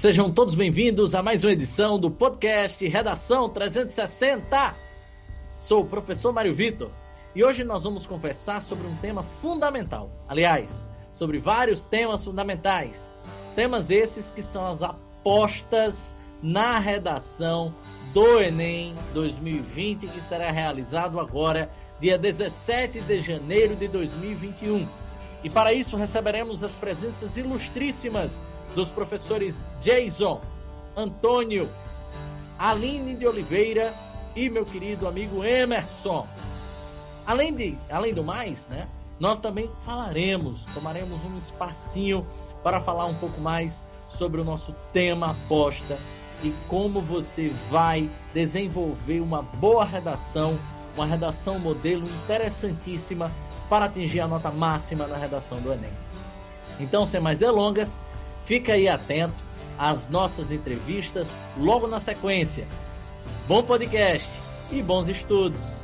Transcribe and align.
sejam 0.00 0.32
todos 0.32 0.54
bem-vindos 0.54 1.14
a 1.14 1.22
mais 1.22 1.44
uma 1.44 1.52
edição 1.52 1.98
do 1.98 2.10
podcast 2.10 2.88
Redação 2.88 3.50
360. 3.50 4.74
Sou 5.58 5.82
o 5.82 5.84
professor 5.84 6.32
Mário 6.32 6.54
Vitor 6.54 6.90
e 7.34 7.44
hoje 7.44 7.64
nós 7.64 7.84
vamos 7.84 8.06
conversar 8.06 8.62
sobre 8.62 8.86
um 8.86 8.96
tema 8.96 9.22
fundamental. 9.22 10.10
Aliás, 10.26 10.88
sobre 11.12 11.38
vários 11.38 11.84
temas 11.84 12.24
fundamentais. 12.24 13.12
Temas 13.54 13.90
esses 13.90 14.30
que 14.30 14.40
são 14.40 14.66
as 14.66 14.82
apostas 14.82 16.16
na 16.42 16.78
redação 16.78 17.74
do 18.14 18.40
Enem 18.40 18.94
2020, 19.12 20.06
que 20.06 20.22
será 20.22 20.50
realizado 20.50 21.20
agora, 21.20 21.70
dia 22.00 22.16
17 22.16 23.02
de 23.02 23.20
janeiro 23.20 23.76
de 23.76 23.86
2021. 23.86 24.88
E 25.44 25.50
para 25.50 25.74
isso 25.74 25.94
receberemos 25.94 26.64
as 26.64 26.74
presenças 26.74 27.36
ilustríssimas 27.36 28.42
dos 28.74 28.88
professores 28.88 29.62
Jason, 29.80 30.40
Antônio, 30.96 31.68
Aline 32.58 33.14
de 33.14 33.26
Oliveira 33.26 33.94
e 34.34 34.48
meu 34.48 34.64
querido 34.64 35.08
amigo 35.08 35.44
Emerson. 35.44 36.26
Além, 37.26 37.54
de, 37.54 37.78
além 37.90 38.12
do 38.12 38.22
mais, 38.22 38.66
né, 38.68 38.88
nós 39.18 39.38
também 39.38 39.70
falaremos, 39.84 40.64
tomaremos 40.74 41.24
um 41.24 41.36
espacinho 41.36 42.26
para 42.62 42.80
falar 42.80 43.06
um 43.06 43.14
pouco 43.14 43.40
mais 43.40 43.84
sobre 44.06 44.40
o 44.40 44.44
nosso 44.44 44.74
tema 44.92 45.30
aposta 45.30 45.98
e 46.42 46.54
como 46.68 47.00
você 47.00 47.52
vai 47.70 48.10
desenvolver 48.32 49.20
uma 49.20 49.42
boa 49.42 49.84
redação, 49.84 50.58
uma 50.96 51.06
redação 51.06 51.58
modelo 51.58 52.06
interessantíssima 52.08 53.30
para 53.68 53.84
atingir 53.84 54.20
a 54.20 54.28
nota 54.28 54.50
máxima 54.50 55.06
na 55.06 55.16
redação 55.16 55.60
do 55.60 55.72
Enem. 55.72 55.92
Então, 56.80 57.04
sem 57.04 57.20
mais 57.20 57.38
delongas, 57.38 58.00
fica 58.44 58.72
aí 58.72 58.88
atento 58.88 59.42
às 59.78 60.08
nossas 60.08 60.52
entrevistas 60.52 61.38
logo 61.56 61.86
na 61.86 62.00
sequência. 62.00 62.66
Bom 63.48 63.62
podcast 63.62 64.30
e 64.70 64.82
bons 64.82 65.08
estudos. 65.08 65.80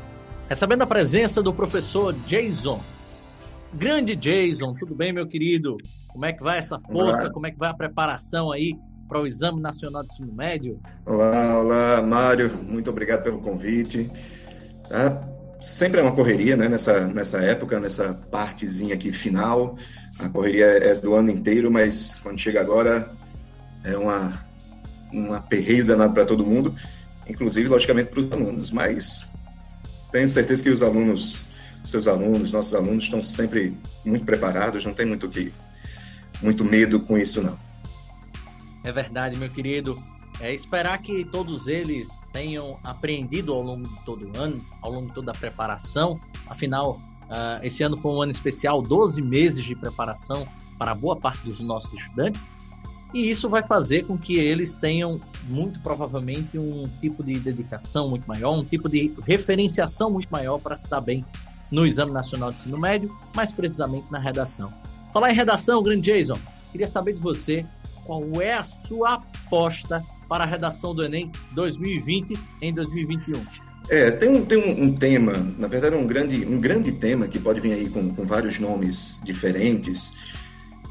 Recebendo 0.48 0.82
a 0.82 0.86
presença 0.86 1.42
do 1.42 1.52
professor 1.52 2.12
Jason. 2.26 2.80
Grande 3.72 4.14
Jason, 4.14 4.74
tudo 4.74 4.94
bem, 4.94 5.12
meu 5.12 5.26
querido? 5.26 5.76
Como 6.08 6.24
é 6.24 6.32
que 6.32 6.42
vai 6.42 6.58
essa 6.58 6.78
força? 6.78 7.22
Olá. 7.22 7.30
Como 7.30 7.46
é 7.46 7.50
que 7.50 7.58
vai 7.58 7.70
a 7.70 7.74
preparação 7.74 8.52
aí 8.52 8.78
para 9.08 9.20
o 9.20 9.26
Exame 9.26 9.60
Nacional 9.60 10.02
de 10.02 10.12
Ensino 10.12 10.32
Médio? 10.32 10.80
Olá, 11.04 11.58
olá, 11.58 12.02
Mário. 12.02 12.50
Muito 12.62 12.90
obrigado 12.90 13.22
pelo 13.22 13.40
convite. 13.40 14.10
Tá? 14.88 15.28
Sempre 15.60 16.00
é 16.00 16.02
uma 16.02 16.14
correria, 16.14 16.56
né? 16.56 16.68
Nessa, 16.68 17.06
nessa 17.08 17.38
época, 17.38 17.80
nessa 17.80 18.14
partezinha 18.30 18.94
aqui 18.94 19.10
final. 19.12 19.76
A 20.18 20.28
correria 20.28 20.64
é 20.64 20.94
do 20.94 21.14
ano 21.14 21.30
inteiro, 21.30 21.70
mas 21.70 22.14
quando 22.22 22.38
chega 22.38 22.60
agora 22.60 23.10
é 23.84 23.96
uma, 23.96 24.44
um 25.12 25.32
aperreio 25.32 25.84
danado 25.84 26.14
para 26.14 26.24
todo 26.24 26.44
mundo, 26.44 26.74
inclusive, 27.28 27.68
logicamente, 27.68 28.10
para 28.10 28.20
os 28.20 28.32
alunos. 28.32 28.70
Mas 28.70 29.34
tenho 30.10 30.28
certeza 30.28 30.62
que 30.62 30.70
os 30.70 30.82
alunos, 30.82 31.44
seus 31.84 32.06
alunos, 32.06 32.50
nossos 32.50 32.74
alunos, 32.74 33.04
estão 33.04 33.22
sempre 33.22 33.76
muito 34.04 34.24
preparados, 34.24 34.84
não 34.84 34.94
tem 34.94 35.06
muito 35.06 35.28
que 35.28 35.52
muito 36.42 36.64
medo 36.64 37.00
com 37.00 37.16
isso, 37.16 37.42
não. 37.42 37.58
É 38.84 38.92
verdade, 38.92 39.38
meu 39.38 39.50
querido. 39.50 39.98
É 40.38 40.52
esperar 40.52 40.98
que 40.98 41.24
todos 41.24 41.66
eles 41.66 42.08
tenham 42.30 42.78
aprendido 42.84 43.54
ao 43.54 43.62
longo 43.62 43.88
de 43.88 44.04
todo 44.04 44.30
o 44.30 44.38
ano, 44.38 44.58
ao 44.82 44.92
longo 44.92 45.08
de 45.08 45.14
toda 45.14 45.30
a 45.30 45.34
preparação. 45.34 46.20
Afinal, 46.46 47.00
uh, 47.28 47.62
esse 47.62 47.82
ano 47.82 47.96
foi 47.96 48.12
um 48.12 48.22
ano 48.22 48.30
especial, 48.30 48.82
12 48.82 49.20
meses 49.22 49.64
de 49.64 49.74
preparação 49.74 50.46
para 50.78 50.94
boa 50.94 51.16
parte 51.16 51.44
dos 51.44 51.60
nossos 51.60 51.92
estudantes. 51.92 52.46
E 53.14 53.30
isso 53.30 53.48
vai 53.48 53.62
fazer 53.62 54.04
com 54.04 54.18
que 54.18 54.36
eles 54.36 54.74
tenham, 54.74 55.20
muito 55.48 55.80
provavelmente, 55.80 56.58
um 56.58 56.84
tipo 57.00 57.22
de 57.22 57.38
dedicação 57.38 58.10
muito 58.10 58.26
maior, 58.26 58.56
um 58.56 58.64
tipo 58.64 58.88
de 58.88 59.12
referenciação 59.24 60.10
muito 60.10 60.28
maior 60.28 60.60
para 60.60 60.76
se 60.76 60.88
dar 60.88 61.00
bem 61.00 61.24
no 61.70 61.86
Exame 61.86 62.12
Nacional 62.12 62.50
de 62.52 62.60
Ensino 62.60 62.78
Médio, 62.78 63.14
mais 63.34 63.52
precisamente 63.52 64.10
na 64.10 64.18
redação. 64.18 64.72
Falar 65.12 65.30
em 65.30 65.34
redação, 65.34 65.82
grande 65.82 66.02
Jason, 66.02 66.38
queria 66.72 66.86
saber 66.86 67.14
de 67.14 67.20
você 67.20 67.64
qual 68.04 68.22
é 68.40 68.54
a 68.54 68.64
sua 68.64 69.14
aposta 69.14 70.04
para 70.28 70.44
a 70.44 70.46
redação 70.46 70.94
do 70.94 71.04
Enem 71.04 71.30
2020 71.52 72.38
em 72.60 72.74
2021? 72.74 73.65
É, 73.88 74.10
tem 74.10 74.28
um, 74.28 74.44
tem 74.44 74.58
um, 74.58 74.84
um, 74.84 74.96
tema, 74.96 75.32
na 75.56 75.68
verdade 75.68 75.94
um 75.94 76.06
grande, 76.06 76.44
um 76.44 76.58
grande 76.58 76.90
tema 76.92 77.28
que 77.28 77.38
pode 77.38 77.60
vir 77.60 77.72
aí 77.72 77.88
com, 77.88 78.12
com 78.12 78.24
vários 78.24 78.58
nomes 78.58 79.20
diferentes, 79.22 80.14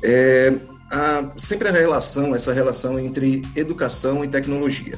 é 0.02 0.54
a, 0.90 1.32
sempre 1.38 1.68
a 1.68 1.72
relação, 1.72 2.34
essa 2.34 2.54
relação 2.54 3.00
entre 3.00 3.42
educação 3.56 4.24
e 4.24 4.28
tecnologia. 4.28 4.98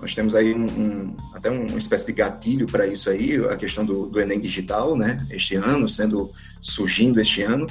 Nós 0.00 0.14
temos 0.14 0.34
aí 0.34 0.54
um, 0.54 0.64
um, 0.64 1.16
até 1.34 1.50
uma 1.50 1.78
espécie 1.78 2.06
de 2.06 2.12
gatilho 2.12 2.66
para 2.66 2.86
isso 2.86 3.10
aí, 3.10 3.36
a 3.44 3.56
questão 3.56 3.84
do, 3.84 4.06
do, 4.06 4.18
Enem 4.18 4.40
digital, 4.40 4.96
né? 4.96 5.18
Este 5.30 5.56
ano, 5.56 5.88
sendo 5.88 6.30
surgindo 6.60 7.20
este 7.20 7.42
ano, 7.42 7.66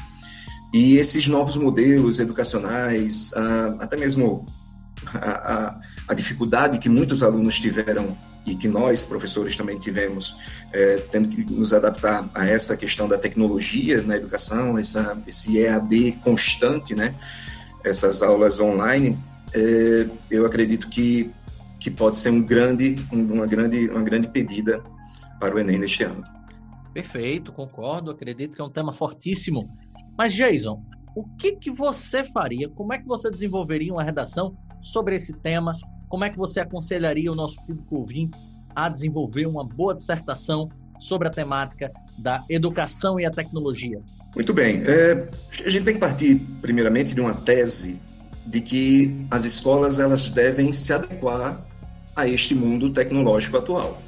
e 0.71 0.97
esses 0.97 1.27
novos 1.27 1.57
modelos 1.57 2.19
educacionais, 2.19 3.31
ah, 3.35 3.77
até 3.79 3.97
mesmo 3.97 4.45
a, 5.07 5.53
a, 5.53 5.81
a, 6.09 6.13
dificuldade 6.13 6.77
que 6.77 6.87
muitos 6.87 7.23
alunos 7.23 7.59
tiveram 7.59 8.15
e 8.45 8.55
que 8.55 8.67
nós, 8.67 9.05
professores, 9.05 9.55
também 9.55 9.77
tivemos, 9.77 10.35
é, 10.73 10.97
tendo 11.11 11.29
que 11.29 11.53
nos 11.53 11.73
adaptar 11.73 12.27
a 12.33 12.47
essa 12.47 12.75
questão 12.75 13.07
da 13.07 13.17
tecnologia 13.17 14.01
na 14.01 14.17
educação, 14.17 14.77
essa, 14.77 15.17
esse 15.27 15.59
EAD 15.59 16.13
constante, 16.23 16.95
né? 16.95 17.13
essas 17.83 18.21
aulas 18.21 18.59
online, 18.59 19.17
é, 19.53 20.07
eu 20.29 20.45
acredito 20.45 20.89
que, 20.89 21.31
que 21.79 21.89
pode 21.89 22.17
ser 22.17 22.29
um 22.29 22.41
grande, 22.41 22.95
uma, 23.11 23.45
grande, 23.45 23.87
uma 23.89 24.01
grande 24.01 24.27
pedida 24.27 24.83
para 25.39 25.55
o 25.55 25.59
Enem 25.59 25.79
neste 25.79 26.03
ano. 26.03 26.23
Perfeito, 26.93 27.51
concordo, 27.51 28.11
acredito 28.11 28.55
que 28.55 28.61
é 28.61 28.63
um 28.63 28.69
tema 28.69 28.91
fortíssimo. 28.91 29.69
Mas, 30.17 30.33
Jason, 30.33 30.83
o 31.15 31.23
que, 31.37 31.53
que 31.53 31.71
você 31.71 32.23
faria? 32.31 32.69
Como 32.69 32.93
é 32.93 32.97
que 32.97 33.05
você 33.05 33.29
desenvolveria 33.29 33.93
uma 33.93 34.03
redação 34.03 34.55
sobre 34.81 35.15
esse 35.15 35.33
tema? 35.33 35.73
Como 36.09 36.25
é 36.25 36.29
que 36.29 36.37
você 36.37 36.59
aconselharia 36.59 37.31
o 37.31 37.35
nosso 37.35 37.55
público 37.65 37.97
ouvinte 37.97 38.37
a 38.75 38.89
desenvolver 38.89 39.45
uma 39.45 39.63
boa 39.63 39.95
dissertação 39.95 40.69
sobre 40.99 41.27
a 41.27 41.31
temática 41.31 41.91
da 42.17 42.43
educação 42.49 43.19
e 43.19 43.25
a 43.25 43.31
tecnologia? 43.31 44.01
Muito 44.35 44.53
bem. 44.53 44.81
É, 44.85 45.29
a 45.63 45.69
gente 45.69 45.85
tem 45.85 45.93
que 45.93 45.99
partir, 45.99 46.41
primeiramente, 46.61 47.13
de 47.13 47.21
uma 47.21 47.33
tese 47.33 48.01
de 48.45 48.59
que 48.59 49.25
as 49.29 49.45
escolas 49.45 49.99
elas 49.99 50.27
devem 50.27 50.73
se 50.73 50.91
adequar 50.91 51.63
a 52.15 52.27
este 52.27 52.55
mundo 52.55 52.91
tecnológico 52.91 53.57
atual. 53.57 54.01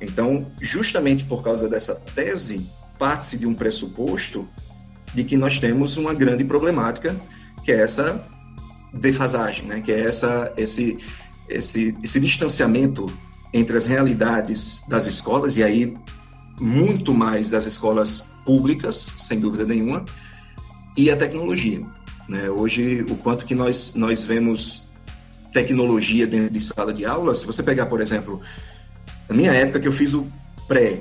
Então, 0.00 0.46
justamente 0.60 1.24
por 1.24 1.42
causa 1.42 1.68
dessa 1.68 1.96
tese, 1.96 2.70
parte-se 2.98 3.36
de 3.36 3.46
um 3.46 3.54
pressuposto 3.54 4.48
de 5.12 5.24
que 5.24 5.36
nós 5.36 5.58
temos 5.58 5.96
uma 5.96 6.14
grande 6.14 6.44
problemática, 6.44 7.16
que 7.64 7.72
é 7.72 7.80
essa 7.80 8.24
defasagem, 8.92 9.66
né? 9.66 9.80
que 9.80 9.92
é 9.92 10.00
essa, 10.00 10.52
esse, 10.56 10.98
esse, 11.48 11.96
esse 12.02 12.20
distanciamento 12.20 13.06
entre 13.52 13.76
as 13.76 13.86
realidades 13.86 14.84
das 14.88 15.06
escolas, 15.06 15.56
e 15.56 15.62
aí 15.62 15.96
muito 16.60 17.14
mais 17.14 17.50
das 17.50 17.66
escolas 17.66 18.34
públicas, 18.44 18.96
sem 19.18 19.40
dúvida 19.40 19.64
nenhuma, 19.64 20.04
e 20.96 21.10
a 21.10 21.16
tecnologia. 21.16 21.84
Né? 22.28 22.48
Hoje, 22.50 23.04
o 23.08 23.16
quanto 23.16 23.44
que 23.44 23.54
nós, 23.54 23.94
nós 23.94 24.24
vemos 24.24 24.88
tecnologia 25.52 26.26
dentro 26.26 26.52
de 26.52 26.60
sala 26.60 26.92
de 26.92 27.04
aula, 27.04 27.34
se 27.34 27.46
você 27.46 27.62
pegar, 27.62 27.86
por 27.86 28.00
exemplo, 28.00 28.40
na 29.28 29.36
minha 29.36 29.52
época 29.52 29.80
que 29.80 29.88
eu 29.88 29.92
fiz 29.92 30.12
o 30.12 30.26
pré, 30.66 31.00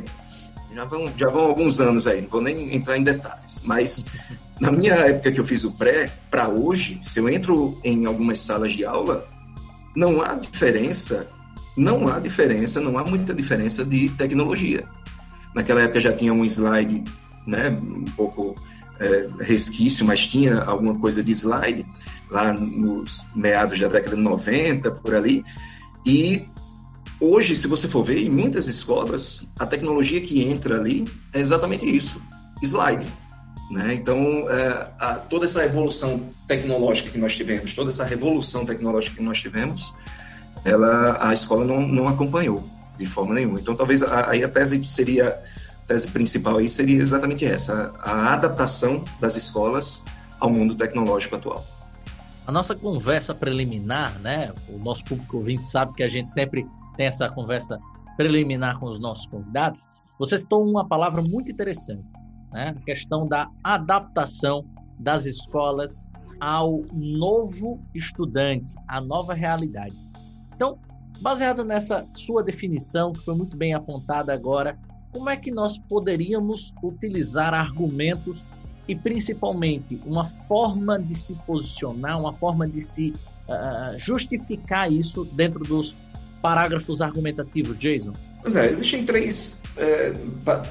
já 0.74 0.86
vão, 0.86 1.12
já 1.18 1.30
vão 1.30 1.46
alguns 1.46 1.80
anos 1.80 2.08
aí, 2.08 2.22
não 2.22 2.30
vou 2.30 2.42
nem 2.42 2.76
entrar 2.76 2.98
em 2.98 3.04
detalhes, 3.04 3.62
mas 3.64 4.06
na 4.60 4.72
minha 4.72 4.94
época 4.94 5.32
que 5.32 5.40
eu 5.40 5.46
fiz 5.46 5.64
o 5.64 5.72
pré, 5.72 6.12
para 6.30 6.48
hoje, 6.50 7.00
se 7.04 7.20
eu 7.20 7.30
entro 7.30 7.78
em 7.84 8.06
algumas 8.06 8.40
salas 8.40 8.74
de 8.74 8.86
aula, 8.86 9.28
não 9.96 10.22
há 10.22 10.36
diferença, 10.36 11.28
não 11.78 12.08
há 12.08 12.20
diferença, 12.20 12.80
não 12.80 12.98
há 12.98 13.04
muita 13.04 13.34
diferença 13.34 13.86
de 13.86 14.10
tecnologia. 14.10 14.88
Naquela 15.56 15.82
época 15.82 16.02
já 16.02 16.12
tinha 16.14 16.34
um 16.34 16.44
slide, 16.46 17.04
né, 17.46 17.70
um 17.70 18.06
pouco 18.16 18.56
é, 19.00 19.30
resquício, 19.40 20.06
mas 20.06 20.26
tinha 20.26 20.62
alguma 20.64 20.98
coisa 20.98 21.24
de 21.24 21.32
slide 21.32 21.86
lá 22.30 22.54
nos 22.54 23.26
meados 23.36 23.80
da 23.80 23.88
década 23.88 24.16
de 24.16 24.22
90, 24.22 24.92
por 24.92 25.16
ali, 25.16 25.44
e 26.06 26.46
Hoje, 27.20 27.56
se 27.56 27.68
você 27.68 27.88
for 27.88 28.04
ver, 28.04 28.22
em 28.22 28.30
muitas 28.30 28.68
escolas, 28.68 29.50
a 29.58 29.66
tecnologia 29.66 30.20
que 30.20 30.44
entra 30.44 30.78
ali 30.78 31.06
é 31.32 31.40
exatamente 31.40 31.86
isso: 31.86 32.22
slide. 32.62 33.08
Né? 33.72 33.96
Então, 33.96 34.18
é, 34.50 34.92
a, 35.00 35.14
toda 35.16 35.46
essa 35.46 35.64
evolução 35.64 36.22
tecnológica 36.48 37.10
que 37.10 37.18
nós 37.18 37.36
tivemos, 37.36 37.74
toda 37.74 37.90
essa 37.90 38.04
revolução 38.04 38.66
tecnológica 38.66 39.16
que 39.16 39.24
nós 39.24 39.40
tivemos, 39.40 39.94
ela, 40.66 41.18
a 41.20 41.34
escola 41.34 41.66
não, 41.66 41.82
não 41.82 42.08
acompanhou 42.08 42.64
de 42.98 43.06
forma 43.06 43.34
nenhuma. 43.34 43.60
Então, 43.60 43.76
talvez 43.76 44.04
aí 44.04 44.44
a 44.44 44.50
tese 44.50 44.86
seria, 44.86 45.30
a 45.30 45.88
tese 45.88 46.08
principal 46.10 46.58
aí 46.58 46.70
seria 46.70 47.02
exatamente 47.02 47.46
essa: 47.46 47.94
a 48.00 48.34
adaptação 48.34 49.04
das 49.20 49.36
escolas 49.36 50.04
ao 50.40 50.50
mundo 50.50 50.76
tecnológico 50.76 51.36
atual. 51.36 51.66
a 52.46 52.52
nossa 52.52 52.76
conversa 52.76 53.34
preliminar, 53.34 54.20
né? 54.20 54.54
O 54.70 54.78
nosso 54.78 55.04
público 55.06 55.38
ouvinte 55.38 55.68
sabe 55.68 55.94
que 55.94 56.04
a 56.04 56.10
gente 56.10 56.32
sempre 56.32 56.68
tem 56.96 57.08
essa 57.08 57.30
conversa 57.30 57.80
preliminar 58.16 58.80
com 58.80 58.88
os 58.88 59.00
nossos 59.00 59.26
convidados. 59.26 59.84
Você 60.20 60.38
citou 60.38 60.64
uma 60.64 60.88
palavra 60.88 61.22
muito 61.22 61.52
interessante, 61.52 62.04
né? 62.54 62.74
A 62.78 62.86
questão 62.86 63.28
da 63.28 63.50
adaptação 63.64 64.64
das 65.00 65.26
escolas 65.26 66.06
ao 66.40 66.84
novo 66.94 67.80
estudante, 67.94 68.76
à 68.88 69.02
nova 69.02 69.34
realidade. 69.34 69.96
Então, 70.56 70.78
baseado 71.22 71.64
nessa 71.64 72.06
sua 72.16 72.44
definição, 72.44 73.12
que 73.12 73.20
foi 73.20 73.36
muito 73.36 73.58
bem 73.58 73.74
apontada 73.74 74.34
agora, 74.34 74.78
como 75.12 75.30
é 75.30 75.36
que 75.36 75.52
nós 75.52 75.78
poderíamos 75.78 76.74
utilizar 76.84 77.54
argumentos 77.54 78.46
e 78.88 78.96
principalmente 78.96 80.00
uma 80.06 80.26
forma 80.26 81.00
de 81.00 81.16
se 81.16 81.34
posicionar, 81.46 82.20
uma 82.20 82.34
forma 82.34 82.68
de 82.68 82.82
se 82.82 83.14
uh, 83.48 83.98
justificar 83.98 84.92
isso 84.92 85.24
dentro 85.34 85.64
dos 85.64 85.96
parágrafos 86.42 87.02
argumentativos, 87.02 87.78
Jason? 87.80 88.14
Pois 88.42 88.56
é, 88.56 88.70
existem 88.70 89.06
três. 89.06 89.63
É, 89.76 90.14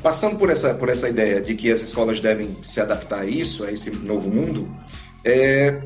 passando 0.01 0.37
por 0.37 0.49
essa, 0.49 0.75
por 0.75 0.89
essa 0.89 1.09
ideia 1.09 1.41
de 1.41 1.55
que 1.55 1.73
as 1.73 1.81
escolas 1.81 2.21
devem 2.21 2.57
se 2.63 2.81
adaptar 2.81 3.21
a 3.21 3.27
isso, 3.27 3.65
a 3.65 3.73
esse 3.73 3.91
novo 3.91 4.31
mundo, 4.31 4.69
é, 5.25 5.83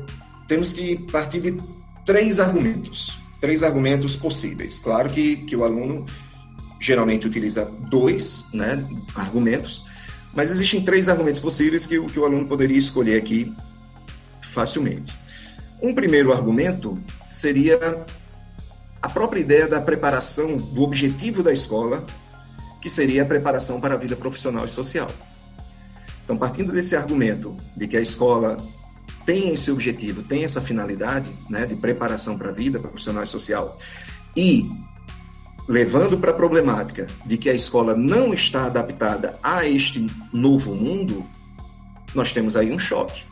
temos 0.47 0.71
que 0.71 0.97
partir 1.11 1.41
de 1.41 1.57
três 2.05 2.39
argumentos. 2.39 3.19
Três 3.41 3.63
argumentos 3.63 4.15
possíveis. 4.15 4.79
Claro 4.79 5.09
que, 5.09 5.37
que 5.37 5.55
o 5.55 5.63
aluno 5.63 6.05
geralmente 6.79 7.25
utiliza 7.25 7.65
dois 7.89 8.45
né, 8.53 8.83
argumentos, 9.15 9.85
mas 10.33 10.51
existem 10.51 10.83
três 10.83 11.09
argumentos 11.09 11.39
possíveis 11.39 11.85
que, 11.87 11.99
que 11.99 12.19
o 12.19 12.25
aluno 12.25 12.47
poderia 12.47 12.77
escolher 12.77 13.17
aqui 13.17 13.51
facilmente. 14.53 15.13
Um 15.81 15.93
primeiro 15.93 16.31
argumento 16.31 16.99
seria 17.29 18.05
a 19.01 19.09
própria 19.09 19.39
ideia 19.39 19.67
da 19.67 19.79
preparação, 19.79 20.57
do 20.57 20.81
objetivo 20.81 21.43
da 21.43 21.51
escola, 21.51 22.05
que 22.81 22.89
seria 22.89 23.23
a 23.23 23.25
preparação 23.25 23.79
para 23.79 23.95
a 23.95 23.97
vida 23.97 24.15
profissional 24.15 24.65
e 24.65 24.69
social. 24.69 25.09
Então, 26.23 26.37
partindo 26.37 26.71
desse 26.71 26.95
argumento 26.95 27.55
de 27.75 27.87
que 27.87 27.95
a 27.95 28.01
escola 28.01 28.57
tem 29.25 29.53
esse 29.53 29.71
objetivo, 29.71 30.23
tem 30.23 30.43
essa 30.43 30.61
finalidade 30.61 31.31
né, 31.49 31.65
de 31.65 31.75
preparação 31.75 32.37
para 32.37 32.49
a 32.49 32.53
vida 32.53 32.79
profissional 32.79 33.23
e 33.23 33.27
social, 33.27 33.77
e 34.35 34.65
levando 35.67 36.17
para 36.17 36.31
a 36.31 36.33
problemática 36.33 37.07
de 37.25 37.37
que 37.37 37.49
a 37.49 37.53
escola 37.53 37.95
não 37.95 38.33
está 38.33 38.65
adaptada 38.65 39.37
a 39.43 39.65
este 39.65 40.05
novo 40.31 40.73
mundo, 40.73 41.25
nós 42.15 42.31
temos 42.31 42.55
aí 42.55 42.71
um 42.71 42.79
choque. 42.79 43.23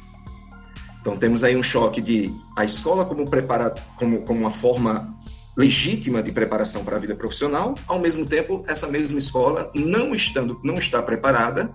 Então 0.99 1.15
temos 1.15 1.43
aí 1.43 1.55
um 1.55 1.63
choque 1.63 2.01
de 2.01 2.31
a 2.57 2.65
escola 2.65 3.05
como 3.05 3.29
prepara, 3.29 3.73
como, 3.95 4.23
como 4.23 4.39
uma 4.39 4.51
forma 4.51 5.14
legítima 5.55 6.21
de 6.21 6.31
preparação 6.31 6.83
para 6.83 6.97
a 6.97 6.99
vida 6.99 7.15
profissional, 7.15 7.75
ao 7.87 7.99
mesmo 7.99 8.25
tempo 8.25 8.63
essa 8.67 8.87
mesma 8.87 9.17
escola 9.17 9.71
não 9.73 10.13
estando 10.13 10.59
não 10.63 10.75
está 10.75 11.01
preparada 11.01 11.71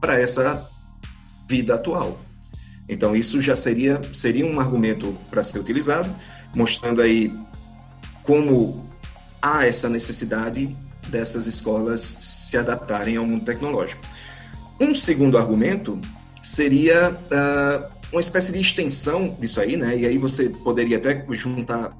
para 0.00 0.18
essa 0.18 0.68
vida 1.48 1.74
atual. 1.74 2.18
Então 2.88 3.14
isso 3.14 3.40
já 3.40 3.56
seria 3.56 4.00
seria 4.12 4.44
um 4.44 4.58
argumento 4.58 5.16
para 5.30 5.42
ser 5.42 5.58
utilizado, 5.58 6.12
mostrando 6.54 7.00
aí 7.00 7.32
como 8.24 8.88
há 9.40 9.64
essa 9.66 9.88
necessidade 9.88 10.74
dessas 11.08 11.46
escolas 11.46 12.00
se 12.20 12.56
adaptarem 12.56 13.16
ao 13.16 13.26
mundo 13.26 13.44
tecnológico. 13.44 14.02
Um 14.80 14.94
segundo 14.94 15.38
argumento 15.38 16.00
seria 16.42 17.10
uh, 17.10 17.92
uma 18.10 18.20
espécie 18.20 18.52
de 18.52 18.60
extensão 18.60 19.36
disso 19.40 19.60
aí, 19.60 19.76
né? 19.76 19.96
E 19.96 20.06
aí 20.06 20.18
você 20.18 20.48
poderia 20.48 20.96
até 20.96 21.24
juntar 21.30 21.96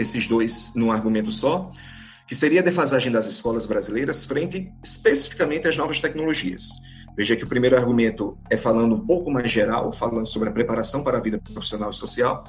esses 0.00 0.26
dois 0.26 0.72
num 0.74 0.90
argumento 0.90 1.30
só, 1.30 1.70
que 2.26 2.34
seria 2.34 2.60
a 2.60 2.64
defasagem 2.64 3.10
das 3.10 3.26
escolas 3.26 3.66
brasileiras 3.66 4.24
frente 4.24 4.72
especificamente 4.82 5.68
às 5.68 5.76
novas 5.76 5.98
tecnologias. 5.98 6.68
Veja 7.16 7.36
que 7.36 7.44
o 7.44 7.48
primeiro 7.48 7.76
argumento 7.76 8.38
é 8.48 8.56
falando 8.56 8.94
um 8.94 9.00
pouco 9.00 9.30
mais 9.30 9.50
geral, 9.50 9.92
falando 9.92 10.28
sobre 10.28 10.48
a 10.48 10.52
preparação 10.52 11.02
para 11.02 11.18
a 11.18 11.20
vida 11.20 11.38
profissional 11.38 11.90
e 11.90 11.94
social, 11.94 12.44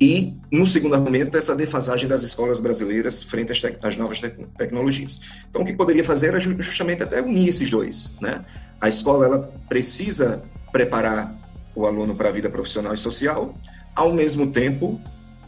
e, 0.00 0.32
no 0.50 0.66
segundo 0.66 0.94
argumento, 0.94 1.36
essa 1.36 1.54
defasagem 1.54 2.08
das 2.08 2.22
escolas 2.22 2.58
brasileiras 2.58 3.22
frente 3.22 3.52
às, 3.52 3.60
às 3.82 3.96
novas 3.98 4.18
te 4.18 4.30
tecnologias. 4.56 5.20
Então, 5.50 5.60
o 5.60 5.64
que 5.64 5.74
poderia 5.74 6.02
fazer 6.02 6.28
era 6.28 6.40
justamente 6.40 7.02
até 7.02 7.20
unir 7.20 7.50
esses 7.50 7.68
dois. 7.70 8.16
Né? 8.18 8.42
A 8.80 8.88
escola 8.88 9.26
ela 9.26 9.52
precisa 9.68 10.42
preparar 10.72 11.34
o 11.74 11.86
aluno 11.86 12.14
para 12.14 12.30
a 12.30 12.32
vida 12.32 12.48
profissional 12.48 12.94
e 12.94 12.98
social, 12.98 13.54
ao 13.94 14.14
mesmo 14.14 14.50
tempo, 14.50 14.98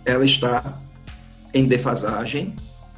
ela 0.04 0.24
está 0.24 0.62
em 1.54 1.66
defasagem 1.66 2.54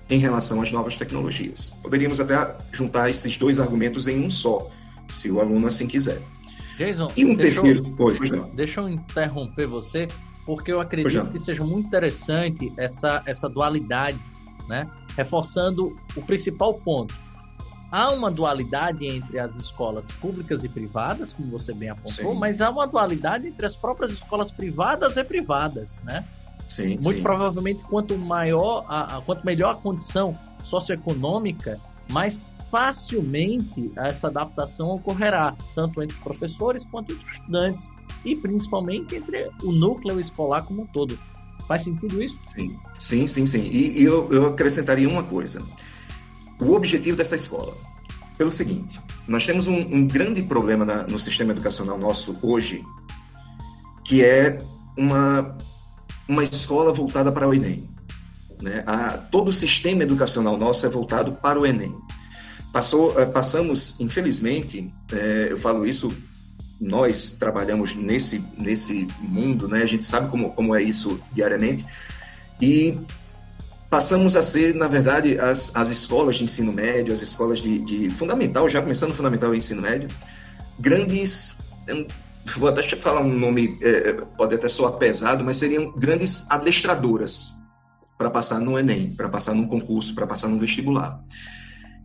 em 0.09 0.19
relação 0.19 0.61
às 0.61 0.71
novas 0.71 0.97
tecnologias. 0.97 1.71
Poderíamos 1.83 2.21
até 2.21 2.55
juntar 2.73 3.11
esses 3.11 3.37
dois 3.37 3.59
argumentos 3.59 4.07
em 4.07 4.25
um 4.25 4.31
só, 4.31 4.71
se 5.09 5.31
o 5.31 5.41
aluno 5.41 5.67
assim 5.67 5.87
quiser. 5.87 6.21
Jason, 6.77 7.11
e 7.17 7.25
um 7.25 7.35
deixa 7.35 7.63
terceiro. 7.63 7.97
Eu, 7.99 8.19
deixa, 8.19 8.49
deixa 8.55 8.81
eu 8.81 8.89
interromper 8.89 9.67
você 9.67 10.09
porque 10.45 10.73
eu 10.73 10.81
acredito 10.81 11.31
que 11.31 11.39
seja 11.39 11.65
muito 11.65 11.87
interessante 11.87 12.71
essa, 12.77 13.23
essa 13.25 13.49
dualidade, 13.49 14.19
né? 14.69 14.89
reforçando 15.17 15.97
o 16.17 16.23
principal 16.23 16.75
ponto. 16.75 17.15
Há 17.91 18.11
uma 18.11 18.31
dualidade 18.31 19.07
entre 19.07 19.39
as 19.39 19.55
escolas 19.55 20.11
públicas 20.11 20.65
e 20.65 20.69
privadas, 20.69 21.33
como 21.33 21.49
você 21.49 21.73
bem 21.73 21.91
apontou, 21.91 22.35
sim. 22.35 22.41
mas 22.41 22.61
há 22.61 22.69
uma 22.69 22.87
dualidade 22.87 23.47
entre 23.47 23.65
as 23.65 23.77
próprias 23.77 24.13
escolas 24.13 24.51
privadas 24.51 25.17
e 25.17 25.23
privadas, 25.23 26.01
né? 26.03 26.25
Sim, 26.69 26.99
Muito 27.03 27.19
sim. 27.19 27.23
provavelmente, 27.23 27.83
quanto 27.85 28.17
maior, 28.17 28.85
a, 28.89 29.19
a, 29.19 29.21
quanto 29.21 29.45
melhor 29.45 29.73
a 29.73 29.75
condição 29.75 30.35
socioeconômica, 30.63 31.79
mais 32.11 32.45
facilmente 32.71 33.93
essa 33.97 34.27
adaptação 34.27 34.89
ocorrerá, 34.89 35.55
tanto 35.75 36.03
entre 36.03 36.17
professores 36.19 36.85
quanto 36.85 37.13
entre 37.13 37.25
estudantes 37.25 37.89
e 38.25 38.35
principalmente 38.35 39.15
entre 39.15 39.49
o 39.63 39.71
núcleo 39.71 40.19
escolar 40.19 40.65
como 40.65 40.83
um 40.83 40.87
todo. 40.87 41.17
Faz 41.69 41.83
sentido 41.83 42.23
isso? 42.23 42.37
Sim, 42.55 42.77
sim, 42.99 43.27
sim. 43.29 43.47
sim. 43.47 43.61
E, 43.61 44.01
e 44.01 44.03
eu, 44.03 44.31
eu 44.33 44.49
acrescentaria 44.49 45.09
uma 45.09 45.23
coisa. 45.23 45.63
O 46.61 46.73
objetivo 46.73 47.17
dessa 47.17 47.37
escola, 47.37 47.75
pelo 48.37 48.51
seguinte, 48.51 49.01
nós 49.27 49.47
temos 49.47 49.67
um, 49.67 49.77
um 49.77 50.07
grande 50.07 50.43
problema 50.43 50.85
na, 50.85 51.05
no 51.05 51.19
sistema 51.19 51.53
educacional 51.53 51.97
nosso 51.97 52.37
hoje, 52.43 52.83
que 54.05 54.25
é 54.25 54.59
uma, 54.97 55.57
uma 56.29 56.43
escola 56.43 56.93
voltada 56.93 57.31
para 57.31 57.49
o 57.49 57.55
Enem. 57.55 57.89
Né? 58.63 58.83
A, 58.87 59.19
todo 59.19 59.49
o 59.49 59.53
sistema 59.53 60.03
educacional 60.03 60.57
nosso 60.57 60.87
é 60.87 60.89
voltado 60.89 61.33
para 61.33 61.61
o 61.61 61.67
Enem. 61.67 61.95
Passou, 62.73 63.21
eh, 63.21 63.27
passamos, 63.27 64.01
infelizmente, 64.01 64.93
é, 65.13 65.49
eu 65.51 65.59
falo 65.59 65.87
isso 65.87 66.13
nós 66.81 67.31
trabalhamos 67.31 67.95
nesse, 67.95 68.45
nesse 68.59 69.07
mundo, 69.21 69.69
né? 69.69 69.83
A 69.83 69.87
gente 69.87 70.05
sabe 70.05 70.29
como, 70.29 70.53
como 70.53 70.75
é 70.75 70.83
isso 70.83 71.21
diariamente. 71.33 71.87
E 72.61 72.99
passamos 73.89 74.37
a 74.37 74.43
ser, 74.43 74.75
na 74.75 74.89
verdade, 74.89 75.39
as, 75.39 75.75
as 75.75 75.89
escolas 75.89 76.37
de 76.37 76.45
ensino 76.45 76.73
médio, 76.73 77.13
as 77.13 77.23
escolas 77.23 77.61
de, 77.61 77.79
de 77.79 78.11
fundamental, 78.11 78.69
já 78.69 78.83
começando 78.83 79.15
fundamental 79.15 79.55
e 79.55 79.59
ensino 79.59 79.81
médio, 79.81 80.09
grandes. 80.79 81.59
Vou 82.57 82.69
até 82.69 82.83
falar 82.83 83.23
um 83.23 83.39
nome, 83.39 83.79
é, 83.83 84.13
pode 84.13 84.55
até 84.55 84.69
soar 84.69 84.93
pesado, 84.93 85.43
mas 85.45 85.57
seriam 85.57 85.93
grandes 85.97 86.51
adestradoras 86.51 87.55
para 88.19 88.31
passar 88.31 88.61
no 88.61 88.79
Enem, 88.79 89.15
para 89.15 89.29
passar 89.29 89.55
num 89.55 89.67
concurso, 89.67 90.15
para 90.15 90.27
passar 90.27 90.49
no 90.49 90.59
vestibular. 90.59 91.23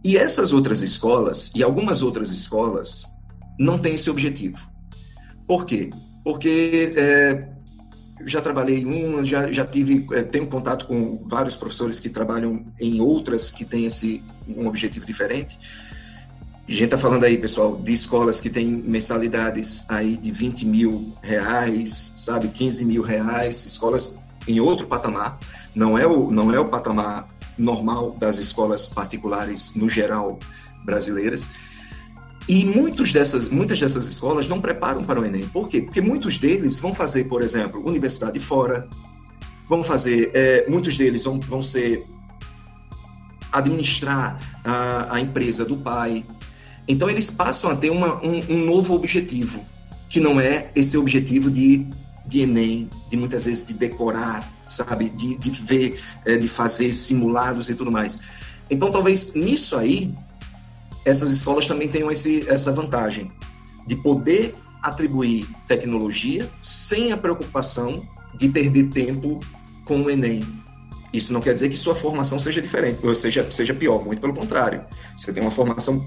E 0.03 0.17
essas 0.17 0.53
outras 0.53 0.81
escolas, 0.81 1.51
e 1.53 1.61
algumas 1.61 2.01
outras 2.01 2.31
escolas, 2.31 3.03
não 3.59 3.77
tem 3.77 3.95
esse 3.95 4.09
objetivo. 4.09 4.57
Por 5.45 5.65
quê? 5.65 5.89
Porque 6.23 6.93
é, 6.95 7.49
já 8.25 8.41
trabalhei 8.41 8.79
em 8.79 8.85
uma, 8.85 9.25
já, 9.25 9.51
já 9.51 9.65
tive, 9.65 10.07
é, 10.13 10.23
tenho 10.23 10.47
contato 10.47 10.87
com 10.87 11.27
vários 11.27 11.55
professores 11.55 11.99
que 11.99 12.09
trabalham 12.09 12.65
em 12.79 13.01
outras 13.01 13.51
que 13.51 13.65
têm 13.65 13.85
esse 13.85 14.23
um 14.47 14.67
objetivo 14.67 15.05
diferente. 15.05 15.59
A 16.69 16.71
gente 16.71 16.83
está 16.83 16.99
falando 16.99 17.23
aí, 17.23 17.35
pessoal, 17.35 17.75
de 17.77 17.91
escolas 17.91 18.39
que 18.39 18.47
têm 18.47 18.67
mensalidades 18.67 19.89
aí 19.89 20.15
de 20.15 20.29
20 20.29 20.67
mil 20.67 21.17
reais, 21.23 22.13
sabe, 22.15 22.47
15 22.47 22.85
mil 22.85 23.01
reais, 23.01 23.65
escolas 23.65 24.19
em 24.47 24.59
outro 24.59 24.85
patamar. 24.85 25.39
Não 25.73 25.97
é 25.97 26.05
o, 26.05 26.29
não 26.29 26.53
é 26.53 26.59
o 26.59 26.65
patamar 26.65 27.27
normal 27.57 28.15
das 28.19 28.37
escolas 28.37 28.87
particulares 28.87 29.73
no 29.73 29.89
geral 29.89 30.37
brasileiras. 30.85 31.43
E 32.47 32.63
muitos 32.63 33.11
dessas, 33.11 33.47
muitas 33.47 33.79
dessas 33.79 34.05
escolas 34.05 34.47
não 34.47 34.61
preparam 34.61 35.03
para 35.03 35.19
o 35.19 35.25
Enem. 35.25 35.47
Por 35.47 35.67
quê? 35.67 35.81
Porque 35.81 36.01
muitos 36.01 36.37
deles 36.37 36.77
vão 36.77 36.93
fazer, 36.93 37.23
por 37.23 37.41
exemplo, 37.41 37.83
universidade 37.83 38.39
fora, 38.39 38.87
vão 39.67 39.83
fazer, 39.83 40.29
é, 40.35 40.69
muitos 40.69 40.95
deles 40.95 41.23
vão, 41.23 41.39
vão 41.39 41.63
ser 41.63 42.05
administrar 43.51 44.37
a, 44.63 45.15
a 45.15 45.19
empresa 45.19 45.65
do 45.65 45.77
pai. 45.77 46.23
Então 46.89 47.09
eles 47.09 47.29
passam 47.29 47.69
a 47.69 47.75
ter 47.75 47.91
uma, 47.91 48.15
um, 48.25 48.41
um 48.49 48.65
novo 48.65 48.95
objetivo, 48.95 49.61
que 50.09 50.19
não 50.19 50.41
é 50.41 50.71
esse 50.75 50.97
objetivo 50.97 51.51
de 51.51 51.87
de 52.29 52.41
Enem, 52.41 52.87
de 53.09 53.17
muitas 53.17 53.45
vezes 53.45 53.65
de 53.65 53.73
decorar, 53.73 54.47
sabe? 54.65 55.09
De, 55.09 55.35
de 55.35 55.49
ver, 55.49 55.99
é, 56.25 56.37
de 56.37 56.47
fazer 56.47 56.93
simulados 56.93 57.69
e 57.69 57.75
tudo 57.75 57.91
mais. 57.91 58.19
Então, 58.69 58.91
talvez 58.91 59.33
nisso 59.33 59.75
aí, 59.75 60.13
essas 61.03 61.31
escolas 61.31 61.65
também 61.65 61.87
tenham 61.87 62.11
esse, 62.11 62.47
essa 62.47 62.71
vantagem 62.71 63.31
de 63.87 63.95
poder 63.95 64.55
atribuir 64.83 65.47
tecnologia 65.67 66.47
sem 66.61 67.11
a 67.11 67.17
preocupação 67.17 68.01
de 68.35 68.47
perder 68.47 68.89
tempo 68.89 69.39
com 69.85 70.03
o 70.03 70.09
Enem. 70.09 70.45
Isso 71.11 71.33
não 71.33 71.41
quer 71.41 71.55
dizer 71.55 71.69
que 71.69 71.77
sua 71.77 71.95
formação 71.95 72.39
seja 72.39 72.61
diferente, 72.61 73.05
ou 73.05 73.15
seja, 73.15 73.51
seja 73.51 73.73
pior, 73.73 74.05
muito 74.05 74.21
pelo 74.21 74.35
contrário. 74.35 74.83
Você 75.17 75.33
tem 75.33 75.41
uma 75.41 75.49
formação 75.49 75.99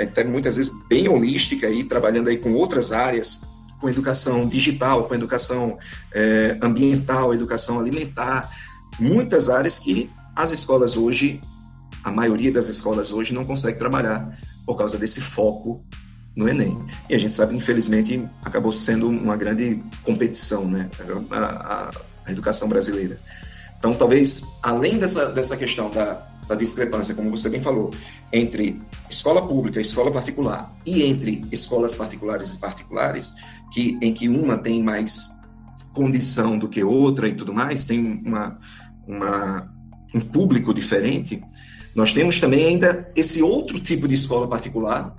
até 0.00 0.24
muitas 0.24 0.56
vezes 0.56 0.72
bem 0.88 1.08
holística 1.08 1.66
aí, 1.66 1.84
trabalhando 1.84 2.28
aí 2.28 2.36
com 2.36 2.52
outras 2.54 2.92
áreas, 2.92 3.42
com 3.80 3.88
educação 3.88 4.46
digital, 4.46 5.04
com 5.04 5.14
educação 5.14 5.78
é, 6.12 6.56
ambiental, 6.62 7.32
educação 7.34 7.80
alimentar, 7.80 8.50
muitas 8.98 9.48
áreas 9.48 9.78
que 9.78 10.10
as 10.36 10.52
escolas 10.52 10.96
hoje, 10.96 11.40
a 12.04 12.12
maioria 12.12 12.52
das 12.52 12.68
escolas 12.68 13.10
hoje 13.10 13.32
não 13.32 13.44
consegue 13.44 13.78
trabalhar 13.78 14.38
por 14.66 14.76
causa 14.76 14.98
desse 14.98 15.20
foco 15.20 15.82
no 16.36 16.48
Enem. 16.48 16.78
E 17.08 17.14
a 17.14 17.18
gente 17.18 17.34
sabe, 17.34 17.56
infelizmente, 17.56 18.22
acabou 18.44 18.72
sendo 18.72 19.08
uma 19.08 19.36
grande 19.36 19.82
competição, 20.04 20.64
né? 20.66 20.88
A, 21.30 21.36
a, 21.36 21.90
a 22.26 22.32
educação 22.32 22.68
brasileira. 22.68 23.16
Então, 23.78 23.92
talvez, 23.94 24.42
além 24.62 24.98
dessa, 24.98 25.26
dessa 25.26 25.56
questão 25.56 25.90
da, 25.90 26.29
da 26.50 26.56
discrepância, 26.56 27.14
como 27.14 27.30
você 27.30 27.48
bem 27.48 27.60
falou, 27.60 27.92
entre 28.32 28.82
escola 29.08 29.40
pública 29.46 29.80
escola 29.80 30.10
particular 30.10 30.70
e 30.84 31.04
entre 31.04 31.44
escolas 31.52 31.94
particulares 31.94 32.50
e 32.50 32.58
particulares, 32.58 33.36
que, 33.72 33.96
em 34.02 34.12
que 34.12 34.28
uma 34.28 34.58
tem 34.58 34.82
mais 34.82 35.38
condição 35.94 36.58
do 36.58 36.68
que 36.68 36.82
outra 36.82 37.28
e 37.28 37.34
tudo 37.34 37.54
mais, 37.54 37.84
tem 37.84 38.20
uma, 38.26 38.58
uma, 39.06 39.72
um 40.12 40.20
público 40.20 40.74
diferente, 40.74 41.40
nós 41.94 42.12
temos 42.12 42.40
também 42.40 42.66
ainda 42.66 43.08
esse 43.14 43.40
outro 43.42 43.78
tipo 43.78 44.08
de 44.08 44.16
escola 44.16 44.48
particular 44.48 45.14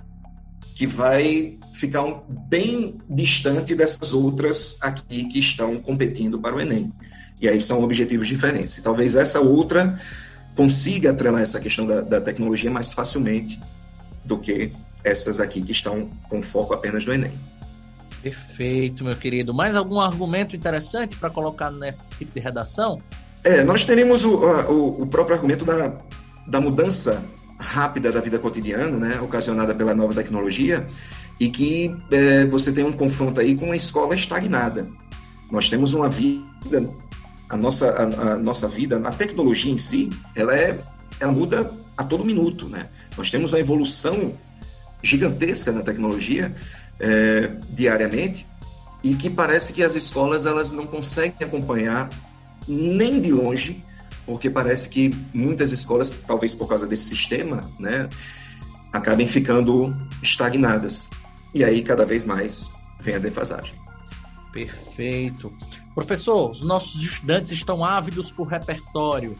que 0.76 0.86
vai 0.86 1.58
ficar 1.74 2.02
um, 2.02 2.20
bem 2.28 3.00
distante 3.08 3.74
dessas 3.74 4.12
outras 4.12 4.78
aqui 4.82 5.24
que 5.24 5.38
estão 5.38 5.76
competindo 5.80 6.38
para 6.38 6.54
o 6.54 6.60
Enem. 6.60 6.92
E 7.40 7.48
aí 7.48 7.60
são 7.60 7.82
objetivos 7.82 8.28
diferentes. 8.28 8.78
E 8.78 8.82
talvez 8.82 9.16
essa 9.16 9.40
outra 9.40 9.98
consiga 10.56 11.10
atrelar 11.10 11.42
essa 11.42 11.60
questão 11.60 11.86
da, 11.86 12.00
da 12.00 12.20
tecnologia 12.20 12.70
mais 12.70 12.92
facilmente 12.92 13.60
do 14.24 14.38
que 14.38 14.72
essas 15.04 15.40
aqui 15.40 15.60
que 15.62 15.72
estão 15.72 16.08
com 16.28 16.42
foco 16.42 16.74
apenas 16.74 17.04
no 17.04 17.12
Enem. 17.12 17.32
Perfeito, 18.22 19.02
meu 19.02 19.16
querido. 19.16 19.52
Mais 19.52 19.74
algum 19.74 20.00
argumento 20.00 20.54
interessante 20.54 21.16
para 21.16 21.28
colocar 21.28 21.70
nesse 21.72 22.08
tipo 22.10 22.32
de 22.32 22.40
redação? 22.40 23.02
É, 23.42 23.64
nós 23.64 23.84
teremos 23.84 24.24
o, 24.24 24.36
o, 24.36 25.02
o 25.02 25.06
próprio 25.06 25.34
argumento 25.34 25.64
da, 25.64 25.92
da 26.46 26.60
mudança 26.60 27.22
rápida 27.58 28.12
da 28.12 28.20
vida 28.20 28.38
cotidiana, 28.38 28.96
né, 28.96 29.20
ocasionada 29.20 29.74
pela 29.74 29.94
nova 29.94 30.14
tecnologia, 30.14 30.86
e 31.40 31.48
que 31.48 31.94
é, 32.10 32.46
você 32.46 32.72
tem 32.72 32.84
um 32.84 32.92
confronto 32.92 33.40
aí 33.40 33.56
com 33.56 33.66
uma 33.66 33.76
escola 33.76 34.14
estagnada. 34.14 34.88
Nós 35.50 35.68
temos 35.68 35.92
uma 35.92 36.08
vida, 36.08 36.88
a 37.52 37.56
nossa, 37.56 37.90
a, 37.90 38.32
a 38.32 38.38
nossa 38.38 38.66
vida, 38.66 38.96
a 39.04 39.12
tecnologia 39.12 39.70
em 39.70 39.76
si, 39.76 40.08
ela, 40.34 40.56
é, 40.56 40.80
ela 41.20 41.30
muda 41.30 41.70
a 41.94 42.02
todo 42.02 42.24
minuto, 42.24 42.66
né? 42.66 42.88
Nós 43.14 43.30
temos 43.30 43.52
uma 43.52 43.60
evolução 43.60 44.32
gigantesca 45.02 45.70
na 45.70 45.82
tecnologia 45.82 46.54
é, 46.98 47.50
diariamente 47.68 48.46
e 49.04 49.14
que 49.14 49.28
parece 49.28 49.74
que 49.74 49.82
as 49.82 49.94
escolas 49.94 50.46
elas 50.46 50.72
não 50.72 50.86
conseguem 50.86 51.46
acompanhar 51.46 52.08
nem 52.66 53.20
de 53.20 53.30
longe 53.30 53.84
porque 54.24 54.48
parece 54.48 54.88
que 54.88 55.14
muitas 55.34 55.72
escolas, 55.72 56.10
talvez 56.26 56.54
por 56.54 56.66
causa 56.66 56.86
desse 56.86 57.04
sistema, 57.04 57.68
né, 57.78 58.08
acabem 58.90 59.26
ficando 59.26 59.94
estagnadas. 60.22 61.10
E 61.54 61.62
aí, 61.62 61.82
cada 61.82 62.06
vez 62.06 62.24
mais, 62.24 62.70
vem 63.00 63.16
a 63.16 63.18
defasagem. 63.18 63.74
Perfeito. 64.52 65.52
Professor, 65.94 66.50
os 66.50 66.60
nossos 66.60 67.02
estudantes 67.02 67.52
estão 67.52 67.84
ávidos 67.84 68.30
por 68.30 68.46
repertório. 68.46 69.36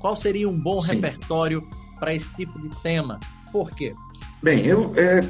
Qual 0.00 0.16
seria 0.16 0.48
um 0.48 0.58
bom 0.58 0.80
Sim. 0.80 0.94
repertório 0.94 1.62
para 1.98 2.14
esse 2.14 2.28
tipo 2.34 2.60
de 2.60 2.68
tema? 2.82 3.20
Por 3.52 3.70
quê? 3.70 3.94
Bem, 4.42 4.66
eu, 4.66 4.92
é, 4.96 5.20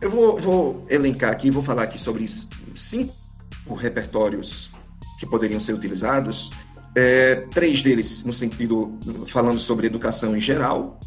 eu 0.00 0.10
vou, 0.10 0.40
vou 0.40 0.86
elencar 0.88 1.32
aqui, 1.32 1.50
vou 1.50 1.62
falar 1.62 1.82
aqui 1.82 2.00
sobre 2.00 2.26
cinco 2.74 3.74
repertórios 3.76 4.70
que 5.18 5.26
poderiam 5.26 5.60
ser 5.60 5.74
utilizados 5.74 6.50
é, 6.94 7.36
três 7.50 7.82
deles 7.82 8.24
no 8.24 8.34
sentido 8.34 8.98
falando 9.28 9.58
sobre 9.60 9.86
educação 9.86 10.36
em 10.36 10.40
geral 10.40 11.00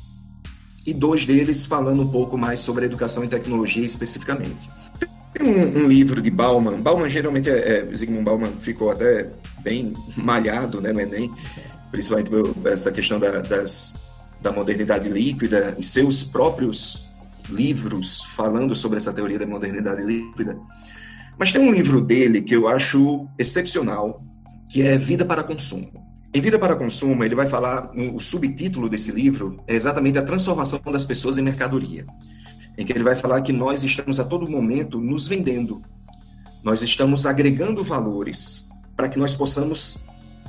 e 0.86 0.94
dois 0.94 1.26
deles 1.26 1.66
falando 1.66 2.02
um 2.02 2.08
pouco 2.08 2.38
mais 2.38 2.60
sobre 2.60 2.86
educação 2.86 3.24
e 3.24 3.28
tecnologia 3.28 3.86
especificamente. 3.86 4.70
Tem 5.36 5.46
um, 5.46 5.84
um 5.84 5.88
livro 5.88 6.22
de 6.22 6.32
Bauman, 6.32 6.80
Bauman 6.82 7.10
geralmente 7.10 7.50
é, 7.50 7.80
é, 7.80 7.94
Zygmunt 7.94 8.24
Bauman 8.24 8.52
ficou 8.62 8.90
até 8.90 9.30
bem 9.60 9.92
malhado 10.16 10.80
né, 10.80 10.94
no 10.94 11.02
Enem, 11.02 11.30
principalmente 11.92 12.32
essa 12.66 12.90
questão 12.90 13.20
da, 13.20 13.42
das, 13.42 13.96
da 14.42 14.50
modernidade 14.50 15.10
líquida 15.10 15.76
e 15.78 15.84
seus 15.84 16.24
próprios 16.24 17.10
livros 17.50 18.24
falando 18.36 18.76
sobre 18.78 18.98
essa 18.98 19.12
teoria 19.12 19.38
da 19.38 19.46
modernidade 19.46 20.02
líquida. 20.04 20.58
Mas 21.38 21.52
tem 21.52 21.62
um 21.62 21.72
livro 21.72 22.00
dele 22.00 22.42
que 22.42 22.56
eu 22.56 22.70
acho 22.70 23.28
excepcional, 23.38 24.24
que 24.70 24.84
é 24.84 24.98
Vida 24.98 25.26
para 25.26 25.44
Consumo. 25.44 25.92
Em 26.34 26.40
Vida 26.40 26.58
para 26.58 26.78
Consumo, 26.78 27.24
ele 27.26 27.36
vai 27.36 27.48
falar, 27.48 27.92
o 27.94 28.22
subtítulo 28.22 28.88
desse 28.88 29.12
livro 29.12 29.62
é 29.68 29.76
exatamente 29.76 30.18
a 30.18 30.24
transformação 30.24 30.80
das 30.92 31.04
pessoas 31.04 31.38
em 31.38 31.42
mercadoria, 31.42 32.06
em 32.78 32.86
que 32.86 32.92
ele 32.92 33.04
vai 33.04 33.16
falar 33.16 33.42
que 33.42 33.54
nós 33.54 33.84
estamos 33.84 34.20
a 34.20 34.24
todo 34.24 34.50
momento 34.50 35.00
nos 35.00 35.28
vendendo, 35.28 35.82
nós 36.64 36.82
estamos 36.82 37.26
agregando 37.26 37.84
valores 37.84 38.70
para 38.96 39.10
que 39.10 39.20
nós 39.20 39.36
possamos 39.36 40.06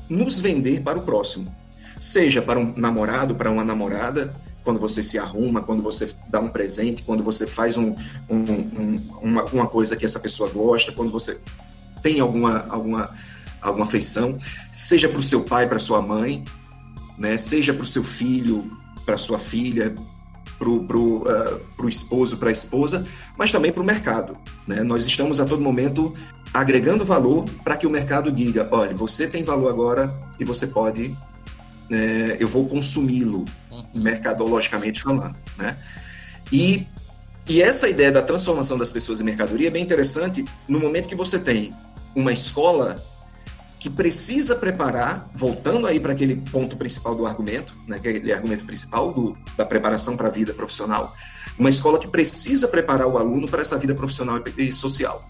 nos 0.09 0.39
vender 0.39 0.83
para 0.83 0.99
o 0.99 1.03
próximo, 1.03 1.55
seja 2.01 2.41
para 2.41 2.59
um 2.59 2.73
namorado, 2.77 3.35
para 3.35 3.51
uma 3.51 3.65
namorada, 3.65 4.35
quando 4.65 4.81
você 4.81 5.03
se 5.03 5.19
arruma, 5.19 5.63
quando 5.63 5.83
você 5.83 6.13
dá 6.29 6.41
um 6.41 6.49
presente, 6.49 7.03
quando 7.03 7.23
você 7.23 7.47
faz 7.47 7.77
um, 7.77 7.95
um, 8.29 8.37
um, 8.37 8.97
uma, 9.23 9.45
uma 9.45 9.67
coisa 9.67 9.97
que 9.97 10.05
essa 10.05 10.19
pessoa 10.19 10.51
gosta, 10.51 10.91
quando 10.91 11.11
você 11.11 11.41
tem 12.03 12.19
alguma, 12.19 12.67
alguma 12.69 13.09
alguma 13.61 13.85
afeição, 13.85 14.39
seja 14.73 15.09
para 15.09 15.19
o 15.19 15.23
seu 15.23 15.43
pai, 15.43 15.69
para 15.69 15.79
sua 15.79 16.01
mãe, 16.01 16.45
né? 17.19 17.37
seja 17.37 17.73
para 17.73 17.85
o 17.85 17.87
seu 17.87 18.05
filho, 18.05 18.71
para 19.05 19.19
sua 19.19 19.39
filha, 19.39 19.95
para 20.59 20.69
o 20.69 20.85
pro, 20.85 21.19
uh, 21.19 21.61
pro 21.77 21.89
esposo, 21.89 22.37
para 22.37 22.49
a 22.49 22.53
esposa, 22.53 23.07
mas 23.37 23.53
também 23.53 23.73
para 23.73 23.83
o 23.83 23.85
mercado. 23.85 24.37
Né? 24.67 24.83
Nós 24.83 25.07
estamos 25.07 25.41
a 25.41 25.45
todo 25.45 25.63
momento 25.63 26.17
agregando 26.53 27.05
valor 27.05 27.45
para 27.63 27.77
que 27.77 27.87
o 27.87 27.91
mercado 27.91 28.31
diga: 28.33 28.69
olha, 28.71 28.95
você 28.95 29.27
tem 29.27 29.43
valor 29.43 29.69
agora 29.69 30.13
e 30.39 30.45
você 30.45 30.67
pode, 30.67 31.15
né, 31.89 32.37
eu 32.39 32.49
vou 32.49 32.69
consumi-lo, 32.69 33.45
uhum. 33.71 33.85
mercadologicamente 33.95 35.03
falando. 35.03 35.37
Né? 35.59 35.77
E, 36.53 36.87
e 37.49 37.61
essa 37.61 37.89
ideia 37.89 38.11
da 38.11 38.23
transformação 38.23 38.79
das 38.79 38.91
pessoas 38.91 39.21
em 39.21 39.25
mercadoria 39.25 39.69
é 39.69 39.71
bem 39.71 39.83
interessante 39.83 40.45
no 40.69 40.81
momento 40.81 41.09
que 41.09 41.15
você 41.15 41.39
tem 41.39 41.73
uma 42.15 42.33
escola 42.33 42.97
que 43.87 43.91
precisa 43.91 44.57
preparar, 44.57 45.31
voltando 45.33 45.87
aí 45.87 46.01
para 46.01 46.13
aquele 46.13 46.35
ponto 46.51 46.77
principal 46.77 47.15
do 47.15 47.25
argumento, 47.25 47.73
né, 47.87 48.01
é 48.03 48.09
aquele 48.09 48.33
argumento 48.33 48.65
principal 48.65 49.13
do, 49.13 49.39
da 49.57 49.65
preparação 49.65 50.17
para 50.17 50.27
a 50.27 50.31
vida 50.31 50.53
profissional, 50.53 51.15
uma 51.57 51.69
escola 51.69 51.97
que 51.97 52.09
precisa 52.09 52.67
preparar 52.67 53.07
o 53.07 53.17
aluno 53.17 53.47
para 53.49 53.61
essa 53.61 53.79
vida 53.79 53.95
profissional 53.95 54.43
e 54.59 54.73
social. 54.73 55.25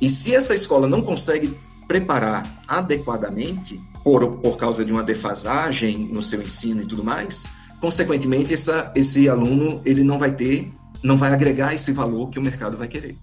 E 0.00 0.08
se 0.08 0.34
essa 0.34 0.54
escola 0.54 0.88
não 0.88 1.02
consegue 1.02 1.54
preparar 1.86 2.64
adequadamente, 2.66 3.78
por, 4.02 4.38
por 4.38 4.56
causa 4.56 4.82
de 4.82 4.90
uma 4.90 5.02
defasagem 5.02 6.08
no 6.10 6.22
seu 6.22 6.40
ensino 6.40 6.80
e 6.80 6.86
tudo 6.86 7.04
mais, 7.04 7.46
consequentemente, 7.82 8.54
essa, 8.54 8.90
esse 8.96 9.28
aluno 9.28 9.82
ele 9.84 10.02
não 10.02 10.18
vai 10.18 10.32
ter, 10.32 10.72
não 11.02 11.18
vai 11.18 11.34
agregar 11.34 11.74
esse 11.74 11.92
valor 11.92 12.30
que 12.30 12.38
o 12.38 12.42
mercado 12.42 12.78
vai 12.78 12.88
querer. 12.88 13.14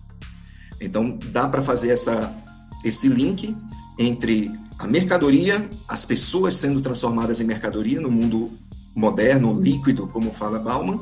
Então, 0.79 1.17
dá 1.31 1.47
para 1.47 1.63
fazer 1.63 1.89
essa, 1.89 2.31
esse 2.85 3.07
link 3.07 3.55
entre 3.97 4.51
a 4.79 4.87
mercadoria, 4.87 5.69
as 5.87 6.05
pessoas 6.05 6.55
sendo 6.55 6.81
transformadas 6.81 7.39
em 7.39 7.43
mercadoria 7.43 8.01
no 8.01 8.09
mundo 8.09 8.49
moderno, 8.95 9.53
líquido, 9.53 10.07
como 10.07 10.31
fala 10.31 10.59
Bauman, 10.59 10.99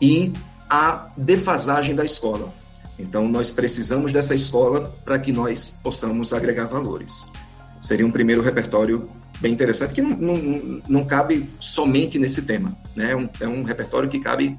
e 0.00 0.32
a 0.70 1.10
defasagem 1.16 1.94
da 1.94 2.04
escola. 2.04 2.54
Então, 2.98 3.28
nós 3.28 3.50
precisamos 3.50 4.12
dessa 4.12 4.34
escola 4.34 4.92
para 5.04 5.18
que 5.18 5.32
nós 5.32 5.78
possamos 5.82 6.32
agregar 6.32 6.66
valores. 6.66 7.28
Seria 7.80 8.06
um 8.06 8.10
primeiro 8.10 8.40
repertório 8.40 9.08
bem 9.40 9.52
interessante, 9.52 9.94
que 9.94 10.00
não, 10.00 10.16
não, 10.16 10.82
não 10.88 11.04
cabe 11.04 11.48
somente 11.58 12.18
nesse 12.18 12.42
tema. 12.42 12.76
Né? 12.94 13.10
É, 13.10 13.16
um, 13.16 13.28
é 13.40 13.48
um 13.48 13.64
repertório 13.64 14.08
que 14.08 14.20
cabe 14.20 14.56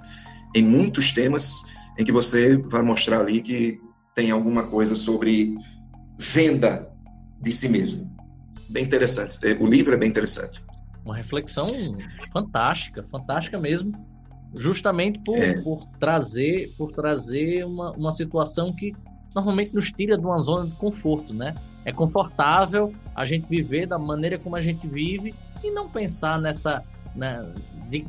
em 0.54 0.64
muitos 0.64 1.12
temas, 1.12 1.66
em 1.98 2.04
que 2.04 2.12
você 2.12 2.58
vai 2.58 2.82
mostrar 2.82 3.22
ali 3.22 3.42
que 3.42 3.80
tem 4.14 4.32
alguma 4.32 4.64
coisa 4.64 4.96
sobre 4.96 5.56
venda 6.18 6.90
de 7.46 7.52
si 7.52 7.70
mesmo. 7.70 8.12
Bem 8.68 8.84
interessante. 8.84 9.38
O 9.60 9.68
livro 9.68 9.94
é 9.94 9.98
bem 9.98 10.10
interessante. 10.10 10.62
Uma 11.06 11.16
reflexão 11.16 11.70
fantástica, 12.34 13.04
fantástica 13.04 13.60
mesmo, 13.60 13.94
justamente 14.56 15.20
por, 15.20 15.38
é. 15.38 15.54
por 15.62 15.86
trazer, 16.00 16.74
por 16.76 16.92
trazer 16.92 17.64
uma, 17.64 17.92
uma 17.92 18.12
situação 18.12 18.74
que 18.74 18.96
normalmente 19.36 19.76
nos 19.76 19.92
tira 19.92 20.18
de 20.18 20.26
uma 20.26 20.40
zona 20.40 20.66
de 20.66 20.72
conforto, 20.72 21.34
né? 21.36 21.54
É 21.86 21.92
confortável 21.92 22.92
a 23.16 23.24
gente 23.26 23.46
viver 23.48 23.86
da 23.86 24.00
maneira 24.00 24.40
como 24.40 24.56
a 24.56 24.62
gente 24.62 24.88
vive 24.88 25.32
e 25.64 25.70
não 25.70 25.88
pensar 25.88 26.42
nessa. 26.42 26.84
Né, 27.16 27.46
de, 27.88 28.06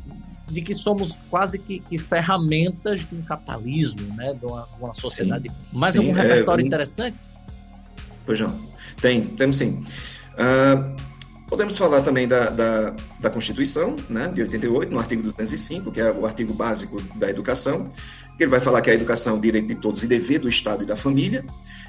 de 0.47 0.61
que 0.61 0.73
somos 0.73 1.19
quase 1.29 1.59
que, 1.59 1.79
que, 1.79 1.97
ferramentas 1.97 3.01
de 3.01 3.15
um 3.15 3.21
capitalismo, 3.21 4.01
né? 4.15 4.33
De 4.33 4.45
uma, 4.45 4.67
uma 4.79 4.93
sociedade. 4.95 5.49
Sim, 5.49 5.55
Mais 5.77 5.93
sim, 5.93 5.99
algum 5.99 6.13
repertório 6.13 6.63
é, 6.63 6.65
interessante? 6.65 7.17
Pois 8.25 8.39
não. 8.39 8.76
Tem, 9.01 9.21
temos 9.21 9.57
sim. 9.57 9.83
Uh, 10.33 10.95
podemos 11.47 11.77
falar 11.77 12.01
também 12.01 12.27
da, 12.27 12.49
da, 12.49 12.93
da, 13.19 13.29
Constituição, 13.29 13.95
né, 14.09 14.27
de 14.27 14.41
88, 14.41 14.91
no 14.91 14.99
artigo 14.99 15.23
205, 15.23 15.91
que 15.91 16.01
é 16.01 16.11
o 16.11 16.25
artigo 16.25 16.53
básico 16.53 17.01
da 17.15 17.29
educação, 17.29 17.89
que 18.37 18.43
ele 18.43 18.51
vai 18.51 18.59
falar 18.59 18.81
que 18.81 18.89
a 18.89 18.93
educação 18.93 19.37
é 19.37 19.39
direito 19.39 19.67
de 19.67 19.75
todos 19.75 20.03
e 20.03 20.07
dever 20.07 20.39
do 20.39 20.49
Estado 20.49 20.83
e 20.83 20.85
da 20.85 20.95
família. 20.95 21.43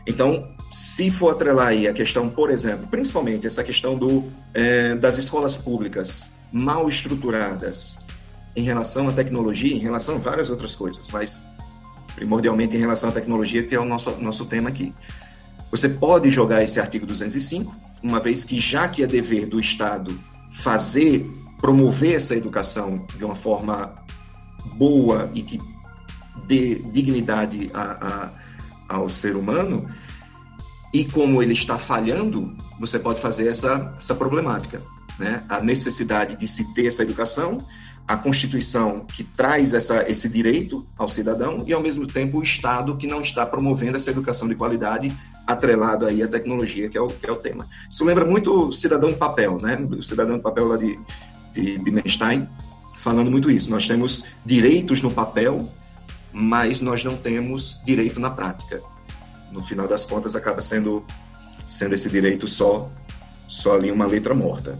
Então, 0.07 0.49
se 0.73 1.11
for 1.11 1.31
atrelar 1.31 1.69
aí 1.69 1.87
a 1.87 1.93
questão, 1.93 2.29
por 2.31 2.50
exemplo, 2.50 2.87
principalmente 2.88 3.47
essa 3.47 3.62
questão 3.62 3.97
do, 3.97 4.25
é, 4.55 4.95
das 4.95 5.19
escolas 5.19 5.59
públicas 5.59 6.31
mal 6.50 6.88
estruturadas 6.88 7.99
em 8.57 8.62
relação 8.62 9.09
à 9.09 9.12
tecnologia, 9.12 9.75
em 9.75 9.79
relação 9.79 10.15
a 10.15 10.19
várias 10.19 10.49
outras 10.49 10.75
coisas, 10.75 11.09
mas 11.11 11.43
primordialmente 12.15 12.75
em 12.75 12.81
relação 12.81 13.11
à 13.11 13.12
tecnologia, 13.12 13.62
que 13.62 13.75
é 13.75 13.79
o 13.79 13.85
nosso, 13.85 14.11
nosso 14.12 14.47
tema 14.47 14.71
aqui. 14.71 14.95
Você 15.70 15.88
pode 15.88 16.30
jogar 16.30 16.62
esse 16.62 16.80
artigo 16.80 17.06
205, 17.06 17.75
uma 18.02 18.20
vez 18.20 18.44
que 18.44 18.58
já 18.58 18.88
que 18.88 19.02
é 19.02 19.06
dever 19.06 19.46
do 19.46 19.60
Estado 19.60 20.18
fazer, 20.50 21.30
promover 21.60 22.14
essa 22.14 22.34
educação 22.34 23.06
de 23.16 23.25
uma 23.25 23.34
forma 23.34 23.94
boa 24.75 25.30
e 25.34 25.42
que 25.42 25.60
dê 26.46 26.76
dignidade 26.76 27.70
a, 27.75 28.30
a, 28.88 28.96
ao 28.96 29.08
ser 29.08 29.37
humano, 29.37 29.88
e 30.92 31.04
como 31.04 31.42
ele 31.42 31.52
está 31.52 31.78
falhando, 31.78 32.54
você 32.80 32.98
pode 32.98 33.20
fazer 33.20 33.48
essa, 33.48 33.94
essa 33.98 34.14
problemática. 34.14 34.80
Né? 35.18 35.42
A 35.48 35.60
necessidade 35.60 36.37
de 36.37 36.48
se 36.48 36.72
ter 36.75 36.87
essa 36.87 37.02
educação, 37.02 37.58
a 38.09 38.17
Constituição 38.17 39.05
que 39.05 39.23
traz 39.23 39.75
essa, 39.75 40.11
esse 40.11 40.31
direito 40.31 40.85
ao 40.97 41.11
cidadão 41.11 41.62
e, 41.67 41.75
ao 41.75 41.83
mesmo 41.83 42.07
tempo, 42.07 42.38
o 42.38 42.43
Estado 42.43 42.97
que 42.97 43.07
não 43.07 43.21
está 43.21 43.45
promovendo 43.45 43.97
essa 43.97 44.11
educação 44.11 44.49
de 44.49 44.55
qualidade 44.55 45.15
atrelado 45.47 46.07
aí 46.07 46.23
à 46.23 46.29
tecnologia, 46.29 46.88
que 46.88 46.97
é 46.97 47.00
o, 47.00 47.09
que 47.09 47.29
é 47.29 47.33
o 47.33 47.37
tema. 47.37 47.67
Isso 47.88 48.03
lembra 48.07 48.25
muito 48.25 48.69
o 48.69 48.73
Cidadão 48.73 49.11
de 49.11 49.17
Papel, 49.17 49.59
né? 49.61 49.77
O 49.77 50.03
Cidadão 50.03 50.38
de 50.38 50.43
Papel 50.43 50.69
lá 50.69 50.77
de, 50.79 50.99
de, 51.53 51.79
de 51.79 51.99
Einstein, 51.99 52.49
falando 52.99 53.31
muito 53.31 53.50
isso. 53.50 53.71
Nós 53.71 53.87
temos 53.87 54.25
direitos 54.45 55.03
no 55.03 55.11
papel, 55.11 55.69
mas 56.33 56.81
nós 56.81 57.05
não 57.05 57.15
temos 57.15 57.81
direito 57.85 58.19
na 58.19 58.31
prática. 58.31 58.81
No 59.53 59.62
final 59.62 59.87
das 59.87 60.07
contas, 60.07 60.35
acaba 60.35 60.62
sendo, 60.62 61.05
sendo 61.67 61.95
esse 61.95 62.09
direito 62.09 62.49
só, 62.49 62.91
só 63.47 63.75
ali 63.75 63.91
uma 63.91 64.07
letra 64.07 64.35
morta. 64.35 64.79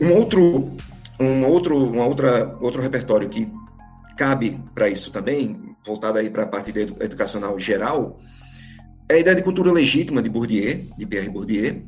Um 0.00 0.12
outro, 0.12 0.72
um 1.20 1.44
outro, 1.44 1.76
uma 1.76 2.06
outra, 2.06 2.56
outro 2.60 2.80
repertório 2.80 3.28
que 3.28 3.50
cabe 4.16 4.60
para 4.74 4.88
isso 4.88 5.10
também, 5.10 5.74
voltado 5.84 6.18
aí 6.18 6.28
para 6.28 6.44
a 6.44 6.46
parte 6.46 6.72
educacional 7.00 7.58
geral, 7.58 8.18
é 9.08 9.14
a 9.14 9.18
ideia 9.18 9.36
de 9.36 9.42
cultura 9.42 9.72
legítima 9.72 10.22
de 10.22 10.28
Bourdieu, 10.28 10.84
de 10.96 11.06
Pierre 11.06 11.28
Bourdieu, 11.28 11.82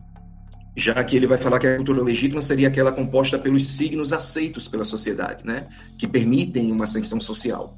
já 0.77 1.03
que 1.05 1.17
ele 1.17 1.27
vai 1.27 1.37
falar 1.37 1.59
que 1.59 1.67
a 1.67 1.77
cultura 1.77 2.03
legítima 2.03 2.41
seria 2.41 2.69
aquela 2.69 2.93
composta 2.93 3.39
pelos 3.39 3.67
signos 3.67 4.13
aceitos 4.13 4.69
pela 4.69 4.85
sociedade, 4.85 5.45
né, 5.45 5.67
que 5.99 6.07
permitem 6.07 6.73
uma 6.73 6.85
ascensão 6.85 7.21
social. 7.21 7.75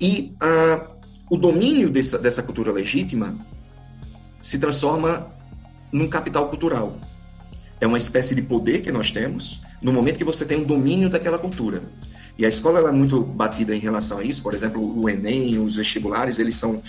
E 0.00 0.34
ah, 0.40 0.84
o 1.30 1.36
domínio 1.36 1.88
dessa, 1.88 2.18
dessa 2.18 2.42
cultura 2.42 2.72
legítima 2.72 3.34
se 4.42 4.58
transforma 4.58 5.32
num 5.90 6.08
capital 6.08 6.48
cultural. 6.48 6.98
É 7.80 7.86
uma 7.86 7.98
espécie 7.98 8.34
de 8.34 8.42
poder 8.42 8.82
que 8.82 8.92
nós 8.92 9.10
temos 9.10 9.62
no 9.84 9.92
momento 9.92 10.16
que 10.16 10.24
você 10.24 10.46
tem 10.46 10.58
um 10.58 10.64
domínio 10.64 11.10
daquela 11.10 11.38
cultura. 11.38 11.82
E 12.38 12.44
a 12.44 12.48
escola 12.48 12.88
é 12.88 12.90
muito 12.90 13.22
batida 13.22 13.76
em 13.76 13.78
relação 13.78 14.18
a 14.18 14.24
isso. 14.24 14.42
Por 14.42 14.54
exemplo, 14.54 14.82
o 14.98 15.08
Enem, 15.08 15.58
os 15.58 15.76
vestibulares, 15.76 16.38
eles 16.38 16.56
são 16.56 16.82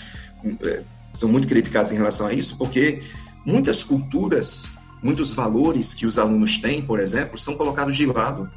é, 0.64 0.82
são 1.18 1.28
muito 1.28 1.46
criticados 1.46 1.92
em 1.92 1.96
relação 1.96 2.26
a 2.26 2.32
isso, 2.32 2.56
porque 2.56 3.02
muitas 3.44 3.84
culturas, 3.84 4.78
muitos 5.02 5.32
valores 5.32 5.94
que 5.94 6.06
os 6.06 6.18
alunos 6.18 6.58
têm, 6.58 6.82
por 6.82 6.98
exemplo, 6.98 7.38
são 7.38 7.54
colocados 7.54 7.96
de 7.96 8.06
lado 8.06 8.50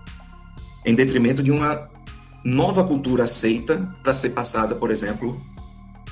em 0.86 0.95
detrimento 0.95 1.43
de 1.43 1.52
uma 1.52 1.89
nova 2.43 2.84
cultura 2.84 3.25
aceita 3.25 3.93
para 4.02 4.13
ser 4.13 4.30
passada, 4.30 4.73
por 4.75 4.89
exemplo, 4.89 5.39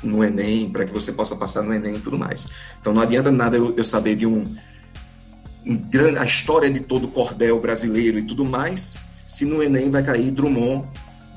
no 0.04 0.24
Enem, 0.24 0.70
para 0.70 0.86
que 0.86 0.94
você 0.94 1.12
possa 1.12 1.36
passar 1.36 1.64
no 1.64 1.74
Enem 1.74 1.96
e 1.96 2.00
tudo 2.00 2.18
mais. 2.18 2.48
Então 2.80 2.94
não 2.94 3.02
adianta 3.02 3.32
nada 3.32 3.58
eu, 3.58 3.74
eu 3.76 3.86
saber 3.86 4.16
de 4.16 4.26
um, 4.26 4.44
a 6.20 6.26
história 6.26 6.70
de 6.70 6.80
todo 6.80 7.06
o 7.06 7.08
cordel 7.10 7.60
brasileiro 7.60 8.20
e 8.20 8.24
tudo 8.24 8.46
mais, 8.46 8.98
se 9.26 9.46
no 9.46 9.62
Enem 9.62 9.90
vai 9.90 10.04
cair 10.04 10.32
Drummond, 10.32 10.86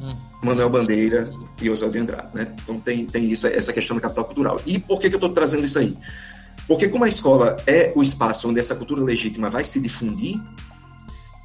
hum. 0.01 0.17
Manuel 0.43 0.71
Bandeira 0.71 1.31
e 1.61 1.69
Oswaldo 1.69 1.97
de 1.97 2.03
Andrade, 2.03 2.29
né? 2.35 2.55
Então 2.63 2.81
tem, 2.81 3.07
tem 3.07 3.31
isso, 3.31 3.47
essa 3.47 3.73
questão 3.73 3.97
do 3.97 4.01
capital 4.01 4.25
cultural. 4.25 4.61
E 4.65 4.79
por 4.79 4.99
que, 4.99 5.09
que 5.09 5.15
eu 5.15 5.19
estou 5.19 5.33
trazendo 5.33 5.65
isso 5.65 5.79
aí? 5.79 5.97
Porque 6.67 6.89
como 6.89 7.05
a 7.05 7.09
escola 7.09 7.57
é 7.67 7.93
o 7.95 8.03
espaço 8.03 8.49
onde 8.49 8.61
essa 8.61 8.75
cultura 8.75 9.03
legítima 9.03 9.51
vai 9.51 9.65
se 9.65 9.81
difundir, 9.81 10.41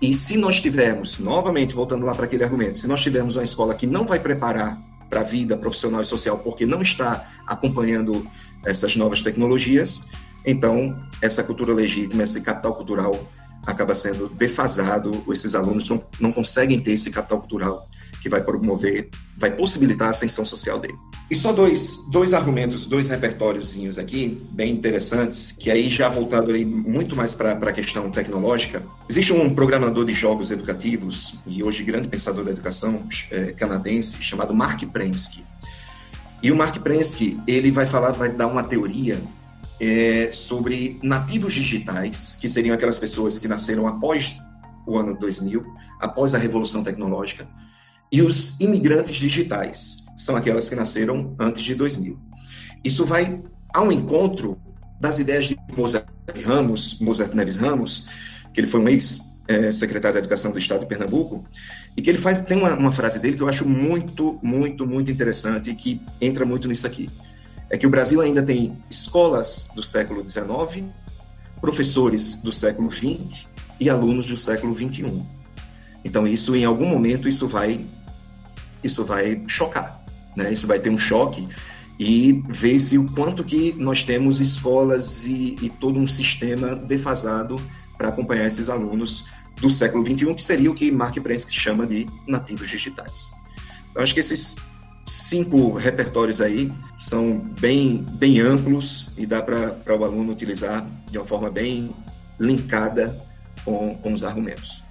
e 0.01 0.13
se 0.13 0.37
nós 0.37 0.61
tivermos, 0.61 1.19
novamente 1.19 1.73
voltando 1.73 2.05
lá 2.05 2.13
para 2.13 2.25
aquele 2.25 2.43
argumento, 2.43 2.77
se 2.77 2.87
nós 2.87 3.01
tivermos 3.01 3.35
uma 3.35 3.43
escola 3.43 3.73
que 3.73 3.87
não 3.87 4.05
vai 4.05 4.19
preparar 4.19 4.77
para 5.09 5.21
a 5.21 5.23
vida 5.23 5.57
profissional 5.57 6.01
e 6.01 6.05
social 6.05 6.37
porque 6.39 6.65
não 6.65 6.81
está 6.81 7.27
acompanhando 7.47 8.27
essas 8.65 8.95
novas 8.95 9.21
tecnologias, 9.21 10.09
então 10.45 10.97
essa 11.21 11.43
cultura 11.43 11.73
legítima, 11.73 12.23
esse 12.23 12.41
capital 12.41 12.75
cultural 12.75 13.31
acaba 13.65 13.95
sendo 13.95 14.29
defasado, 14.29 15.23
esses 15.31 15.55
alunos 15.55 15.89
não, 15.89 16.03
não 16.19 16.31
conseguem 16.31 16.79
ter 16.79 16.91
esse 16.91 17.09
capital 17.09 17.39
cultural 17.39 17.87
que 18.21 18.29
vai 18.29 18.41
promover, 18.41 19.09
vai 19.37 19.51
possibilitar 19.51 20.07
a 20.07 20.09
ascensão 20.09 20.43
social 20.43 20.79
dele. 20.79 20.95
E 21.29 21.35
só 21.35 21.53
dois, 21.53 21.99
dois 22.11 22.33
argumentos, 22.33 22.87
dois 22.87 23.07
repertóriozinhos 23.07 23.99
aqui, 23.99 24.37
bem 24.51 24.71
interessantes, 24.71 25.51
que 25.51 25.69
aí 25.69 25.89
já 25.89 26.09
voltado 26.09 26.51
aí 26.51 26.65
muito 26.65 27.15
mais 27.15 27.35
para 27.35 27.51
a 27.51 27.71
questão 27.71 28.09
tecnológica. 28.09 28.81
Existe 29.07 29.31
um 29.31 29.53
programador 29.53 30.05
de 30.05 30.13
jogos 30.13 30.49
educativos, 30.49 31.35
e 31.45 31.63
hoje 31.63 31.83
grande 31.83 32.07
pensador 32.07 32.45
da 32.45 32.51
educação 32.51 33.03
é, 33.29 33.51
canadense, 33.51 34.23
chamado 34.23 34.55
Mark 34.55 34.83
Prensky. 34.85 35.43
E 36.41 36.51
o 36.51 36.55
Mark 36.55 36.77
Prensky, 36.79 37.39
ele 37.47 37.69
vai 37.69 37.85
falar, 37.85 38.11
vai 38.11 38.31
dar 38.31 38.47
uma 38.47 38.63
teoria 38.63 39.19
é, 39.79 40.29
sobre 40.31 40.99
nativos 41.03 41.53
digitais, 41.53 42.35
que 42.39 42.47
seriam 42.47 42.75
aquelas 42.75 42.99
pessoas 42.99 43.39
que 43.39 43.47
nasceram 43.47 43.87
após 43.87 44.39
o 44.87 44.97
ano 44.97 45.17
2000, 45.17 45.65
após 45.99 46.33
a 46.33 46.37
revolução 46.37 46.83
tecnológica, 46.83 47.47
e 48.11 48.21
os 48.21 48.59
imigrantes 48.59 49.17
digitais, 49.17 50.05
são 50.15 50.35
aquelas 50.35 50.69
que 50.69 50.75
nasceram 50.75 51.35
antes 51.39 51.63
de 51.63 51.75
2000. 51.75 52.17
Isso 52.83 53.05
vai 53.05 53.41
ao 53.73 53.91
encontro 53.91 54.57
das 54.99 55.19
ideias 55.19 55.45
de 55.45 55.57
Mozart 55.75 56.07
Ramos, 56.45 56.99
Mozart 56.99 57.33
Neves 57.33 57.55
Ramos, 57.55 58.07
que 58.53 58.61
ele 58.61 58.67
foi 58.67 58.79
um 58.79 58.87
ex-secretário 58.87 60.13
da 60.13 60.19
Educação 60.19 60.51
do 60.51 60.59
Estado 60.59 60.81
de 60.81 60.85
Pernambuco, 60.85 61.45
e 61.97 62.01
que 62.01 62.09
ele 62.09 62.17
faz 62.17 62.39
tem 62.39 62.57
uma, 62.57 62.75
uma 62.75 62.91
frase 62.91 63.19
dele 63.19 63.35
que 63.35 63.43
eu 63.43 63.49
acho 63.49 63.67
muito, 63.67 64.39
muito, 64.41 64.87
muito 64.87 65.11
interessante 65.11 65.71
e 65.71 65.75
que 65.75 65.99
entra 66.21 66.45
muito 66.45 66.67
nisso 66.67 66.87
aqui. 66.87 67.09
É 67.75 67.77
que 67.77 67.85
o 67.85 67.89
Brasil 67.89 68.21
ainda 68.21 68.41
tem 68.41 68.73
escolas 68.89 69.67
do 69.75 69.83
século 69.83 70.23
XIX, 70.25 70.85
professores 71.59 72.41
do 72.41 72.53
século 72.53 72.89
XX 72.89 73.47
e 73.81 73.89
alunos 73.89 74.29
do 74.29 74.37
século 74.37 74.73
XXI. 74.73 75.21
Então 76.01 76.25
isso, 76.25 76.55
em 76.55 76.63
algum 76.63 76.85
momento, 76.85 77.27
isso 77.27 77.49
vai, 77.49 77.83
isso 78.81 79.03
vai 79.03 79.43
chocar, 79.49 80.01
né? 80.37 80.53
Isso 80.53 80.65
vai 80.65 80.79
ter 80.79 80.89
um 80.89 80.97
choque 80.97 81.49
e 81.99 82.41
ver 82.47 82.79
se 82.79 82.97
o 82.97 83.11
quanto 83.11 83.43
que 83.43 83.73
nós 83.73 84.05
temos 84.05 84.39
escolas 84.39 85.25
e, 85.25 85.57
e 85.61 85.69
todo 85.69 85.99
um 85.99 86.07
sistema 86.07 86.77
defasado 86.77 87.59
para 87.97 88.07
acompanhar 88.07 88.47
esses 88.47 88.69
alunos 88.69 89.25
do 89.59 89.69
século 89.69 90.05
XXI, 90.05 90.33
que 90.33 90.43
seria 90.43 90.71
o 90.71 90.75
que 90.75 90.89
Mark 90.93 91.19
Prensky 91.19 91.53
chama 91.53 91.85
de 91.85 92.05
nativos 92.25 92.69
digitais. 92.69 93.33
Então, 93.91 94.01
acho 94.01 94.13
que 94.13 94.21
esses 94.21 94.55
cinco 95.05 95.73
repertórios 95.73 96.41
aí 96.41 96.71
são 96.99 97.39
bem, 97.59 98.03
bem 98.13 98.39
amplos 98.39 99.17
e 99.17 99.25
dá 99.25 99.41
para 99.41 99.97
o 99.97 100.03
aluno 100.03 100.31
utilizar 100.31 100.85
de 101.09 101.17
uma 101.17 101.25
forma 101.25 101.49
bem 101.49 101.93
linkada 102.39 103.15
com, 103.63 103.95
com 103.97 104.13
os 104.13 104.23
argumentos. 104.23 104.83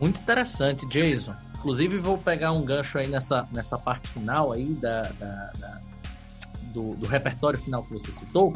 Muito 0.00 0.20
interessante, 0.20 0.86
Jason. 0.86 1.34
Inclusive, 1.58 1.98
vou 1.98 2.18
pegar 2.18 2.52
um 2.52 2.64
gancho 2.64 2.98
aí 2.98 3.06
nessa, 3.06 3.46
nessa 3.52 3.78
parte 3.78 4.08
final 4.08 4.52
aí 4.52 4.72
da, 4.74 5.02
da, 5.02 5.52
da 5.58 5.80
do, 6.72 6.94
do, 6.96 7.06
repertório 7.06 7.58
final 7.58 7.84
que 7.84 7.92
você 7.92 8.10
citou, 8.10 8.52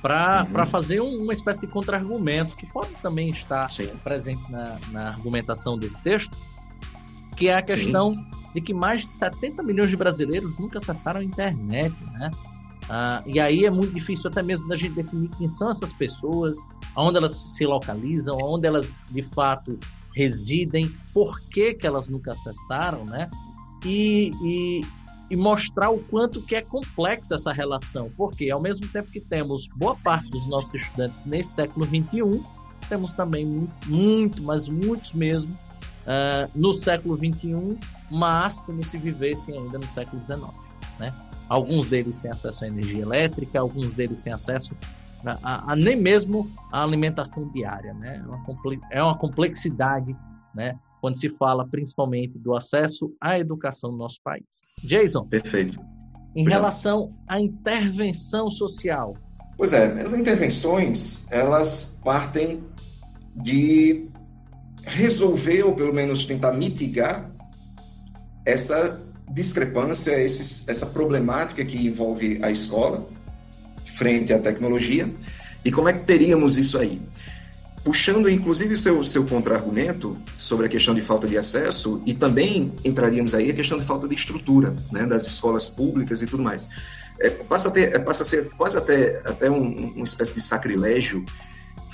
para 0.00 0.46
uhum. 0.48 0.66
fazer 0.66 1.00
um, 1.02 1.22
uma 1.22 1.32
espécie 1.32 1.62
de 1.62 1.66
contra-argumento, 1.66 2.56
que 2.56 2.64
pode 2.64 2.90
também 3.02 3.28
estar 3.28 3.70
Sim. 3.70 3.88
presente 4.02 4.50
na, 4.50 4.78
na 4.90 5.08
argumentação 5.08 5.78
desse 5.78 6.00
texto, 6.00 6.34
que 7.40 7.48
é 7.48 7.54
a 7.54 7.62
questão 7.62 8.14
Sim. 8.14 8.26
de 8.52 8.60
que 8.60 8.74
mais 8.74 9.00
de 9.00 9.08
70 9.08 9.62
milhões 9.62 9.88
de 9.88 9.96
brasileiros 9.96 10.58
nunca 10.58 10.76
acessaram 10.76 11.20
a 11.20 11.24
internet, 11.24 11.94
né? 12.12 12.30
Ah, 12.86 13.22
e 13.24 13.40
aí 13.40 13.64
é 13.64 13.70
muito 13.70 13.94
difícil 13.94 14.28
até 14.28 14.42
mesmo 14.42 14.68
da 14.68 14.76
gente 14.76 14.92
definir 14.92 15.30
quem 15.38 15.48
são 15.48 15.70
essas 15.70 15.90
pessoas, 15.90 16.58
aonde 16.94 17.16
elas 17.16 17.32
se 17.32 17.64
localizam, 17.64 18.38
aonde 18.38 18.66
elas 18.66 19.06
de 19.10 19.22
fato 19.22 19.80
residem, 20.14 20.94
por 21.14 21.40
que, 21.48 21.72
que 21.72 21.86
elas 21.86 22.08
nunca 22.08 22.32
acessaram, 22.32 23.06
né? 23.06 23.30
E, 23.86 24.32
e, 24.44 24.80
e 25.30 25.36
mostrar 25.36 25.88
o 25.88 25.98
quanto 25.98 26.42
que 26.42 26.54
é 26.54 26.60
complexa 26.60 27.36
essa 27.36 27.54
relação, 27.54 28.12
porque 28.18 28.50
ao 28.50 28.60
mesmo 28.60 28.86
tempo 28.88 29.10
que 29.10 29.20
temos 29.20 29.66
boa 29.76 29.96
parte 29.96 30.28
dos 30.28 30.46
nossos 30.46 30.74
estudantes 30.74 31.22
nesse 31.24 31.54
século 31.54 31.86
21, 31.86 32.44
temos 32.86 33.12
também 33.12 33.46
muito, 33.46 33.88
muito 33.90 34.42
mas 34.42 34.68
muitos 34.68 35.14
mesmo, 35.14 35.56
uh, 36.10 36.50
no 36.54 36.74
século 36.74 37.16
21, 37.16 37.78
mas 38.10 38.60
como 38.62 38.82
se 38.82 38.98
vivessem 38.98 39.56
ainda 39.56 39.78
no 39.78 39.86
século 39.86 40.20
19, 40.20 40.52
né? 40.98 41.12
Alguns 41.48 41.88
deles 41.88 42.16
sem 42.16 42.30
acesso 42.30 42.64
à 42.64 42.68
energia 42.68 43.02
elétrica, 43.02 43.58
alguns 43.60 43.92
deles 43.92 44.18
sem 44.18 44.32
acesso 44.32 44.74
a, 45.24 45.38
a, 45.42 45.72
a 45.72 45.76
nem 45.76 45.96
mesmo 45.96 46.50
a 46.72 46.82
alimentação 46.82 47.48
diária, 47.48 47.92
né? 47.94 48.22
É 48.24 48.28
uma, 48.28 48.44
é 48.92 49.02
uma 49.02 49.18
complexidade, 49.18 50.16
né? 50.54 50.78
Quando 51.00 51.18
se 51.18 51.28
fala 51.30 51.66
principalmente 51.66 52.38
do 52.38 52.54
acesso 52.54 53.12
à 53.20 53.38
educação 53.38 53.90
no 53.90 53.98
nosso 53.98 54.20
país. 54.22 54.44
Jason. 54.82 55.26
Perfeito. 55.26 55.80
Em 56.36 56.44
relação 56.44 57.12
à 57.26 57.40
intervenção 57.40 58.50
social. 58.50 59.16
Pois 59.56 59.72
é, 59.72 60.00
as 60.00 60.12
intervenções, 60.12 61.30
elas 61.32 62.00
partem 62.04 62.62
de 63.34 64.09
resolver, 64.84 65.62
ou 65.64 65.74
pelo 65.74 65.92
menos 65.92 66.24
tentar 66.24 66.52
mitigar, 66.52 67.30
essa 68.44 69.00
discrepância, 69.30 70.20
esses, 70.20 70.68
essa 70.68 70.86
problemática 70.86 71.64
que 71.64 71.86
envolve 71.86 72.38
a 72.42 72.50
escola 72.50 73.06
frente 73.96 74.32
à 74.32 74.38
tecnologia. 74.38 75.08
E 75.64 75.70
como 75.70 75.88
é 75.88 75.92
que 75.92 76.04
teríamos 76.04 76.56
isso 76.56 76.78
aí? 76.78 77.00
Puxando 77.84 78.28
inclusive 78.28 78.74
o 78.74 78.78
seu, 78.78 79.04
seu 79.04 79.24
contra-argumento 79.24 80.16
sobre 80.38 80.66
a 80.66 80.68
questão 80.68 80.94
de 80.94 81.00
falta 81.00 81.26
de 81.26 81.38
acesso, 81.38 82.02
e 82.04 82.12
também 82.12 82.72
entraríamos 82.84 83.34
aí 83.34 83.50
a 83.50 83.54
questão 83.54 83.78
de 83.78 83.84
falta 83.84 84.08
de 84.08 84.14
estrutura 84.14 84.74
né, 84.90 85.06
das 85.06 85.26
escolas 85.26 85.68
públicas 85.68 86.20
e 86.22 86.26
tudo 86.26 86.42
mais. 86.42 86.68
É, 87.20 87.30
passa, 87.30 87.68
a 87.68 87.70
ter, 87.70 87.94
é, 87.94 87.98
passa 87.98 88.22
a 88.22 88.26
ser 88.26 88.48
quase 88.56 88.76
até, 88.76 89.20
até 89.24 89.50
um, 89.50 89.92
uma 89.94 90.04
espécie 90.04 90.34
de 90.34 90.40
sacrilégio 90.40 91.24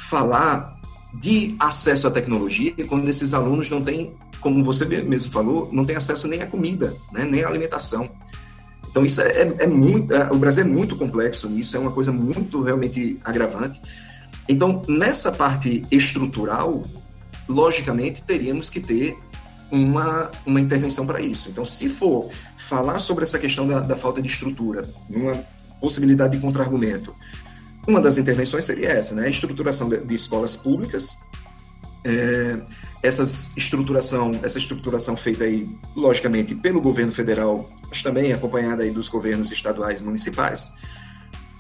falar 0.09 0.76
de 1.15 1.57
acesso 1.59 2.07
à 2.07 2.11
tecnologia 2.11 2.75
quando 2.89 3.09
esses 3.09 3.33
alunos 3.33 3.71
não 3.71 3.83
têm 3.83 4.15
como 4.41 4.63
você 4.63 4.85
mesmo 5.03 5.33
falou, 5.33 5.69
não 5.73 5.85
tem 5.85 5.97
acesso 5.97 6.29
nem 6.29 6.41
à 6.41 6.47
comida, 6.47 6.95
né, 7.13 7.25
nem 7.25 7.43
à 7.43 7.49
alimentação. 7.49 8.09
Então 8.89 9.05
isso 9.05 9.21
é, 9.21 9.27
é, 9.27 9.55
é 9.61 9.67
muito, 9.67 10.15
é, 10.15 10.31
o 10.31 10.37
Brasil 10.37 10.65
é 10.65 10.67
muito 10.67 10.95
complexo 10.97 11.49
nisso, 11.49 11.77
é 11.77 11.81
uma 11.81 11.91
coisa 11.91 12.13
muito 12.13 12.63
realmente 12.63 13.19
agravante. 13.25 13.81
Então 14.49 14.83
nessa 14.89 15.33
parte 15.33 15.83
estrutural, 15.91 16.83
logicamente 17.49 18.23
teríamos 18.23 18.71
que 18.71 18.81
ter 18.81 19.17
uma, 19.71 20.31
uma 20.47 20.61
intervenção 20.61 21.05
para 21.05 21.21
isso. 21.21 21.49
Então 21.49 21.67
se 21.67 21.89
for 21.89 22.29
falar 22.57 23.01
sobre 23.01 23.25
essa 23.25 23.39
questão 23.39 23.67
da, 23.67 23.81
da 23.81 23.97
falta 23.97 24.23
de 24.23 24.29
estrutura, 24.29 24.83
uma 25.11 25.35
possibilidade 25.81 26.37
de 26.37 26.43
contra-argumento, 26.43 27.15
uma 27.87 28.01
das 28.01 28.19
intervenções 28.19 28.65
seria 28.65 28.89
essa, 28.89 29.15
né? 29.15 29.27
A 29.27 29.29
estruturação 29.29 29.89
de, 29.89 29.99
de 29.99 30.15
escolas 30.15 30.57
públicas, 30.57 31.19
é, 32.05 32.59
essas 33.03 33.51
estruturação, 33.57 34.31
essa 34.43 34.59
estruturação 34.59 35.17
feita 35.17 35.45
aí, 35.45 35.69
logicamente, 35.95 36.55
pelo 36.55 36.81
governo 36.81 37.13
federal, 37.13 37.69
mas 37.89 38.03
também 38.03 38.33
acompanhada 38.33 38.83
aí 38.83 38.91
dos 38.91 39.09
governos 39.09 39.53
estaduais 39.53 40.01
e 40.01 40.05
municipais, 40.05 40.73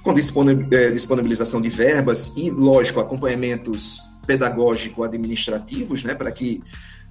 com 0.03 0.12
é, 0.12 0.91
disponibilização 0.91 1.61
de 1.61 1.69
verbas 1.69 2.37
e, 2.37 2.51
lógico, 2.51 3.01
acompanhamentos 3.01 3.99
pedagógico-administrativos, 4.27 6.03
né, 6.03 6.15
para 6.15 6.31
que 6.33 6.62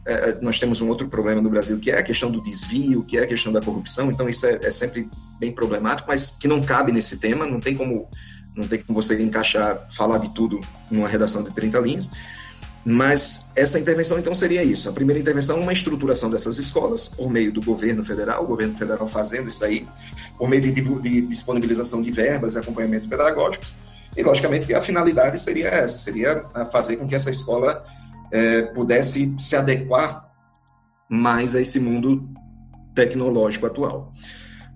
é, 0.06 0.38
nós 0.42 0.60
temos 0.60 0.82
um 0.82 0.88
outro 0.88 1.08
problema 1.10 1.42
no 1.42 1.50
Brasil, 1.50 1.80
que 1.80 1.90
é 1.90 2.00
a 2.00 2.04
questão 2.04 2.30
do 2.30 2.42
desvio, 2.42 3.04
que 3.04 3.18
é 3.18 3.24
a 3.24 3.28
questão 3.28 3.52
da 3.52 3.62
corrupção, 3.62 4.12
então 4.12 4.30
isso 4.30 4.46
é, 4.46 4.60
é 4.62 4.72
sempre 4.72 5.10
bem 5.40 5.52
problemático, 5.52 6.08
mas 6.08 6.28
que 6.28 6.48
não 6.48 6.62
cabe 6.62 6.92
nesse 6.92 7.18
tema, 7.18 7.48
não 7.48 7.60
tem 7.60 7.76
como 7.76 8.08
não 8.56 8.68
tem 8.68 8.82
como 8.82 9.02
você 9.02 9.22
encaixar, 9.22 9.86
falar 9.96 10.18
de 10.20 10.34
tudo 10.34 10.60
numa 10.90 11.08
redação 11.08 11.44
de 11.44 11.54
30 11.54 11.80
linhas. 11.80 12.10
Mas 12.88 13.50
essa 13.56 13.80
intervenção, 13.80 14.20
então, 14.20 14.36
seria 14.36 14.64
isso. 14.64 14.88
A 14.88 14.94
primeira 14.94 15.20
intervenção, 15.20 15.60
uma 15.60 15.74
estruturação 15.74 16.30
dessas 16.30 16.60
escolas, 16.60 17.10
por 17.10 17.32
meio 17.32 17.52
do 17.52 17.60
governo 17.60 18.06
federal, 18.06 18.44
o 18.44 18.48
governo 18.48 18.78
federal 18.78 19.08
fazendo 19.08 19.50
isso 19.50 19.66
aí, 19.66 19.88
por 20.38 20.48
meio 20.48 20.62
de, 20.62 20.72
de 20.72 21.22
disponibilização 21.22 22.00
de 22.00 22.12
verbas 22.12 22.54
e 22.54 22.60
acompanhamentos 22.60 23.08
pedagógicos. 23.08 23.76
E, 24.16 24.22
logicamente, 24.22 24.72
a 24.74 24.80
finalidade 24.80 25.40
seria 25.40 25.70
essa, 25.70 25.98
seria 25.98 26.46
fazer 26.72 26.98
com 26.98 27.08
que 27.08 27.16
essa 27.16 27.32
escola 27.32 27.84
é, 28.32 28.62
pudesse 28.62 29.34
se 29.40 29.56
adequar 29.56 30.30
mais 31.10 31.56
a 31.56 31.62
esse 31.62 31.80
mundo 31.80 32.30
tecnológico 32.94 33.66
atual. 33.66 34.12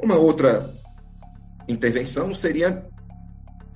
Uma 0.02 0.16
outra 0.16 0.74
intervenção 1.68 2.34
seria 2.34 2.84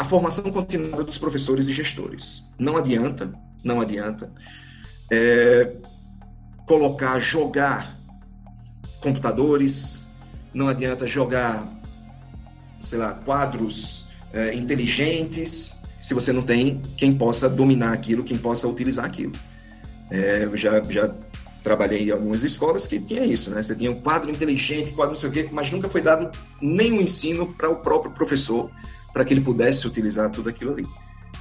a 0.04 0.06
formação 0.06 0.44
continuada 0.52 1.04
dos 1.04 1.18
professores 1.18 1.68
e 1.68 1.74
gestores. 1.74 2.52
Não 2.60 2.78
adianta 2.78 3.34
não 3.63 3.80
adianta. 3.80 4.30
É, 5.10 5.72
colocar, 6.68 7.20
jogar 7.20 7.96
computadores, 9.02 10.06
não 10.54 10.68
adianta 10.68 11.08
jogar, 11.08 11.66
sei 12.82 12.98
lá, 12.98 13.13
quadros 13.13 14.06
é, 14.34 14.54
inteligentes, 14.54 15.82
se 16.02 16.13
você 16.13 16.34
não 16.34 16.44
tem 16.44 16.82
quem 16.98 17.13
possa 17.13 17.50
dominar 17.50 17.94
aquilo, 17.94 18.24
quem 18.24 18.38
possa 18.38 18.68
utilizar 18.68 19.06
aquilo. 19.06 19.34
É, 20.12 20.44
eu 20.44 20.56
já, 20.58 20.82
já 20.84 21.13
trabalhei 21.63 22.10
em 22.10 22.12
algumas 22.12 22.44
escolas 22.44 22.88
que 22.88 23.00
tinha 23.00 23.26
isso, 23.26 23.50
né? 23.50 23.63
Você 23.63 23.76
tinha 23.76 23.92
um 23.92 24.02
quadro 24.02 24.30
inteligente, 24.30 24.92
quadro 24.92 25.13
não 25.13 25.20
sei 25.20 25.30
o 25.30 25.32
quê, 25.32 25.50
mas 25.52 25.72
nunca 25.72 25.88
foi 25.88 26.02
dado 26.02 26.30
nenhum 26.62 27.02
ensino 27.02 27.54
para 27.54 27.70
o 27.70 27.78
próprio 27.78 28.12
professor 28.12 28.70
para 29.13 29.23
que 29.23 29.34
ele 29.34 29.41
pudesse 29.41 29.88
utilizar 29.88 30.30
tudo 30.30 30.49
aquilo 30.49 30.73
ali. 30.73 30.86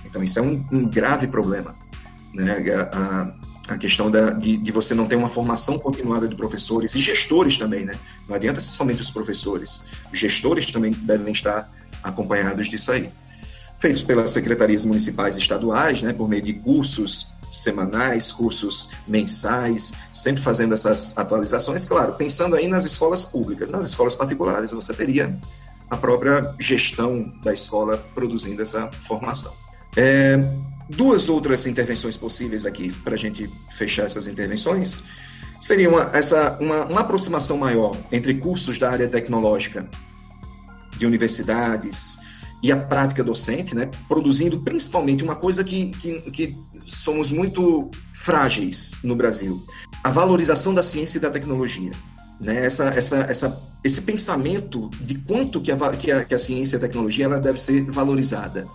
Então 0.04 0.22
isso 0.22 0.38
é 0.38 0.42
um, 0.42 0.64
um 0.70 0.88
grave 0.88 1.26
problema 1.26 1.74
né, 2.35 2.64
a, 2.92 3.32
a 3.68 3.78
questão 3.78 4.11
da, 4.11 4.30
de, 4.30 4.56
de, 4.56 4.72
você 4.72 4.94
não 4.94 5.06
ter 5.06 5.16
uma 5.16 5.28
formação 5.28 5.78
continuada 5.78 6.26
de 6.26 6.35
professores 6.35 6.94
e 6.94 7.00
gestores 7.00 7.58
também, 7.58 7.85
né? 7.85 7.94
Não 8.28 8.35
adianta 8.35 8.61
ser 8.61 8.72
somente 8.72 9.00
os 9.00 9.11
professores, 9.11 9.85
os 10.12 10.18
gestores 10.18 10.70
também 10.70 10.92
devem 10.92 11.32
estar 11.32 11.70
acompanhados 12.02 12.68
disso 12.68 12.90
aí. 12.90 13.11
Feitos 13.78 14.04
pelas 14.04 14.30
secretarias 14.30 14.85
municipais 14.85 15.37
e 15.37 15.40
estaduais, 15.40 16.02
né, 16.02 16.12
por 16.12 16.28
meio 16.28 16.42
de 16.42 16.54
cursos 16.54 17.32
semanais, 17.50 18.32
cursos 18.32 18.88
mensais, 19.06 19.92
sempre 20.11 20.40
fazendo 20.40 20.72
essas 20.72 21.16
atualizações, 21.18 21.85
claro, 21.85 22.14
pensando 22.14 22.56
aí 22.56 22.66
nas 22.66 22.85
escolas 22.85 23.24
públicas. 23.24 23.70
Nas 23.70 23.85
escolas 23.85 24.14
particulares, 24.14 24.70
você 24.70 24.94
teria 24.94 25.37
a 25.92 25.96
própria 25.98 26.55
gestão 26.59 27.31
da 27.44 27.52
escola 27.52 27.98
produzindo 28.14 28.62
essa 28.62 28.90
formação. 28.90 29.52
É, 29.94 30.38
duas 30.88 31.28
outras 31.28 31.66
intervenções 31.66 32.16
possíveis 32.16 32.64
aqui 32.64 32.90
para 33.05 33.12
a 33.12 33.18
gente 33.18 33.46
fechar 33.76 34.05
essas 34.05 34.26
intervenções 34.26 35.02
seria 35.61 35.90
uma, 35.90 36.11
essa, 36.14 36.57
uma, 36.59 36.87
uma 36.87 37.00
aproximação 37.02 37.59
maior 37.59 37.94
entre 38.11 38.33
cursos 38.35 38.78
da 38.78 38.90
área 38.90 39.07
tecnológica 39.07 39.87
de 40.96 41.05
universidades 41.05 42.18
e 42.62 42.72
a 42.72 42.76
prática 42.76 43.22
docente, 43.22 43.74
né, 43.74 43.90
produzindo 44.09 44.61
principalmente 44.61 45.22
uma 45.22 45.37
coisa 45.37 45.62
que, 45.62 45.90
que, 45.90 46.20
que 46.31 46.57
somos 46.87 47.31
muito 47.31 47.90
frágeis 48.14 48.94
no 49.05 49.14
Brasil, 49.14 49.62
a 50.02 50.11
valorização 50.11 50.72
da 50.72 50.83
ciência 50.83 51.18
e 51.18 51.20
da 51.20 51.28
tecnologia. 51.28 51.90
Né, 52.42 52.66
essa, 52.66 52.87
essa, 52.88 53.16
essa, 53.18 53.62
esse 53.85 54.00
pensamento 54.00 54.90
de 55.00 55.14
quanto 55.14 55.61
que 55.61 55.70
a, 55.70 55.76
que 55.92 56.11
a, 56.11 56.24
que 56.24 56.35
a 56.35 56.38
ciência 56.38 56.74
e 56.74 56.78
a 56.78 56.81
tecnologia 56.81 57.26
ela 57.26 57.38
deve 57.38 57.61
ser 57.61 57.85
valorizada 57.85 58.66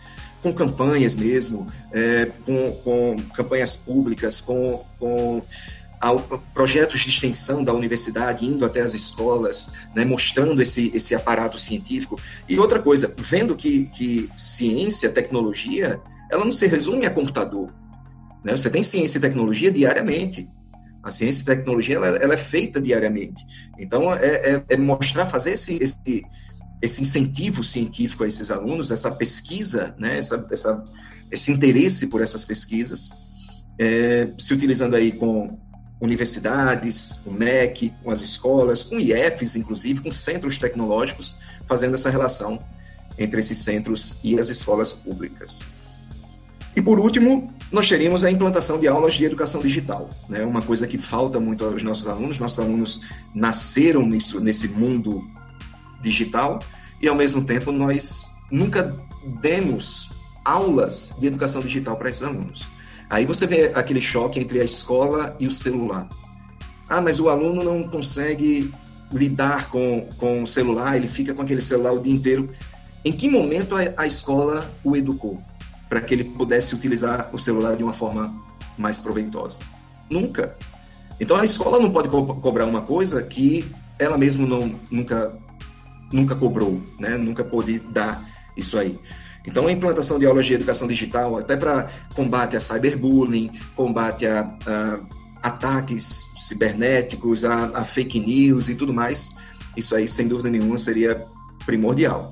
com 0.41 0.53
campanhas 0.53 1.15
mesmo, 1.15 1.67
é, 1.91 2.32
com, 2.45 2.71
com, 2.84 3.15
campanhas 3.36 3.75
públicas, 3.75 4.39
com, 4.39 4.82
com 4.97 5.41
projetos 6.53 7.01
de 7.01 7.10
extensão 7.10 7.63
da 7.63 7.73
universidade 7.73 8.45
indo 8.45 8.65
até 8.65 8.82
as 8.82 8.93
escolas, 8.93 9.73
né, 9.95 10.06
mostrando 10.06 10.62
esse, 10.62 10.91
esse 10.95 11.15
aparato 11.15 11.60
científico. 11.60 12.19
E 12.47 12.60
outra 12.60 12.80
coisa, 12.80 13.13
vendo 13.17 13.56
que, 13.56 13.88
que 13.88 14.30
ciência, 14.36 15.10
tecnologia, 15.10 15.99
ela 16.30 16.45
não 16.45 16.51
se 16.51 16.67
resume 16.67 17.06
a 17.06 17.10
computador. 17.10 17.73
Né? 18.43 18.56
Você 18.56 18.69
tem 18.69 18.84
ciência 18.84 19.17
e 19.17 19.21
tecnologia 19.21 19.71
diariamente. 19.71 20.47
A 21.07 21.11
ciência 21.11 21.41
e 21.41 21.45
tecnologia 21.45 21.95
ela, 21.95 22.07
ela 22.07 22.33
é 22.33 22.37
feita 22.37 22.81
diariamente. 22.81 23.45
Então, 23.79 24.13
é, 24.13 24.55
é, 24.55 24.63
é 24.69 24.77
mostrar, 24.77 25.25
fazer 25.25 25.53
esse, 25.53 25.81
esse 25.81 26.25
esse 26.81 27.01
incentivo 27.01 27.63
científico 27.63 28.23
a 28.23 28.27
esses 28.27 28.51
alunos, 28.51 28.91
essa 28.91 29.09
pesquisa, 29.09 29.95
né, 29.97 30.17
essa, 30.17 30.47
essa, 30.51 30.83
esse 31.31 31.51
interesse 31.51 32.07
por 32.07 32.21
essas 32.21 32.45
pesquisas, 32.45 33.11
é, 33.79 34.27
se 34.37 34.53
utilizando 34.53 34.95
aí 34.95 35.11
com 35.11 35.57
universidades, 35.99 37.25
o 37.25 37.31
MEC, 37.31 37.91
com 38.03 38.11
as 38.11 38.21
escolas, 38.21 38.83
com 38.83 38.99
IEFs, 38.99 39.55
inclusive, 39.55 40.01
com 40.01 40.11
centros 40.11 40.57
tecnológicos, 40.57 41.37
fazendo 41.67 41.95
essa 41.95 42.09
relação 42.09 42.63
entre 43.17 43.39
esses 43.39 43.57
centros 43.57 44.19
e 44.23 44.37
as 44.37 44.49
escolas 44.49 44.93
públicas. 44.93 45.63
E 46.75 46.81
por 46.81 46.99
último, 46.99 47.51
nós 47.71 47.89
teríamos 47.89 48.23
a 48.23 48.32
implantação 48.32 48.80
de 48.80 48.88
aulas 48.88 49.15
de 49.15 49.25
educação 49.25 49.62
digital, 49.62 50.10
né? 50.30 50.43
uma 50.45 50.62
coisa 50.62 50.88
que 50.88 50.97
falta 50.97 51.39
muito 51.39 51.65
aos 51.65 51.84
nossos 51.84 52.08
alunos. 52.08 52.39
Nossos 52.39 52.60
alunos 52.60 53.01
nasceram 53.36 54.06
nisso, 54.06 54.39
nesse 54.39 54.69
mundo 54.69 55.21
digital 56.01 56.60
e, 57.01 57.08
ao 57.08 57.15
mesmo 57.15 57.43
tempo, 57.43 57.71
nós 57.71 58.32
nunca 58.49 58.95
demos 59.41 60.10
aulas 60.45 61.13
de 61.19 61.27
educação 61.27 61.62
digital 61.62 61.97
para 61.97 62.10
esses 62.10 62.23
alunos. 62.23 62.65
Aí 63.10 63.25
você 63.25 63.45
vê 63.45 63.71
aquele 63.73 64.01
choque 64.01 64.39
entre 64.39 64.62
a 64.62 64.63
escola 64.63 65.36
e 65.38 65.47
o 65.47 65.51
celular. 65.51 66.08
Ah, 66.88 67.01
mas 67.01 67.19
o 67.19 67.27
aluno 67.27 67.63
não 67.63 67.84
consegue 67.84 68.73
lidar 69.12 69.69
com, 69.69 70.08
com 70.17 70.43
o 70.43 70.47
celular, 70.47 70.95
ele 70.95 71.08
fica 71.08 71.34
com 71.34 71.41
aquele 71.41 71.62
celular 71.62 71.91
o 71.91 72.01
dia 72.01 72.13
inteiro. 72.13 72.49
Em 73.03 73.12
que 73.12 73.30
momento 73.30 73.75
a, 73.75 73.82
a 73.97 74.08
escola 74.08 74.69
o 74.86 74.95
educou 74.95 75.41
para 75.89 76.02
que 76.02 76.13
ele 76.13 76.23
pudesse 76.23 76.76
utilizar 76.76 77.30
o 77.34 77.39
celular 77.39 77.76
de 77.76 77.84
uma 77.84 77.93
forma 77.93 78.34
mais 78.78 79.00
proveitosa? 79.00 79.60
Nunca. 80.10 80.56
Então 81.19 81.38
a 81.38 81.45
escola 81.45 81.80
não 81.80 81.91
pode 81.91 82.10
co 82.10 82.26
cobrar 82.36 82.65
uma 82.65 82.82
coisa 82.82 83.21
que 83.23 83.65
ela 84.00 84.17
mesma 84.17 84.45
não, 84.45 84.76
nunca, 84.91 85.34
nunca 86.12 86.36
cobrou, 86.36 86.82
né? 87.00 87.17
nunca 87.17 87.43
pôde 87.43 87.80
dar 87.80 88.23
isso 88.56 88.78
aí. 88.78 88.97
Então, 89.45 89.65
a 89.65 89.71
implantação 89.71 90.19
de 90.19 90.26
aulas 90.26 90.45
de 90.45 90.54
educação 90.54 90.88
digital, 90.88 91.38
até 91.38 91.56
para 91.56 91.89
combate 92.13 92.58
a 92.58 92.60
cyberbullying, 92.60 93.50
combate 93.78 94.28
a, 94.28 94.41
a 94.65 95.00
ataques 95.41 96.26
cibernéticos, 96.38 97.45
a, 97.45 97.67
a, 97.73 97.86
fake 97.86 98.19
news 98.19 98.67
e 98.67 98.76
tudo 98.76 98.93
mais, 98.93 99.38
isso 99.78 99.95
aí, 99.95 100.06
sem 100.06 100.28
dúvida 100.28 100.50
nenhuma, 100.50 100.78
seria 100.78 101.23
primordial. 101.65 102.32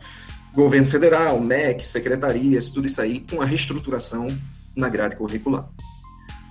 Governo 0.55 0.87
federal, 0.87 1.39
MEC, 1.39 1.85
secretarias, 1.85 2.69
tudo 2.69 2.87
isso 2.87 3.01
aí, 3.01 3.19
com 3.19 3.41
a 3.41 3.45
reestruturação 3.45 4.27
na 4.73 4.87
grade 4.87 5.17
curricular. 5.17 5.67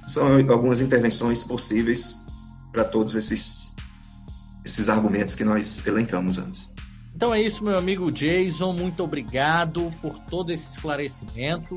São 0.06 0.26
algumas 0.50 0.80
intervenções 0.80 1.42
possíveis 1.42 2.22
para 2.70 2.84
todos 2.84 3.14
esses, 3.14 3.74
esses 4.62 4.90
argumentos 4.90 5.34
que 5.34 5.42
nós 5.42 5.84
elencamos 5.86 6.36
antes. 6.36 6.68
Então 7.16 7.32
é 7.32 7.40
isso, 7.40 7.64
meu 7.64 7.78
amigo 7.78 8.12
Jason. 8.12 8.74
Muito 8.74 9.02
obrigado 9.02 9.90
por 10.02 10.18
todo 10.28 10.50
esse 10.52 10.72
esclarecimento. 10.72 11.76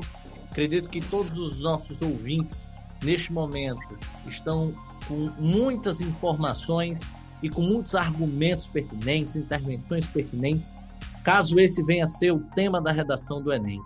Acredito 0.50 0.90
que 0.90 1.00
todos 1.00 1.38
os 1.38 1.60
nossos 1.60 2.02
ouvintes, 2.02 2.60
neste 3.02 3.32
momento, 3.32 3.98
estão 4.26 4.74
com 5.06 5.30
muitas 5.38 6.00
informações 6.02 7.00
e 7.42 7.48
com 7.48 7.62
muitos 7.62 7.94
argumentos 7.94 8.66
pertinentes, 8.66 9.36
intervenções 9.36 10.04
pertinentes, 10.06 10.74
caso 11.24 11.58
esse 11.60 11.82
venha 11.82 12.04
a 12.04 12.08
ser 12.08 12.32
o 12.32 12.40
tema 12.54 12.80
da 12.80 12.92
redação 12.92 13.42
do 13.42 13.52
Enem. 13.52 13.80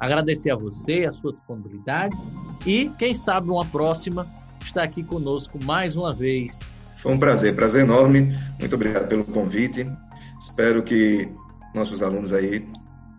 Agradecer 0.00 0.50
a 0.50 0.56
você, 0.56 1.04
a 1.04 1.10
sua 1.10 1.32
disponibilidade 1.32 2.16
e, 2.66 2.90
quem 2.98 3.14
sabe, 3.14 3.50
uma 3.50 3.64
próxima, 3.64 4.26
estar 4.64 4.82
aqui 4.82 5.02
conosco 5.02 5.62
mais 5.64 5.96
uma 5.96 6.12
vez. 6.12 6.72
Foi 6.98 7.12
um 7.12 7.18
prazer, 7.18 7.54
prazer 7.54 7.82
enorme. 7.82 8.36
Muito 8.58 8.74
obrigado 8.74 9.08
pelo 9.08 9.24
convite. 9.24 9.86
Espero 10.40 10.82
que 10.82 11.28
nossos 11.74 12.02
alunos 12.02 12.32
aí 12.32 12.66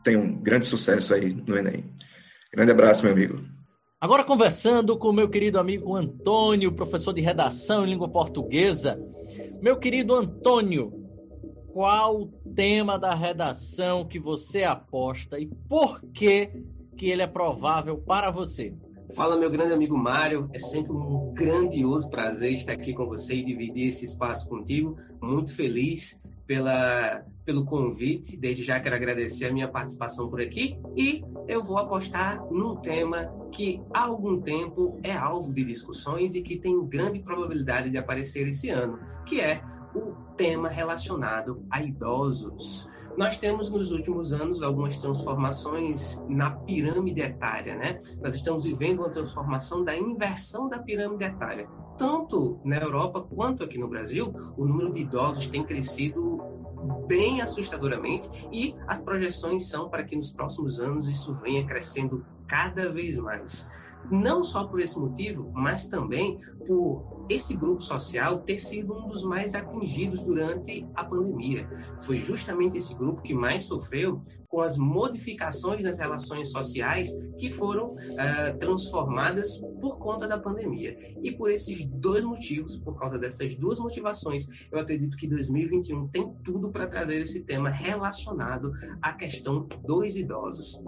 tenham 0.03 0.33
grande 0.35 0.67
sucesso 0.67 1.13
aí 1.13 1.33
no 1.45 1.57
Enem. 1.57 1.83
Grande 2.53 2.71
abraço, 2.71 3.03
meu 3.03 3.13
amigo. 3.13 3.39
Agora 4.01 4.23
conversando 4.23 4.97
com 4.97 5.11
meu 5.11 5.27
querido 5.27 5.59
amigo 5.59 5.95
Antônio, 5.95 6.71
professor 6.71 7.13
de 7.13 7.21
redação 7.21 7.85
em 7.85 7.89
língua 7.89 8.07
portuguesa. 8.07 8.97
Meu 9.61 9.75
querido 9.75 10.15
Antônio, 10.15 10.98
qual 11.71 12.21
o 12.21 12.27
tema 12.55 12.97
da 12.97 13.13
redação 13.13 14.05
que 14.05 14.19
você 14.19 14.63
aposta 14.63 15.39
e 15.39 15.47
por 15.67 16.01
que 16.13 16.51
que 16.97 17.09
ele 17.09 17.21
é 17.21 17.27
provável 17.27 17.97
para 17.97 18.29
você? 18.29 18.75
Fala, 19.15 19.37
meu 19.37 19.49
grande 19.49 19.73
amigo 19.73 19.97
Mário. 19.97 20.49
É 20.53 20.59
sempre 20.59 20.91
um 20.91 21.33
grandioso 21.33 22.09
prazer 22.09 22.53
estar 22.53 22.73
aqui 22.73 22.93
com 22.93 23.05
você 23.07 23.35
e 23.35 23.43
dividir 23.43 23.87
esse 23.87 24.05
espaço 24.05 24.47
contigo. 24.47 24.97
Muito 25.21 25.55
feliz 25.55 26.21
pela, 26.45 27.25
pelo 27.43 27.65
convite. 27.65 28.37
Desde 28.37 28.63
já 28.63 28.79
quero 28.79 28.95
agradecer 28.95 29.45
a 29.45 29.53
minha 29.53 29.67
participação 29.67 30.29
por 30.29 30.41
aqui 30.41 30.79
e 30.95 31.23
eu 31.47 31.63
vou 31.63 31.79
apostar 31.79 32.45
num 32.51 32.75
tema 32.75 33.33
que 33.51 33.81
há 33.91 34.03
algum 34.03 34.39
tempo 34.39 34.99
é 35.01 35.13
alvo 35.13 35.53
de 35.53 35.63
discussões 35.63 36.35
e 36.35 36.43
que 36.43 36.57
tem 36.57 36.85
grande 36.85 37.19
probabilidade 37.19 37.89
de 37.89 37.97
aparecer 37.97 38.47
esse 38.47 38.69
ano, 38.69 38.99
que 39.25 39.41
é 39.41 39.61
o 39.93 40.13
tema 40.35 40.69
relacionado 40.69 41.65
a 41.69 41.81
idosos. 41.81 42.89
Nós 43.17 43.37
temos 43.37 43.71
nos 43.71 43.91
últimos 43.91 44.31
anos 44.31 44.61
algumas 44.61 44.97
transformações 44.97 46.23
na 46.29 46.51
pirâmide 46.51 47.21
etária, 47.21 47.75
né? 47.75 47.99
Nós 48.21 48.33
estamos 48.33 48.65
vivendo 48.65 48.99
uma 48.99 49.09
transformação 49.09 49.83
da 49.83 49.97
inversão 49.97 50.69
da 50.69 50.79
pirâmide 50.79 51.25
etária 51.25 51.67
tanto 51.99 52.61
na 52.63 52.77
Europa 52.77 53.21
quanto 53.21 53.61
aqui 53.61 53.77
no 53.77 53.89
Brasil, 53.89 54.33
o 54.57 54.65
número 54.65 54.93
de 54.93 55.01
idosos 55.01 55.49
tem 55.49 55.61
crescido 55.61 56.41
bem 57.05 57.41
assustadoramente 57.41 58.29
e 58.53 58.73
as 58.87 59.01
projeções 59.01 59.67
são 59.67 59.89
para 59.89 60.05
que 60.05 60.15
nos 60.15 60.31
próximos 60.31 60.79
anos 60.79 61.09
isso 61.09 61.35
venha 61.35 61.67
crescendo 61.67 62.25
cada 62.47 62.89
vez 62.89 63.17
mais. 63.17 63.69
Não 64.09 64.45
só 64.45 64.63
por 64.63 64.79
esse 64.79 64.97
motivo, 64.97 65.51
mas 65.53 65.87
também 65.87 66.39
por 66.65 67.18
esse 67.29 67.55
grupo 67.55 67.81
social 67.81 68.39
ter 68.39 68.59
sido 68.59 68.93
um 68.93 69.07
dos 69.07 69.23
mais 69.23 69.53
atingidos 69.53 70.23
durante 70.23 70.87
a 70.95 71.03
pandemia. 71.03 71.69
Foi 71.99 72.19
justamente 72.19 72.77
esse 72.77 72.95
grupo 72.95 73.21
que 73.21 73.33
mais 73.33 73.65
sofreu 73.65 74.21
com 74.49 74.61
as 74.61 74.77
modificações 74.77 75.85
das 75.85 75.99
relações 75.99 76.51
sociais 76.51 77.13
que 77.37 77.51
foram 77.51 77.93
uh, 77.93 78.57
transformadas 78.59 79.57
por 79.79 79.99
conta 79.99 80.27
da 80.27 80.39
pandemia. 80.39 80.97
E 81.21 81.31
por 81.31 81.51
esses 81.51 81.85
dois 81.85 82.23
motivos, 82.23 82.75
por 82.77 82.97
causa 82.97 83.19
dessas 83.19 83.55
duas 83.55 83.79
motivações, 83.79 84.47
eu 84.71 84.79
acredito 84.79 85.15
que 85.15 85.27
2021 85.27 86.07
tem 86.07 86.33
tudo 86.43 86.71
para 86.71 86.87
trazer 86.87 87.21
esse 87.21 87.43
tema 87.43 87.69
relacionado 87.69 88.73
à 88.99 89.13
questão 89.13 89.67
dos 89.85 90.17
idosos. 90.17 90.81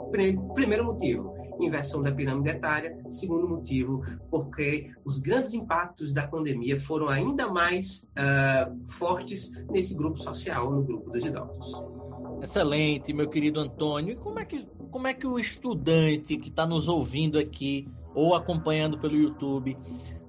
Primeiro 0.55 0.83
motivo, 0.83 1.35
inversão 1.59 2.01
da 2.01 2.11
pirâmide 2.11 2.49
etária. 2.49 2.97
Segundo 3.11 3.47
motivo, 3.47 4.03
porque 4.31 4.91
os 5.05 5.19
grandes 5.19 5.53
impactos 5.53 6.11
da 6.11 6.27
pandemia 6.27 6.81
foram 6.81 7.09
ainda 7.09 7.47
mais 7.47 8.09
uh, 8.17 8.87
fortes 8.87 9.51
nesse 9.69 9.93
grupo 9.93 10.17
social, 10.17 10.71
no 10.71 10.81
grupo 10.81 11.11
dos 11.11 11.23
idosos. 11.23 12.00
Excelente, 12.41 13.13
meu 13.13 13.29
querido 13.29 13.59
Antônio. 13.59 14.13
E 14.13 14.15
como 14.15 14.39
é 14.39 14.45
que, 14.45 14.67
como 14.89 15.07
é 15.07 15.13
que 15.13 15.27
o 15.27 15.37
estudante 15.37 16.37
que 16.37 16.49
está 16.49 16.65
nos 16.65 16.87
ouvindo 16.87 17.37
aqui 17.37 17.87
ou 18.15 18.33
acompanhando 18.33 18.97
pelo 18.97 19.15
YouTube, 19.15 19.77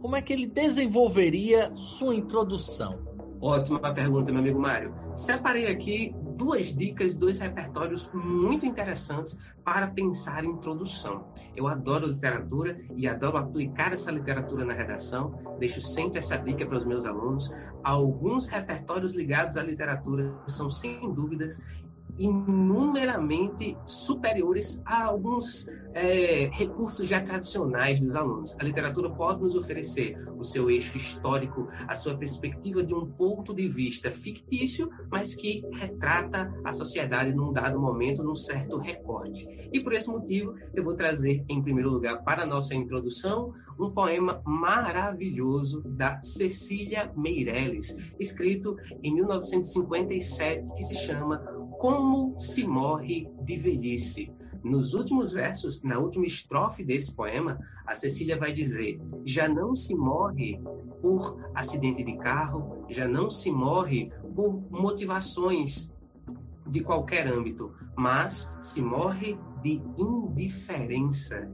como 0.01 0.15
é 0.15 0.21
que 0.23 0.33
ele 0.33 0.47
desenvolveria 0.47 1.75
sua 1.75 2.15
introdução? 2.15 2.99
Ótima 3.41 3.81
pergunta, 3.93 4.31
meu 4.31 4.41
amigo 4.41 4.61
Mário. 4.61 4.95
Separei 5.17 5.67
aqui 5.67 6.15
duas 6.37 6.75
dicas, 6.75 7.17
dois 7.17 7.41
repertórios 7.41 8.11
muito 8.13 8.65
interessantes 8.65 9.39
para 9.65 9.89
pensar 9.89 10.45
em 10.45 10.51
introdução. 10.51 11.27
Eu 11.57 11.67
adoro 11.67 12.07
literatura 12.07 12.79
e 12.95 13.09
adoro 13.09 13.39
aplicar 13.39 13.93
essa 13.93 14.11
literatura 14.11 14.65
na 14.65 14.73
redação. 14.73 15.35
Deixo 15.59 15.81
sempre 15.81 16.19
essa 16.19 16.37
dica 16.37 16.65
para 16.67 16.79
os 16.79 16.85
meus 16.85 17.05
alunos. 17.05 17.53
Alguns 17.83 18.49
repertórios 18.49 19.15
ligados 19.15 19.57
à 19.57 19.63
literatura 19.63 20.37
são, 20.47 20.71
sem 20.71 21.01
dúvidas, 21.13 21.61
inumeramente 22.19 23.77
superiores 23.87 24.83
a 24.85 25.05
alguns 25.05 25.67
é, 25.95 26.51
recursos 26.53 27.09
já 27.09 27.21
tradicionais 27.21 28.01
dos 28.01 28.15
alunos. 28.15 28.57
A 28.59 28.65
literatura 28.65 29.11
pode 29.11 29.41
nos 29.43 29.55
oferecer 29.55 30.17
o 30.37 30.45
seu 30.45 30.71
eixo 30.71 30.97
histórico, 30.97 31.69
a 31.87 31.95
sua 31.95 32.17
perspectiva 32.17 32.83
de 32.83 32.95
um 32.95 33.07
ponto 33.07 33.55
de 33.55 33.69
vista 33.69 34.11
fictício, 34.11 34.91
mas 35.11 35.35
que 35.35 35.63
retrata 35.73 36.53
a 36.65 36.73
sociedade 36.73 37.35
num 37.35 37.53
dado 37.53 37.81
momento, 37.81 38.23
num 38.23 38.35
certo 38.35 38.79
recorte. 38.79 39.47
E 39.73 39.81
por 39.81 39.93
esse 39.93 40.09
motivo, 40.09 40.55
eu 40.75 40.83
vou 40.83 40.95
trazer, 40.95 41.45
em 41.49 41.63
primeiro 41.63 41.91
lugar, 41.91 42.23
para 42.23 42.43
a 42.43 42.47
nossa 42.47 42.75
introdução, 42.75 43.53
um 43.79 43.91
poema 43.91 44.43
maravilhoso 44.45 45.83
da 45.85 46.23
Cecília 46.23 47.13
Meirelles, 47.17 48.15
escrito 48.19 48.77
em 49.03 49.15
1957, 49.15 50.73
que 50.75 50.83
se 50.83 50.95
chama 50.95 51.39
Como 51.79 52.39
se 52.39 52.67
morre 52.67 53.29
de 53.43 53.57
velhice. 53.57 54.33
Nos 54.63 54.95
últimos 54.95 55.33
versos, 55.33 55.83
na 55.83 55.99
última 55.99 56.25
estrofe 56.25 56.85
desse 56.85 57.13
poema, 57.13 57.59
a 57.85 57.97
Cecília 57.97 58.39
vai 58.39 58.53
dizer: 58.53 59.01
já 59.25 59.49
não 59.49 59.75
se 59.75 59.95
morre 59.95 60.61
por 61.01 61.51
acidente 61.55 62.05
de 62.05 62.17
carro, 62.17 62.87
já 62.89 63.09
não 63.09 63.31
se 63.31 63.51
morre 63.51 64.13
por 64.35 64.63
motivações 64.71 65.93
de 66.67 66.81
qualquer 66.81 67.27
âmbito, 67.27 67.75
mas 67.97 68.57
se 68.61 68.81
morre 68.81 69.37
de 69.63 69.83
indiferença. 69.99 71.51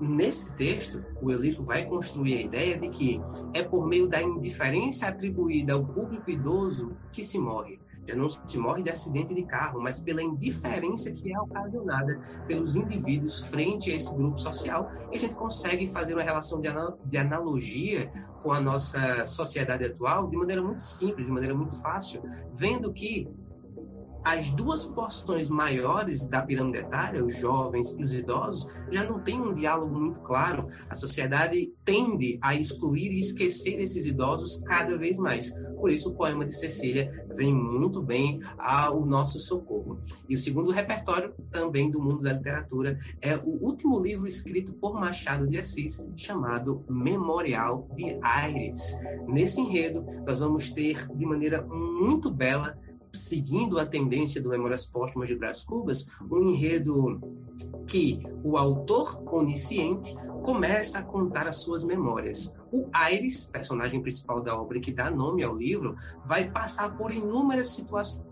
Nesse 0.00 0.56
texto, 0.56 1.04
o 1.20 1.30
Eulírico 1.30 1.64
vai 1.64 1.84
construir 1.84 2.38
a 2.38 2.42
ideia 2.42 2.78
de 2.78 2.88
que 2.88 3.20
é 3.52 3.62
por 3.62 3.86
meio 3.86 4.08
da 4.08 4.22
indiferença 4.22 5.08
atribuída 5.08 5.74
ao 5.74 5.84
público 5.84 6.30
idoso 6.30 6.96
que 7.12 7.22
se 7.22 7.38
morre 7.38 7.78
já 8.08 8.16
não 8.16 8.28
se 8.30 8.58
morre 8.58 8.82
de 8.82 8.90
acidente 8.90 9.34
de 9.34 9.42
carro, 9.44 9.80
mas 9.82 10.00
pela 10.00 10.22
indiferença 10.22 11.12
que 11.12 11.32
é 11.32 11.38
ocasionada 11.38 12.18
pelos 12.46 12.74
indivíduos 12.74 13.44
frente 13.44 13.92
a 13.92 13.96
esse 13.96 14.14
grupo 14.16 14.38
social. 14.38 14.90
E 15.12 15.16
a 15.16 15.18
gente 15.18 15.36
consegue 15.36 15.86
fazer 15.86 16.14
uma 16.14 16.22
relação 16.22 16.60
de, 16.60 17.18
analogia 17.18 18.10
com 18.42 18.52
a 18.52 18.60
nossa 18.60 19.26
sociedade 19.26 19.84
atual 19.84 20.28
de 20.28 20.36
maneira 20.36 20.62
muito 20.62 20.82
simples, 20.82 21.26
de 21.26 21.32
maneira 21.32 21.54
muito 21.54 21.74
fácil, 21.82 22.22
vendo 22.54 22.92
que 22.92 23.28
as 24.28 24.50
duas 24.50 24.84
porções 24.84 25.48
maiores 25.48 26.28
da 26.28 26.42
pirâmide 26.42 26.80
etária, 26.80 27.24
os 27.24 27.38
jovens 27.38 27.96
e 27.98 28.02
os 28.02 28.12
idosos, 28.12 28.68
já 28.90 29.02
não 29.02 29.20
têm 29.20 29.40
um 29.40 29.54
diálogo 29.54 29.98
muito 29.98 30.20
claro. 30.20 30.68
A 30.86 30.94
sociedade 30.94 31.72
tende 31.82 32.38
a 32.42 32.54
excluir 32.54 33.10
e 33.10 33.18
esquecer 33.18 33.80
esses 33.80 34.04
idosos 34.04 34.60
cada 34.66 34.98
vez 34.98 35.16
mais. 35.16 35.50
Por 35.80 35.90
isso, 35.90 36.10
o 36.10 36.14
poema 36.14 36.44
de 36.44 36.54
Cecília 36.54 37.26
vem 37.34 37.54
muito 37.54 38.02
bem 38.02 38.42
ao 38.58 39.06
nosso 39.06 39.40
socorro. 39.40 39.98
E 40.28 40.34
o 40.34 40.38
segundo 40.38 40.72
repertório, 40.72 41.32
também 41.50 41.90
do 41.90 41.98
mundo 41.98 42.20
da 42.20 42.34
literatura, 42.34 43.00
é 43.22 43.34
o 43.34 43.64
último 43.64 43.98
livro 43.98 44.26
escrito 44.26 44.74
por 44.74 44.92
Machado 44.92 45.46
de 45.46 45.56
Assis, 45.56 46.06
chamado 46.14 46.84
Memorial 46.86 47.88
de 47.96 48.18
Aires. 48.20 48.92
Nesse 49.26 49.62
enredo, 49.62 50.02
nós 50.26 50.40
vamos 50.40 50.68
ter, 50.68 51.08
de 51.16 51.24
maneira 51.24 51.62
muito 51.62 52.30
bela, 52.30 52.76
seguindo 53.12 53.78
a 53.78 53.86
tendência 53.86 54.42
do 54.42 54.48
Memórias 54.48 54.86
Póstumas 54.86 55.28
de 55.28 55.34
Brás 55.34 55.62
Cubas, 55.62 56.08
um 56.30 56.50
enredo 56.50 57.20
que 57.86 58.20
o 58.44 58.56
autor 58.56 59.22
onisciente 59.32 60.14
começa 60.42 61.00
a 61.00 61.04
contar 61.04 61.46
as 61.46 61.56
suas 61.56 61.84
memórias. 61.84 62.54
O 62.72 62.88
Aires, 62.92 63.46
personagem 63.46 64.00
principal 64.00 64.42
da 64.42 64.56
obra 64.56 64.80
que 64.80 64.92
dá 64.92 65.10
nome 65.10 65.42
ao 65.42 65.56
livro, 65.56 65.96
vai 66.24 66.50
passar 66.50 66.96
por 66.96 67.12
inúmeras 67.12 67.68
situações 67.68 68.27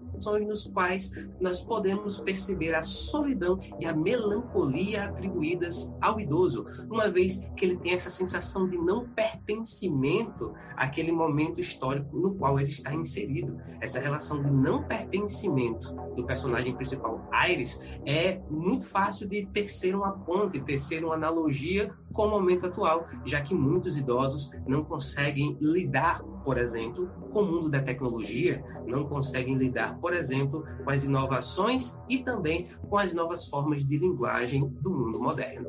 nos 0.47 0.65
quais 0.65 1.29
nós 1.41 1.61
podemos 1.61 2.21
perceber 2.21 2.75
a 2.75 2.83
solidão 2.83 3.61
e 3.81 3.87
a 3.87 3.95
melancolia 3.95 5.05
atribuídas 5.05 5.95
ao 6.01 6.21
idoso, 6.21 6.67
uma 6.91 7.09
vez 7.11 7.49
que 7.57 7.65
ele 7.65 7.77
tem 7.77 7.93
essa 7.93 8.11
sensação 8.11 8.69
de 8.69 8.77
não 8.77 9.09
pertencimento 9.09 10.55
àquele 10.77 11.13
momento 11.13 11.61
histórico 11.61 12.17
no 12.17 12.35
qual 12.35 12.59
ele 12.59 12.69
está 12.69 12.95
inserido. 12.95 13.57
Essa 13.81 14.01
relação 14.01 14.43
de 14.43 14.51
não 14.51 14.83
pertencimento 14.83 15.95
do 16.15 16.25
personagem 16.25 16.75
principal, 16.75 17.29
Aires, 17.31 17.81
é 18.05 18.41
muito 18.51 18.87
fácil 18.87 19.29
de 19.29 19.47
tecer 19.47 19.95
uma 19.95 20.13
ponte, 20.13 20.61
tecer 20.61 21.05
uma 21.05 21.15
analogia 21.15 21.95
com 22.17 22.23
o 22.23 22.31
momento 22.31 22.67
atual, 22.67 23.07
já 23.27 23.43
que 23.43 23.55
muitos 23.55 23.99
idosos 23.99 24.51
não 24.67 24.83
conseguem 24.83 25.57
lidar, 25.61 26.23
por 26.45 26.57
exemplo, 26.57 27.11
com 27.31 27.43
o 27.43 27.47
mundo 27.47 27.71
da 27.71 27.83
tecnologia, 27.83 28.65
não 28.87 29.05
conseguem 29.05 29.55
lidar, 29.55 29.99
por 29.99 30.15
exemplo, 30.15 30.65
com 30.83 30.91
as 30.91 31.05
inovações 31.05 32.01
e 32.09 32.19
também 32.19 32.69
com 32.89 32.97
as 32.97 33.13
novas 33.13 33.47
formas 33.47 33.85
de 33.85 33.99
linguagem 33.99 34.67
do 34.81 34.91
mundo 34.91 35.21
moderno. 35.21 35.69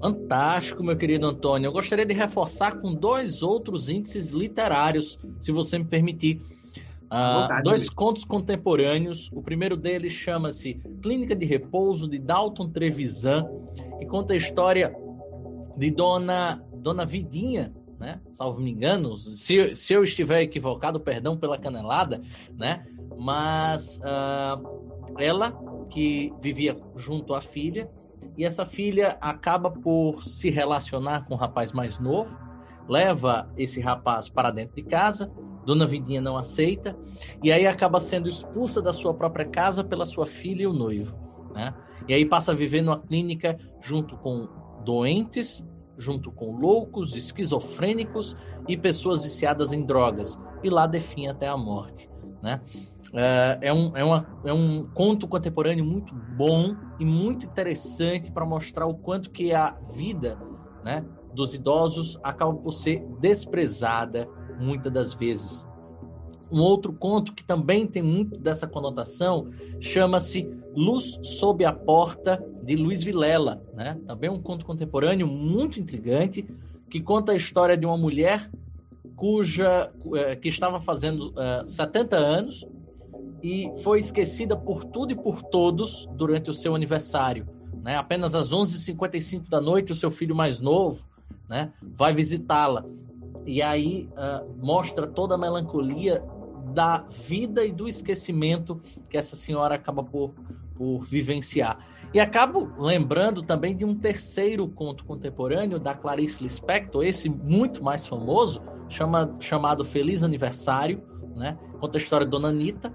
Fantástico, 0.00 0.82
meu 0.82 0.96
querido 0.96 1.28
Antônio. 1.28 1.68
Eu 1.68 1.72
gostaria 1.72 2.04
de 2.04 2.12
reforçar 2.12 2.80
com 2.80 2.92
dois 2.92 3.40
outros 3.40 3.88
índices 3.88 4.30
literários, 4.30 5.16
se 5.38 5.52
você 5.52 5.78
me 5.78 5.84
permitir. 5.84 6.42
Uh, 7.04 7.62
dois 7.62 7.88
contos 7.88 8.24
contemporâneos. 8.24 9.30
O 9.32 9.42
primeiro 9.42 9.76
deles 9.76 10.12
chama-se 10.12 10.80
Clínica 11.02 11.36
de 11.36 11.44
Repouso, 11.44 12.08
de 12.08 12.18
Dalton 12.18 12.70
Trevisan, 12.70 13.46
que 13.98 14.06
conta 14.06 14.32
a 14.32 14.36
história 14.36 14.96
de 15.76 15.90
Dona, 15.90 16.62
Dona 16.74 17.04
Vidinha, 17.04 17.72
né? 17.98 18.20
Salvo 18.32 18.60
me 18.60 18.70
engano. 18.70 19.16
Se, 19.16 19.76
se 19.76 19.92
eu 19.92 20.02
estiver 20.02 20.42
equivocado, 20.42 21.00
perdão 21.00 21.36
pela 21.36 21.56
canelada, 21.56 22.20
né? 22.56 22.86
Mas 23.16 23.98
uh, 23.98 25.12
ela 25.18 25.52
que 25.88 26.32
vivia 26.40 26.76
junto 26.96 27.34
à 27.34 27.40
filha, 27.40 27.88
e 28.36 28.44
essa 28.44 28.64
filha 28.64 29.18
acaba 29.20 29.70
por 29.70 30.22
se 30.22 30.50
relacionar 30.50 31.26
com 31.26 31.34
um 31.34 31.36
rapaz 31.36 31.72
mais 31.72 31.98
novo, 31.98 32.36
leva 32.88 33.50
esse 33.56 33.80
rapaz 33.80 34.28
para 34.28 34.50
dentro 34.50 34.74
de 34.74 34.82
casa, 34.82 35.30
Dona 35.64 35.86
Vidinha 35.86 36.20
não 36.20 36.36
aceita, 36.36 36.96
e 37.42 37.52
aí 37.52 37.66
acaba 37.66 38.00
sendo 38.00 38.28
expulsa 38.28 38.82
da 38.82 38.92
sua 38.92 39.14
própria 39.14 39.44
casa 39.44 39.84
pela 39.84 40.06
sua 40.06 40.26
filha 40.26 40.62
e 40.62 40.66
o 40.66 40.72
noivo. 40.72 41.16
Né? 41.54 41.72
E 42.08 42.14
aí 42.14 42.24
passa 42.24 42.52
a 42.52 42.54
viver 42.54 42.82
numa 42.82 42.98
clínica 42.98 43.58
junto 43.80 44.16
com 44.16 44.48
doentes, 44.82 45.66
junto 45.96 46.30
com 46.30 46.56
loucos, 46.56 47.16
esquizofrênicos 47.16 48.36
e 48.68 48.76
pessoas 48.76 49.24
viciadas 49.24 49.72
em 49.72 49.82
drogas, 49.82 50.38
e 50.62 50.70
lá 50.70 50.86
define 50.86 51.28
até 51.28 51.48
a 51.48 51.56
morte. 51.56 52.08
Né? 52.42 52.60
É, 53.14 53.58
é, 53.62 53.72
um, 53.72 53.96
é, 53.96 54.02
uma, 54.02 54.26
é 54.44 54.52
um 54.52 54.86
conto 54.92 55.28
contemporâneo 55.28 55.84
muito 55.84 56.14
bom 56.14 56.74
e 56.98 57.04
muito 57.04 57.46
interessante 57.46 58.32
para 58.32 58.44
mostrar 58.44 58.86
o 58.86 58.94
quanto 58.94 59.30
que 59.30 59.52
a 59.52 59.76
vida 59.94 60.38
né, 60.84 61.04
dos 61.32 61.54
idosos 61.54 62.18
acaba 62.22 62.54
por 62.54 62.72
ser 62.72 63.04
desprezada 63.20 64.28
muitas 64.58 64.92
das 64.92 65.12
vezes. 65.12 65.66
Um 66.50 66.60
outro 66.60 66.92
conto 66.92 67.32
que 67.32 67.44
também 67.44 67.86
tem 67.86 68.02
muito 68.02 68.38
dessa 68.38 68.66
conotação 68.66 69.50
chama-se 69.80 70.48
Luz 70.74 71.18
sob 71.22 71.64
a 71.64 71.72
Porta, 71.72 72.44
de 72.62 72.76
Luiz 72.76 73.02
Vilela. 73.02 73.62
Né? 73.74 73.98
Também 74.06 74.30
um 74.30 74.40
conto 74.40 74.64
contemporâneo 74.64 75.26
muito 75.26 75.80
intrigante, 75.80 76.46
que 76.88 77.00
conta 77.00 77.32
a 77.32 77.36
história 77.36 77.76
de 77.76 77.86
uma 77.86 77.96
mulher 77.96 78.50
cuja 79.16 79.90
eh, 80.14 80.36
que 80.36 80.48
estava 80.48 80.80
fazendo 80.80 81.28
uh, 81.30 81.60
eh, 81.60 81.64
70 81.64 82.16
anos 82.16 82.66
e 83.42 83.70
foi 83.82 83.98
esquecida 83.98 84.56
por 84.56 84.84
tudo 84.84 85.12
e 85.12 85.16
por 85.16 85.42
todos 85.42 86.08
durante 86.16 86.50
o 86.50 86.54
seu 86.54 86.74
aniversário. 86.74 87.46
Né? 87.82 87.96
Apenas 87.96 88.34
às 88.34 88.52
11h55 88.52 89.48
da 89.48 89.60
noite, 89.60 89.92
o 89.92 89.96
seu 89.96 90.10
filho 90.10 90.34
mais 90.34 90.60
novo 90.60 91.06
né, 91.48 91.72
vai 91.82 92.14
visitá-la. 92.14 92.84
E 93.44 93.60
aí 93.60 94.08
uh, 94.12 94.64
mostra 94.64 95.06
toda 95.06 95.34
a 95.34 95.38
melancolia 95.38 96.22
da 96.72 96.98
vida 96.98 97.64
e 97.64 97.72
do 97.72 97.88
esquecimento 97.88 98.80
que 99.10 99.16
essa 99.16 99.36
senhora 99.36 99.74
acaba 99.74 100.02
por, 100.02 100.32
por 100.82 101.04
vivenciar. 101.04 101.78
E 102.12 102.18
acabo 102.18 102.72
lembrando 102.76 103.40
também 103.40 103.76
de 103.76 103.84
um 103.84 103.94
terceiro 103.94 104.66
conto 104.66 105.04
contemporâneo 105.04 105.78
da 105.78 105.94
Clarice 105.94 106.42
Lispector, 106.42 107.04
esse 107.04 107.28
muito 107.28 107.84
mais 107.84 108.04
famoso, 108.04 108.60
chama, 108.88 109.36
chamado 109.38 109.84
Feliz 109.84 110.24
Aniversário, 110.24 111.00
né? 111.36 111.56
Conta 111.78 111.98
a 111.98 112.00
história 112.00 112.26
de 112.26 112.32
Dona 112.32 112.48
Anitta. 112.48 112.92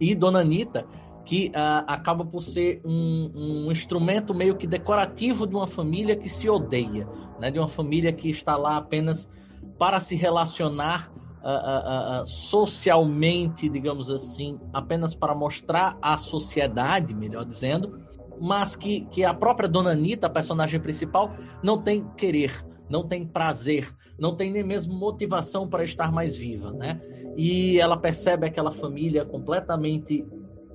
E 0.00 0.14
Dona 0.14 0.40
Anitta, 0.40 0.86
que 1.22 1.48
uh, 1.48 1.84
acaba 1.86 2.24
por 2.24 2.40
ser 2.40 2.80
um, 2.82 3.30
um, 3.36 3.70
instrumento 3.70 4.32
meio 4.32 4.56
que 4.56 4.66
decorativo 4.66 5.46
de 5.46 5.54
uma 5.54 5.66
família 5.66 6.16
que 6.16 6.30
se 6.30 6.48
odeia, 6.48 7.06
né? 7.38 7.50
De 7.50 7.58
uma 7.58 7.68
família 7.68 8.10
que 8.10 8.30
está 8.30 8.56
lá 8.56 8.78
apenas 8.78 9.28
para 9.78 10.00
se 10.00 10.16
relacionar 10.16 11.12
socialmente, 12.24 13.68
digamos 13.68 14.10
assim, 14.10 14.58
apenas 14.72 15.14
para 15.14 15.34
mostrar 15.34 15.98
à 16.02 16.16
sociedade, 16.16 17.14
melhor 17.14 17.44
dizendo, 17.44 18.00
mas 18.40 18.76
que, 18.76 19.02
que 19.06 19.24
a 19.24 19.32
própria 19.32 19.68
Dona 19.68 19.90
Anitta, 19.90 20.26
a 20.26 20.30
personagem 20.30 20.80
principal, 20.80 21.34
não 21.62 21.80
tem 21.80 22.04
querer, 22.16 22.64
não 22.88 23.06
tem 23.06 23.26
prazer, 23.26 23.94
não 24.18 24.34
tem 24.34 24.50
nem 24.50 24.62
mesmo 24.62 24.94
motivação 24.94 25.68
para 25.68 25.84
estar 25.84 26.12
mais 26.12 26.36
viva, 26.36 26.72
né? 26.72 27.00
E 27.36 27.78
ela 27.78 27.96
percebe 27.96 28.46
aquela 28.46 28.72
família 28.72 29.24
completamente 29.24 30.24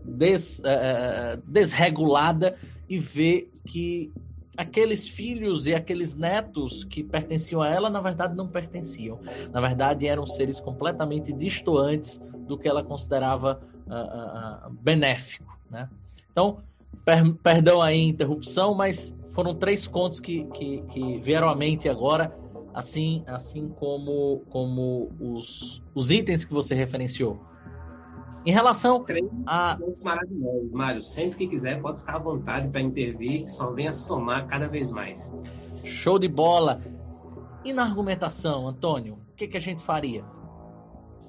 des, 0.03 0.59
uh, 0.59 1.41
desregulada 1.45 2.55
e 2.87 2.97
vê 2.97 3.47
que 3.67 4.11
aqueles 4.55 5.07
filhos 5.07 5.65
e 5.67 5.73
aqueles 5.73 6.15
netos 6.15 6.83
que 6.83 7.03
pertenciam 7.03 7.61
a 7.61 7.69
ela, 7.69 7.89
na 7.89 8.01
verdade, 8.01 8.35
não 8.35 8.47
pertenciam. 8.47 9.19
Na 9.51 9.61
verdade, 9.61 10.07
eram 10.07 10.27
seres 10.27 10.59
completamente 10.59 11.31
distantes 11.31 12.19
do 12.47 12.57
que 12.57 12.67
ela 12.67 12.83
considerava 12.83 13.61
uh, 13.87 14.67
uh, 14.67 14.71
benéfico. 14.71 15.57
Né? 15.69 15.89
Então, 16.31 16.57
per 17.05 17.33
perdão 17.35 17.81
aí 17.81 17.99
a 17.99 18.09
interrupção, 18.09 18.73
mas 18.73 19.15
foram 19.31 19.55
três 19.55 19.87
contos 19.87 20.19
que, 20.19 20.43
que, 20.53 20.81
que, 20.89 21.19
vieram 21.19 21.49
à 21.49 21.55
mente 21.55 21.87
agora, 21.87 22.35
assim, 22.73 23.23
assim 23.25 23.69
como, 23.69 24.43
como 24.49 25.09
os, 25.19 25.81
os 25.95 26.11
itens 26.11 26.43
que 26.43 26.53
você 26.53 26.75
referenciou. 26.75 27.39
Em 28.45 28.51
relação 28.51 29.03
Três 29.03 29.25
a. 29.45 29.77
maravilhosos, 30.03 30.71
Mário. 30.71 31.01
Sempre 31.01 31.37
que 31.37 31.47
quiser, 31.47 31.81
pode 31.81 31.99
ficar 31.99 32.15
à 32.15 32.19
vontade 32.19 32.69
para 32.69 32.81
intervir, 32.81 33.47
só 33.47 33.71
venha 33.71 33.91
somar 33.91 34.47
cada 34.47 34.67
vez 34.67 34.91
mais. 34.91 35.31
Show 35.83 36.17
de 36.17 36.27
bola. 36.27 36.81
E 37.63 37.71
na 37.71 37.83
argumentação, 37.83 38.67
Antônio, 38.67 39.19
o 39.31 39.35
que, 39.35 39.47
que 39.47 39.57
a 39.57 39.61
gente 39.61 39.83
faria? 39.83 40.23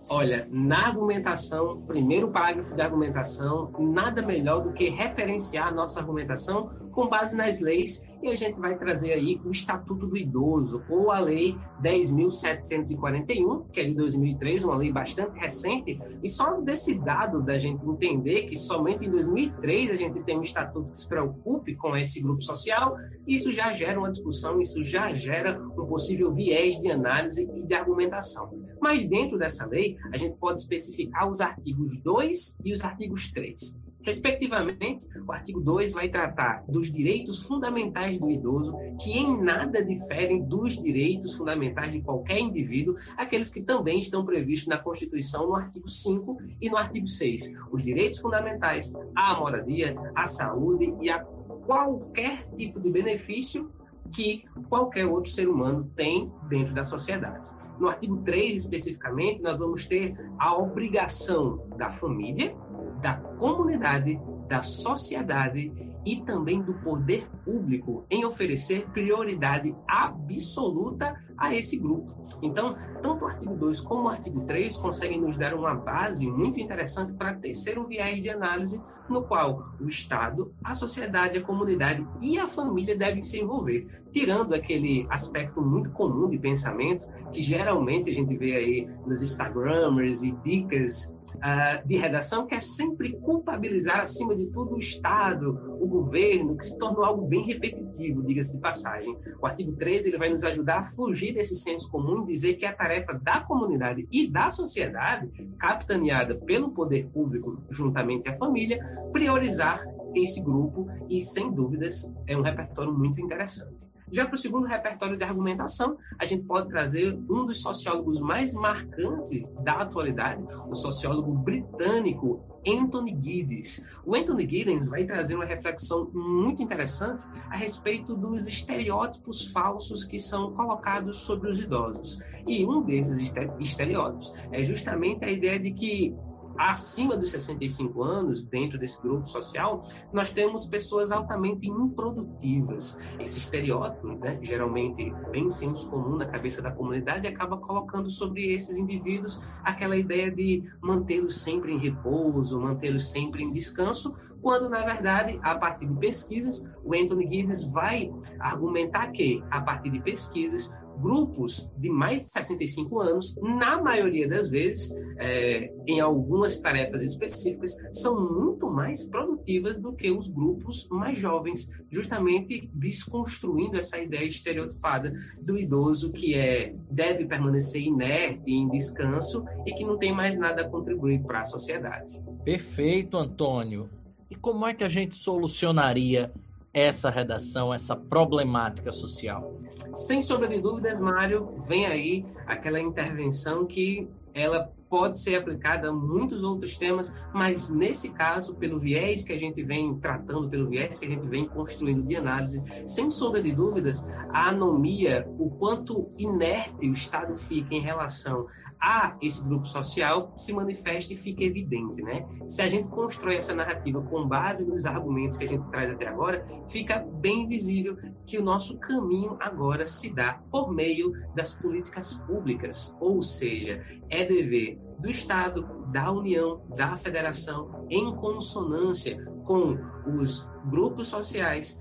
Olha, 0.09 0.47
na 0.51 0.89
argumentação, 0.89 1.83
primeiro 1.83 2.29
parágrafo 2.29 2.75
da 2.75 2.85
argumentação, 2.85 3.71
nada 3.79 4.23
melhor 4.23 4.63
do 4.63 4.73
que 4.73 4.89
referenciar 4.89 5.69
a 5.69 5.71
nossa 5.71 6.01
argumentação 6.01 6.71
com 6.93 7.09
base 7.09 7.37
nas 7.37 7.61
leis 7.61 8.05
e 8.23 8.29
a 8.29 8.37
gente 8.37 8.61
vai 8.61 8.79
trazer 8.79 9.13
aí 9.15 9.41
o 9.45 9.51
Estatuto 9.51 10.07
do 10.07 10.17
Idoso, 10.17 10.85
ou 10.89 11.11
a 11.11 11.19
Lei 11.19 11.57
10.741, 11.83 13.69
que 13.73 13.81
é 13.81 13.85
de 13.85 13.95
2003, 13.95 14.65
uma 14.65 14.77
lei 14.77 14.93
bastante 14.93 15.37
recente, 15.39 15.99
e 16.23 16.29
só 16.29 16.61
desse 16.61 16.97
dado 16.99 17.43
da 17.43 17.59
gente 17.59 17.85
entender 17.85 18.43
que 18.43 18.55
somente 18.55 19.05
em 19.05 19.11
2003 19.11 19.91
a 19.91 19.97
gente 19.97 20.23
tem 20.23 20.39
um 20.39 20.43
estatuto 20.43 20.91
que 20.91 20.99
se 20.99 21.09
preocupe 21.09 21.75
com 21.75 21.97
esse 21.97 22.23
grupo 22.23 22.43
social, 22.43 22.97
isso 23.27 23.53
já 23.53 23.73
gera 23.73 23.99
uma 23.99 24.11
discussão, 24.11 24.61
isso 24.61 24.85
já 24.85 25.13
gera 25.13 25.61
um 25.61 25.87
possível 25.87 26.31
viés 26.31 26.77
de 26.77 26.93
análise 26.93 27.51
e 27.57 27.67
de 27.67 27.75
argumentação. 27.75 28.51
Mas 28.81 29.09
dentro 29.09 29.37
dessa 29.37 29.67
lei, 29.67 29.97
a 30.13 30.17
gente 30.17 30.37
pode 30.37 30.61
especificar 30.61 31.29
os 31.29 31.41
artigos 31.41 31.99
2 32.01 32.57
e 32.65 32.73
os 32.73 32.85
artigos 32.85 33.31
3. 33.33 33.82
Respectivamente, 34.03 35.07
o 35.27 35.33
artigo 35.33 35.61
2 35.61 35.93
vai 35.93 36.09
tratar 36.09 36.65
dos 36.69 36.91
direitos 36.91 37.43
fundamentais 37.43 38.19
do 38.19 38.31
idoso, 38.31 38.77
que 39.01 39.13
em 39.13 39.43
nada 39.43 39.85
diferem 39.85 40.43
dos 40.43 40.81
direitos 40.81 41.35
fundamentais 41.35 41.93
de 41.93 42.01
qualquer 42.01 42.41
indivíduo, 42.41 42.95
aqueles 43.17 43.49
que 43.49 43.63
também 43.63 43.99
estão 43.99 44.25
previstos 44.25 44.69
na 44.69 44.79
Constituição 44.79 45.47
no 45.47 45.55
artigo 45.55 45.89
5 45.89 46.37
e 46.61 46.69
no 46.69 46.77
artigo 46.77 47.07
6. 47.07 47.55
Os 47.71 47.83
direitos 47.83 48.19
fundamentais 48.19 48.93
à 49.15 49.39
moradia, 49.39 49.97
à 50.15 50.27
saúde 50.27 50.95
e 51.01 51.09
a 51.09 51.21
qualquer 51.67 52.49
tipo 52.57 52.81
de 52.81 52.91
benefício 52.91 53.71
que 54.13 54.45
qualquer 54.69 55.07
outro 55.07 55.31
ser 55.31 55.49
humano 55.49 55.91
tem 55.97 56.31
dentro 56.49 56.75
da 56.75 56.85
sociedade. 56.85 57.51
No 57.79 57.89
artigo 57.89 58.19
3, 58.19 58.61
especificamente, 58.61 59.41
nós 59.41 59.59
vamos 59.59 59.87
ter 59.87 60.15
a 60.39 60.55
obrigação 60.57 61.67
da 61.77 61.91
família 61.91 62.55
da 63.03 63.15
comunidade, 63.15 64.19
da 64.49 64.63
sociedade 64.63 65.73
e 66.07 66.17
também 66.23 66.63
do 66.63 66.75
poder 66.75 67.29
público 67.45 68.07
em 68.11 68.25
oferecer 68.25 68.89
prioridade 68.91 69.75
absoluta 69.87 71.15
a 71.37 71.55
esse 71.55 71.79
grupo. 71.79 72.13
Então, 72.43 72.77
tanto 73.03 73.25
o 73.25 73.29
artigo 73.29 73.55
2 73.55 73.81
como 73.81 74.05
o 74.05 74.09
artigo 74.09 74.45
3 74.47 74.77
conseguem 74.77 75.21
nos 75.21 75.37
dar 75.37 75.55
uma 75.55 75.75
base 75.75 76.31
muito 76.31 76.61
interessante 76.61 77.13
para 77.13 77.35
tecer 77.35 77.79
um 77.79 77.87
viés 77.87 78.21
de 78.21 78.31
análise 78.31 78.81
no 79.09 79.23
qual 79.23 79.73
o 79.81 79.89
Estado, 79.89 80.53
a 80.65 80.75
sociedade, 80.75 81.39
a 81.39 81.43
comunidade 81.43 82.07
e 82.21 82.39
a 82.39 82.49
família 82.49 82.97
devem 82.97 83.23
se 83.23 83.41
envolver, 83.41 83.87
tirando 84.13 84.55
aquele 84.55 85.07
aspecto 85.11 85.61
muito 85.61 85.91
comum 85.91 86.29
de 86.29 86.39
pensamento 86.39 87.07
que 87.33 87.43
geralmente 87.43 88.11
a 88.11 88.15
gente 88.15 88.37
vê 88.37 88.55
aí 88.55 88.89
nos 89.07 89.23
Instagramers 89.23 90.23
e 90.23 90.33
dicas 90.45 91.15
uh, 91.37 91.87
de 91.87 91.97
redação, 91.97 92.47
que 92.47 92.55
é 92.55 92.61
sempre 92.61 93.13
culpabilizar, 93.19 94.01
acima 94.01 94.35
de 94.37 94.47
tudo, 94.47 94.75
o 94.75 94.79
Estado, 94.79 95.77
o 95.81 95.87
governo, 95.87 96.57
que 96.57 96.65
se 96.65 96.79
tornou 96.79 97.05
algo 97.05 97.27
bem 97.27 97.45
repetitivo, 97.45 98.23
diga-se 98.23 98.55
de 98.55 98.61
passagem. 98.61 99.17
O 99.41 99.47
artigo 99.47 99.73
13 99.73 100.11
ele 100.11 100.19
vai 100.19 100.31
nos 100.31 100.45
ajudar 100.45 100.81
a 100.81 100.85
fugir 100.85 101.22
desse 101.31 101.55
senso 101.57 101.91
comum 101.91 102.23
e 102.23 102.27
dizer 102.27 102.55
que 102.55 102.65
a 102.65 102.73
tarefa 102.73 103.13
da 103.13 103.41
comunidade 103.41 104.09
e 104.11 104.31
da 104.31 104.49
sociedade, 104.49 105.29
capitaneada 105.59 106.35
pelo 106.35 106.71
poder 106.71 107.09
público 107.11 107.63
juntamente 107.69 108.31
à 108.31 108.37
família, 108.37 108.83
priorizar 109.13 109.85
esse 110.15 110.43
grupo 110.43 110.89
e, 111.11 111.21
sem 111.21 111.53
dúvidas, 111.53 112.11
é 112.27 112.35
um 112.35 112.43
repertório 112.43 112.93
muito 112.93 113.21
interessante. 113.21 113.93
Já 114.13 114.27
para 114.27 114.35
o 114.35 114.39
segundo 114.39 114.67
repertório 114.67 115.17
de 115.17 115.25
argumentação, 115.25 115.97
a 116.19 116.27
gente 116.27 116.45
pode 116.45 116.69
trazer 116.69 117.19
um 117.31 117.47
dos 117.47 117.63
sociólogos 117.63 118.21
mais 118.21 118.53
marcantes 118.53 119.49
da 119.65 119.81
atualidade, 119.81 120.45
o 120.69 120.75
sociólogo 120.75 121.33
britânico 121.33 122.45
Anthony 122.67 123.19
Giddens. 123.21 123.87
O 124.05 124.15
Anthony 124.15 124.49
Giddens 124.49 124.87
vai 124.87 125.05
trazer 125.05 125.35
uma 125.35 125.47
reflexão 125.47 126.11
muito 126.13 126.63
interessante 126.63 127.25
a 127.51 127.57
respeito 127.57 128.15
dos 128.15 128.47
estereótipos 128.47 129.51
falsos 129.51 130.05
que 130.05 130.19
são 130.19 130.53
colocados 130.53 131.23
sobre 131.23 131.51
os 131.51 131.59
idosos. 131.59 132.21
E 132.47 132.67
um 132.67 132.83
desses 132.83 133.19
estereótipos 133.59 134.35
é 134.53 134.63
justamente 134.63 135.25
a 135.25 135.31
ideia 135.31 135.59
de 135.59 135.73
que 135.73 136.15
acima 136.57 137.17
dos 137.17 137.31
65 137.31 138.03
anos, 138.03 138.43
dentro 138.43 138.79
desse 138.79 139.01
grupo 139.01 139.27
social, 139.27 139.83
nós 140.13 140.31
temos 140.31 140.67
pessoas 140.67 141.13
altamente 141.13 141.69
improdutivas. 141.69 142.99
Esse 143.19 143.39
estereótipo, 143.39 144.09
né, 144.09 144.39
geralmente 144.43 145.13
bem 145.31 145.51
senso 145.51 145.89
comum 145.89 146.17
na 146.17 146.27
cabeça 146.27 146.63
da 146.63 146.71
comunidade, 146.71 147.27
acaba 147.27 147.57
colocando 147.57 148.11
sobre 148.11 148.53
esses 148.53 148.77
indivíduos 148.77 149.41
aquela 149.63 149.97
ideia 149.97 150.31
de 150.31 150.63
mantê-los 150.81 151.37
sempre 151.37 151.73
em 151.73 151.79
repouso, 151.79 152.61
mantê-los 152.61 153.11
sempre 153.11 153.43
em 153.43 153.53
descanso, 153.53 154.17
quando 154.43 154.69
na 154.69 154.85
verdade, 154.85 155.39
a 155.41 155.55
partir 155.55 155.87
de 155.87 155.95
pesquisas, 155.95 156.69
o 156.85 156.93
Anthony 156.95 157.29
Giddens 157.31 157.65
vai 157.65 158.13
argumentar 158.41 159.13
que, 159.13 159.43
a 159.49 159.61
partir 159.61 159.91
de 159.91 160.01
pesquisas, 160.01 160.77
grupos 161.01 161.71
de 161.77 161.89
mais 161.89 162.23
de 162.23 162.29
65 162.29 163.01
anos, 163.01 163.37
na 163.41 163.81
maioria 163.81 164.29
das 164.29 164.49
vezes, 164.49 164.93
é, 165.19 165.73
em 165.87 166.01
algumas 166.01 166.61
tarefas 166.61 167.03
específicas, 167.03 167.77
são 167.93 168.19
muito 168.21 168.71
mais 168.71 169.07
produtivas 169.09 169.79
do 169.79 169.93
que 169.93 170.11
os 170.11 170.29
grupos 170.29 170.89
mais 170.91 171.19
jovens, 171.19 171.71
justamente 171.91 172.71
desconstruindo 172.75 173.77
essa 173.77 173.99
ideia 173.99 174.27
estereotipada 174.27 175.13
do 175.43 175.59
idoso 175.59 176.13
que 176.13 176.35
é 176.35 176.75
deve 176.91 177.25
permanecer 177.27 177.83
inerte, 177.83 178.51
em 178.51 178.69
descanso 178.69 179.45
e 179.67 179.73
que 179.75 179.85
não 179.85 179.99
tem 179.99 180.15
mais 180.15 180.39
nada 180.39 180.63
a 180.63 180.69
contribuir 180.69 181.23
para 181.23 181.41
a 181.41 181.45
sociedade. 181.45 182.23
Perfeito, 182.45 183.17
Antônio. 183.17 183.89
E 184.31 184.35
como 184.35 184.67
é 184.67 184.73
que 184.73 184.85
a 184.85 184.89
gente 184.89 185.15
solucionaria 185.15 186.33
essa 186.73 187.11
redação, 187.11 187.73
essa 187.73 187.95
problemática 187.95 188.91
social? 188.91 189.59
Sem 189.95 190.23
sombra 190.23 190.49
de 190.49 190.61
dúvidas, 190.61 190.99
Mário, 190.99 191.55
vem 191.67 191.87
aí 191.87 192.25
aquela 192.47 192.81
intervenção 192.81 193.67
que 193.67 194.09
ela 194.35 194.73
pode 194.93 195.19
ser 195.19 195.37
aplicada 195.37 195.89
a 195.89 195.93
muitos 195.93 196.43
outros 196.43 196.77
temas, 196.77 197.17
mas 197.33 197.71
nesse 197.71 198.13
caso, 198.13 198.55
pelo 198.57 198.79
viés 198.79 199.25
que 199.25 199.33
a 199.33 199.39
gente 199.39 199.63
vem 199.63 199.95
tratando, 199.99 200.51
pelo 200.51 200.69
viés 200.69 200.99
que 200.99 201.07
a 201.07 201.09
gente 201.09 201.27
vem 201.27 201.49
construindo 201.49 202.03
de 202.03 202.15
análise, 202.15 202.63
sem 202.87 203.11
sombra 203.11 203.43
de 203.43 203.53
dúvidas, 203.53 204.07
a 204.29 204.51
anomia, 204.51 205.27
o 205.39 205.49
quanto 205.49 206.11
inerte 206.19 206.87
o 206.87 206.93
Estado 206.93 207.39
fica 207.39 207.75
em 207.75 207.81
relação 207.81 208.47
a 208.83 209.17
esse 209.23 209.47
grupo 209.47 209.65
social 209.65 210.33
se 210.37 210.53
manifesta 210.53 211.13
e 211.13 211.17
fica 211.17 211.45
evidente, 211.45 212.03
né? 212.03 212.27
Se 212.49 212.63
a 212.63 212.69
gente 212.69 212.89
constrói 212.89 213.37
essa 213.37 213.55
narrativa 213.55 214.03
com 214.03 214.27
base 214.27 214.67
nos 214.67 214.85
argumentos 214.85 215.37
que 215.37 215.45
a 215.45 215.49
gente 215.49 215.65
traz 215.71 215.93
até 215.93 216.09
agora, 216.09 216.45
fica 216.69 216.99
bem 216.99 217.47
visível 217.47 217.97
que 218.27 218.39
o 218.39 218.43
nosso 218.43 218.77
caminho 218.81 219.37
agora 219.39 219.87
se 219.87 220.13
dá 220.13 220.43
por 220.51 220.73
meio 220.73 221.13
das 221.33 221.53
políticas 221.53 222.15
públicas, 222.27 222.93
ou 222.99 223.23
seja, 223.23 223.81
é 224.11 224.25
dever 224.25 224.81
do 224.99 225.09
Estado, 225.09 225.85
da 225.93 226.11
União, 226.11 226.63
da 226.77 226.97
Federação, 226.97 227.87
em 227.89 228.15
consonância 228.17 229.25
com 229.45 229.79
os 230.07 230.51
grupos 230.67 231.09
sociais, 231.09 231.81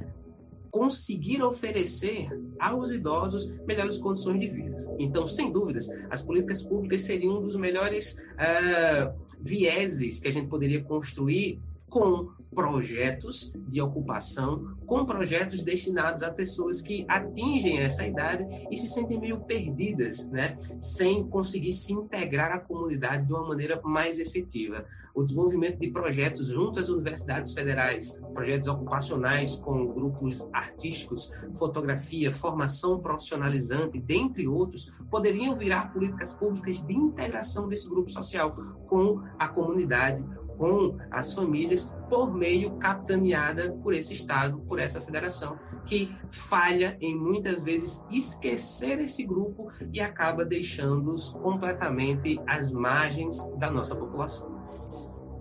conseguir 0.71 1.43
oferecer 1.43 2.29
aos 2.57 2.91
idosos 2.91 3.51
melhores 3.67 3.97
condições 3.97 4.39
de 4.39 4.47
vida. 4.47 4.77
Então, 4.97 5.27
sem 5.27 5.51
dúvidas, 5.51 5.87
as 6.09 6.23
políticas 6.23 6.63
públicas 6.63 7.01
seriam 7.01 7.37
um 7.37 7.41
dos 7.41 7.57
melhores 7.57 8.13
uh, 8.13 9.13
vieses 9.39 10.19
que 10.19 10.29
a 10.29 10.31
gente 10.31 10.47
poderia 10.47 10.81
construir 10.81 11.59
com 11.89 12.29
projetos 12.53 13.53
de 13.67 13.81
ocupação, 13.81 14.75
com 14.85 15.05
projetos 15.05 15.63
destinados 15.63 16.21
a 16.21 16.31
pessoas 16.31 16.81
que 16.81 17.05
atingem 17.07 17.79
essa 17.79 18.05
idade 18.05 18.45
e 18.69 18.75
se 18.75 18.87
sentem 18.87 19.19
meio 19.19 19.39
perdidas, 19.41 20.29
né, 20.29 20.57
sem 20.79 21.27
conseguir 21.27 21.73
se 21.73 21.93
integrar 21.93 22.51
à 22.51 22.59
comunidade 22.59 23.25
de 23.25 23.33
uma 23.33 23.47
maneira 23.47 23.79
mais 23.83 24.19
efetiva. 24.19 24.85
O 25.15 25.23
desenvolvimento 25.23 25.79
de 25.79 25.89
projetos 25.89 26.47
junto 26.47 26.79
às 26.79 26.89
universidades 26.89 27.53
federais, 27.53 28.19
projetos 28.33 28.67
ocupacionais 28.67 29.55
com 29.55 29.87
grupos 29.93 30.47
artísticos, 30.51 31.31
fotografia, 31.57 32.31
formação 32.31 32.99
profissionalizante, 32.99 33.99
dentre 33.99 34.47
outros, 34.47 34.91
poderiam 35.09 35.55
virar 35.55 35.93
políticas 35.93 36.33
públicas 36.33 36.81
de 36.85 36.93
integração 36.93 37.67
desse 37.67 37.89
grupo 37.89 38.09
social 38.09 38.51
com 38.87 39.21
a 39.39 39.47
comunidade, 39.47 40.25
com 40.61 40.95
as 41.09 41.33
famílias 41.33 41.91
por 42.07 42.31
meio 42.31 42.73
capitaneada 42.73 43.71
por 43.81 43.95
esse 43.95 44.13
Estado, 44.13 44.59
por 44.59 44.77
essa 44.77 45.01
federação, 45.01 45.57
que 45.87 46.15
falha 46.29 46.95
em 47.01 47.17
muitas 47.17 47.63
vezes 47.63 48.05
esquecer 48.11 48.99
esse 48.99 49.25
grupo 49.25 49.71
e 49.91 49.99
acaba 49.99 50.45
deixando-os 50.45 51.31
completamente 51.31 52.39
às 52.45 52.71
margens 52.71 53.43
da 53.57 53.71
nossa 53.71 53.95
população. 53.95 54.61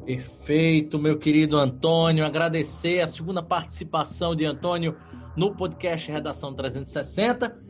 Perfeito, 0.06 0.98
meu 0.98 1.18
querido 1.18 1.58
Antônio. 1.58 2.24
Agradecer 2.24 3.00
a 3.00 3.06
segunda 3.06 3.42
participação 3.42 4.34
de 4.34 4.46
Antônio 4.46 4.96
no 5.36 5.54
podcast 5.54 6.10
Redação 6.10 6.54
360. 6.54 7.60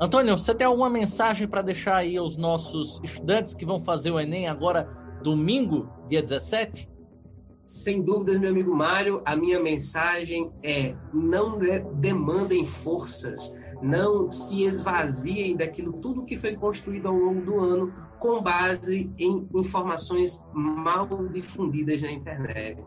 Antônio, 0.00 0.38
você 0.38 0.54
tem 0.54 0.64
alguma 0.64 0.88
mensagem 0.88 1.48
para 1.48 1.60
deixar 1.60 1.96
aí 1.96 2.16
aos 2.16 2.36
nossos 2.36 3.00
estudantes 3.02 3.52
que 3.52 3.66
vão 3.66 3.80
fazer 3.80 4.12
o 4.12 4.20
Enem 4.20 4.46
agora, 4.46 4.84
domingo, 5.24 5.92
dia 6.08 6.22
17? 6.22 6.89
Sem 7.70 8.02
dúvidas, 8.02 8.36
meu 8.36 8.50
amigo 8.50 8.74
Mário, 8.74 9.22
a 9.24 9.36
minha 9.36 9.60
mensagem 9.60 10.50
é: 10.60 10.92
não 11.14 11.56
demandem 12.00 12.66
forças, 12.66 13.56
não 13.80 14.28
se 14.28 14.64
esvaziem 14.64 15.56
daquilo 15.56 15.92
tudo 15.92 16.24
que 16.24 16.36
foi 16.36 16.56
construído 16.56 17.06
ao 17.06 17.14
longo 17.14 17.40
do 17.42 17.60
ano 17.60 17.94
com 18.18 18.42
base 18.42 19.08
em 19.16 19.48
informações 19.54 20.44
mal 20.52 21.28
difundidas 21.28 22.02
na 22.02 22.10
internet. 22.10 22.82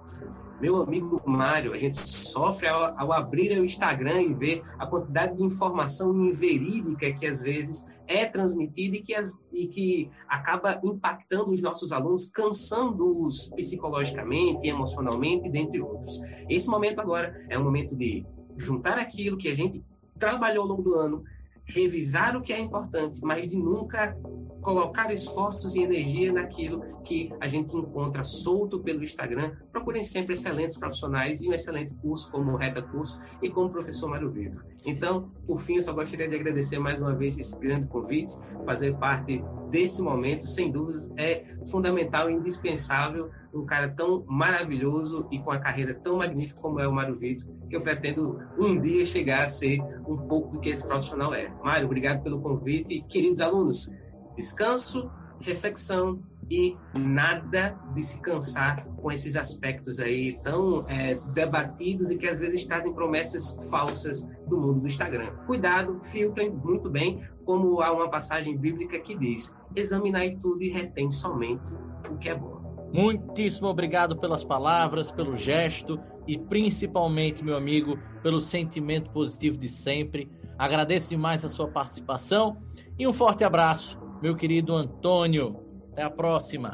Meu 0.64 0.82
amigo 0.82 1.22
Mário, 1.26 1.74
a 1.74 1.78
gente 1.78 1.98
sofre 1.98 2.70
ao, 2.70 2.98
ao 2.98 3.12
abrir 3.12 3.52
o 3.60 3.66
Instagram 3.66 4.22
e 4.22 4.34
ver 4.34 4.62
a 4.80 4.88
quantidade 4.88 5.36
de 5.36 5.44
informação 5.44 6.16
inverídica 6.16 7.12
que 7.12 7.28
às 7.28 7.42
vezes 7.42 7.86
é 8.08 8.26
transmitida 8.26 8.96
e 8.96 9.02
que, 9.02 9.14
as, 9.14 9.34
e 9.52 9.68
que 9.68 10.10
acaba 10.26 10.80
impactando 10.82 11.52
os 11.52 11.62
nossos 11.62 11.92
alunos, 11.92 12.30
cansando-os 12.30 13.50
psicologicamente, 13.50 14.66
emocionalmente, 14.66 15.50
dentre 15.50 15.82
outros. 15.82 16.22
Esse 16.50 16.70
momento 16.70 17.02
agora 17.02 17.46
é 17.50 17.60
um 17.60 17.64
momento 17.66 17.94
de 17.94 18.26
juntar 18.56 18.98
aquilo 18.98 19.36
que 19.36 19.50
a 19.50 19.56
gente 19.56 19.84
trabalhou 20.18 20.64
ao 20.64 20.70
longo 20.70 20.82
do 20.82 20.96
ano, 20.96 21.26
revisar 21.66 22.36
o 22.36 22.42
que 22.42 22.54
é 22.54 22.60
importante, 22.60 23.20
mas 23.24 23.48
de 23.48 23.58
nunca 23.58 24.18
colocar 24.62 25.12
esforços 25.14 25.76
e 25.76 25.82
energia 25.82 26.32
naquilo 26.32 26.82
que 27.04 27.32
a 27.40 27.48
gente 27.48 27.76
encontra 27.76 28.24
solto 28.24 28.80
pelo 28.80 29.04
Instagram. 29.04 29.52
Procurem 29.72 30.04
sempre 30.04 30.34
excelentes 30.34 30.78
profissionais 30.78 31.42
e 31.42 31.50
um 31.50 31.54
excelente 31.54 31.94
curso 31.96 32.32
como 32.32 32.54
o 32.54 32.56
Reta 32.56 32.82
Curso 32.82 33.22
e 33.42 33.50
como 33.50 33.68
o 33.68 33.70
professor 33.70 34.10
Mário 34.10 34.32
Vitor. 34.32 34.66
Então, 34.86 35.30
por 35.46 35.62
fim, 35.62 35.76
eu 35.76 35.82
só 35.82 35.94
gostaria 35.94 36.28
de 36.28 36.36
agradecer 36.36 36.80
mais 36.80 37.00
uma 37.00 37.14
vez 37.14 37.38
esse 37.38 37.60
grande 37.60 37.88
convite, 37.88 38.34
fazer 38.66 38.96
parte 38.96 39.44
desse 39.74 40.04
momento, 40.04 40.46
sem 40.46 40.72
dúvidas, 40.72 41.12
é 41.18 41.46
fundamental 41.66 42.30
e 42.30 42.34
indispensável 42.34 43.32
um 43.52 43.66
cara 43.66 43.90
tão 43.90 44.24
maravilhoso 44.28 45.28
e 45.32 45.40
com 45.40 45.50
a 45.50 45.58
carreira 45.58 45.96
tão 45.96 46.18
magnífica 46.18 46.62
como 46.62 46.80
é 46.80 46.88
o 46.88 46.94
Mário 46.94 47.18
Vitor, 47.18 47.52
que 47.68 47.76
eu 47.76 47.82
pretendo 47.82 48.40
um 48.56 48.80
dia 48.80 49.04
chegar 49.04 49.44
a 49.44 49.50
ser 49.50 49.82
um 50.08 50.16
pouco 50.28 50.52
do 50.52 50.60
que 50.60 50.70
esse 50.70 50.86
profissional 50.86 51.34
é. 51.34 51.52
Mário, 51.64 51.88
obrigado 51.88 52.22
pelo 52.22 52.40
convite. 52.40 53.04
Queridos 53.10 53.42
alunos, 53.42 53.92
descanso, 54.38 55.10
reflexão 55.40 56.22
e 56.50 56.76
nada 56.98 57.78
de 57.94 58.02
se 58.04 58.22
cansar 58.22 58.86
com 58.96 59.12
esses 59.12 59.36
aspectos 59.36 60.00
aí 60.00 60.38
tão 60.44 60.88
é, 60.90 61.16
debatidos 61.34 62.12
e 62.12 62.18
que 62.18 62.28
às 62.28 62.40
vezes 62.40 62.66
trazem 62.66 62.94
promessas 62.94 63.58
falsas 63.70 64.28
do 64.48 64.58
mundo 64.60 64.82
do 64.82 64.88
Instagram. 64.88 65.32
Cuidado, 65.46 66.00
filtrem 66.04 66.50
muito 66.50 66.90
bem, 66.90 67.24
como 67.46 67.82
há 67.82 67.92
uma 67.92 68.10
passagem 68.10 68.58
bíblica 68.58 69.00
que 69.00 69.18
diz: 69.18 69.58
examinai 69.76 70.38
tudo 70.42 70.62
e 70.64 70.70
retém 70.70 71.12
somente 71.12 71.74
o 72.10 72.18
que 72.18 72.30
é 72.30 72.36
bom. 72.36 72.62
Muitíssimo 72.94 73.68
obrigado 73.68 74.18
pelas 74.18 74.44
palavras, 74.44 75.10
pelo 75.10 75.36
gesto 75.36 76.00
e 76.28 76.38
principalmente, 76.38 77.44
meu 77.44 77.58
amigo, 77.58 77.98
pelo 78.22 78.40
sentimento 78.40 79.10
positivo 79.10 79.58
de 79.58 79.68
sempre. 79.68 80.30
Agradeço 80.58 81.10
demais 81.10 81.44
a 81.44 81.50
sua 81.50 81.68
participação 81.68 82.58
e 82.98 83.08
um 83.08 83.12
forte 83.12 83.44
abraço 83.44 84.04
meu 84.24 84.38
querido 84.38 84.74
Antônio. 84.74 85.60
Até 85.94 86.02
a 86.02 86.10
próxima. 86.10 86.72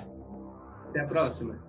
Até 0.87 1.01
a 1.01 1.05
próxima. 1.05 1.59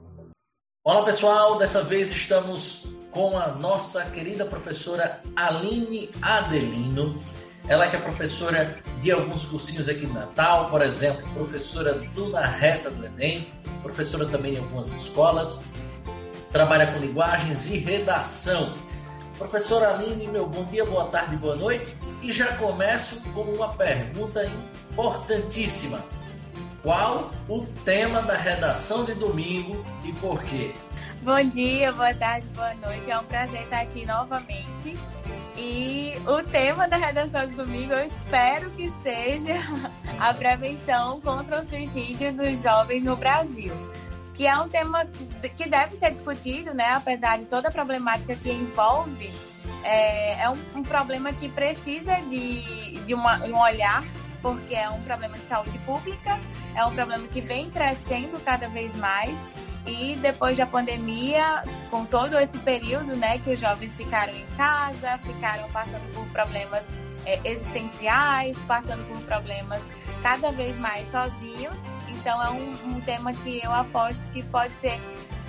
Olá, 0.85 1.05
pessoal. 1.05 1.59
Dessa 1.59 1.83
vez 1.83 2.13
estamos 2.13 2.97
com 3.11 3.37
a 3.37 3.49
nossa 3.49 4.09
querida 4.13 4.45
professora 4.45 5.21
Aline 5.35 6.11
Adelino. 6.23 7.21
Ela 7.67 7.91
que 7.91 7.97
é 7.97 8.01
professora 8.01 8.79
de 9.01 9.11
alguns 9.11 9.47
cursinhos 9.47 9.89
aqui 9.89 10.05
em 10.05 10.13
Natal, 10.13 10.71
por 10.71 10.81
exemplo, 10.81 11.29
professora 11.35 11.95
do 11.95 12.29
Na 12.29 12.47
Reta 12.47 12.89
do 12.89 13.05
Enem, 13.05 13.53
professora 13.83 14.27
também 14.27 14.55
em 14.55 14.59
algumas 14.59 14.93
escolas, 14.93 15.73
trabalha 16.53 16.93
com 16.93 17.01
linguagens 17.01 17.69
e 17.69 17.79
redação. 17.79 18.73
Professora 19.39 19.91
Aline, 19.95 20.29
meu 20.29 20.47
bom 20.47 20.65
dia, 20.67 20.85
boa 20.85 21.07
tarde, 21.07 21.37
boa 21.37 21.57
noite. 21.57 21.97
E 22.23 22.31
já 22.31 22.57
começo 22.59 23.21
com 23.33 23.43
uma 23.43 23.75
pergunta 23.75 24.45
importantíssima. 24.93 26.01
Qual 26.83 27.31
o 27.47 27.67
tema 27.85 28.23
da 28.23 28.37
redação 28.37 29.05
de 29.05 29.15
domingo 29.15 29.85
e 30.03 30.13
por 30.15 30.43
quê? 30.43 30.75
Bom 31.23 31.43
dia, 31.51 31.93
boa 31.93 32.15
tarde, 32.15 32.49
boa 32.55 32.73
noite. 32.75 33.11
É 33.11 33.19
um 33.19 33.25
prazer 33.25 33.63
estar 33.63 33.81
aqui 33.81 34.07
novamente. 34.07 34.97
E 35.57 36.15
o 36.27 36.43
tema 36.43 36.89
da 36.89 36.97
redação 36.97 37.47
de 37.47 37.55
domingo, 37.55 37.93
eu 37.93 38.07
espero 38.07 38.71
que 38.71 38.91
seja 39.03 39.57
a 40.19 40.33
prevenção 40.33 41.21
contra 41.21 41.61
o 41.61 41.65
suicídio 41.65 42.33
dos 42.33 42.63
jovens 42.63 43.03
no 43.03 43.15
Brasil 43.17 43.75
que 44.41 44.47
é 44.47 44.57
um 44.57 44.71
tema 44.71 45.05
que 45.55 45.69
deve 45.69 45.95
ser 45.97 46.13
discutido, 46.13 46.73
né? 46.73 46.93
Apesar 46.93 47.39
de 47.39 47.45
toda 47.45 47.69
a 47.69 47.71
problemática 47.71 48.35
que 48.35 48.51
envolve, 48.51 49.31
é, 49.85 50.43
é 50.43 50.49
um, 50.49 50.79
um, 50.79 50.83
problema 50.83 51.31
que 51.31 51.47
precisa 51.47 52.15
de, 52.23 52.99
de 53.01 53.13
uma, 53.13 53.37
um 53.45 53.59
olhar, 53.59 54.03
porque 54.43 54.75
é 54.75 54.89
um 54.89 55.01
problema 55.03 55.37
de 55.39 55.47
saúde 55.47 55.79
pública, 55.81 56.39
é 56.75 56.85
um 56.85 56.95
problema 56.95 57.27
que 57.29 57.41
vem 57.41 57.71
crescendo 57.71 58.43
cada 58.45 58.69
vez 58.69 58.97
mais. 58.97 59.39
E 59.87 60.15
depois 60.17 60.59
da 60.59 60.67
pandemia, 60.67 61.65
com 61.91 62.05
todo 62.05 62.39
esse 62.39 62.59
período, 62.59 63.17
né, 63.17 63.39
que 63.39 63.51
os 63.51 63.59
jovens 63.59 63.97
ficaram 63.97 64.33
em 64.33 64.45
casa, 64.57 65.19
ficaram 65.23 65.69
passando 65.71 66.15
por 66.15 66.27
problemas 66.27 66.87
é, 67.25 67.41
existenciais, 67.45 68.59
passando 68.69 69.07
por 69.09 69.19
problemas 69.23 69.83
cada 70.23 70.53
vez 70.53 70.77
mais 70.77 71.09
sozinhos, 71.09 71.81
então 72.09 72.43
é 72.43 72.51
um, 72.51 72.97
um 72.97 73.01
tema 73.01 73.33
que 73.33 73.61
eu 73.65 73.73
aposto 73.73 74.31
que 74.33 74.43
pode 74.43 74.75
ser 74.75 75.01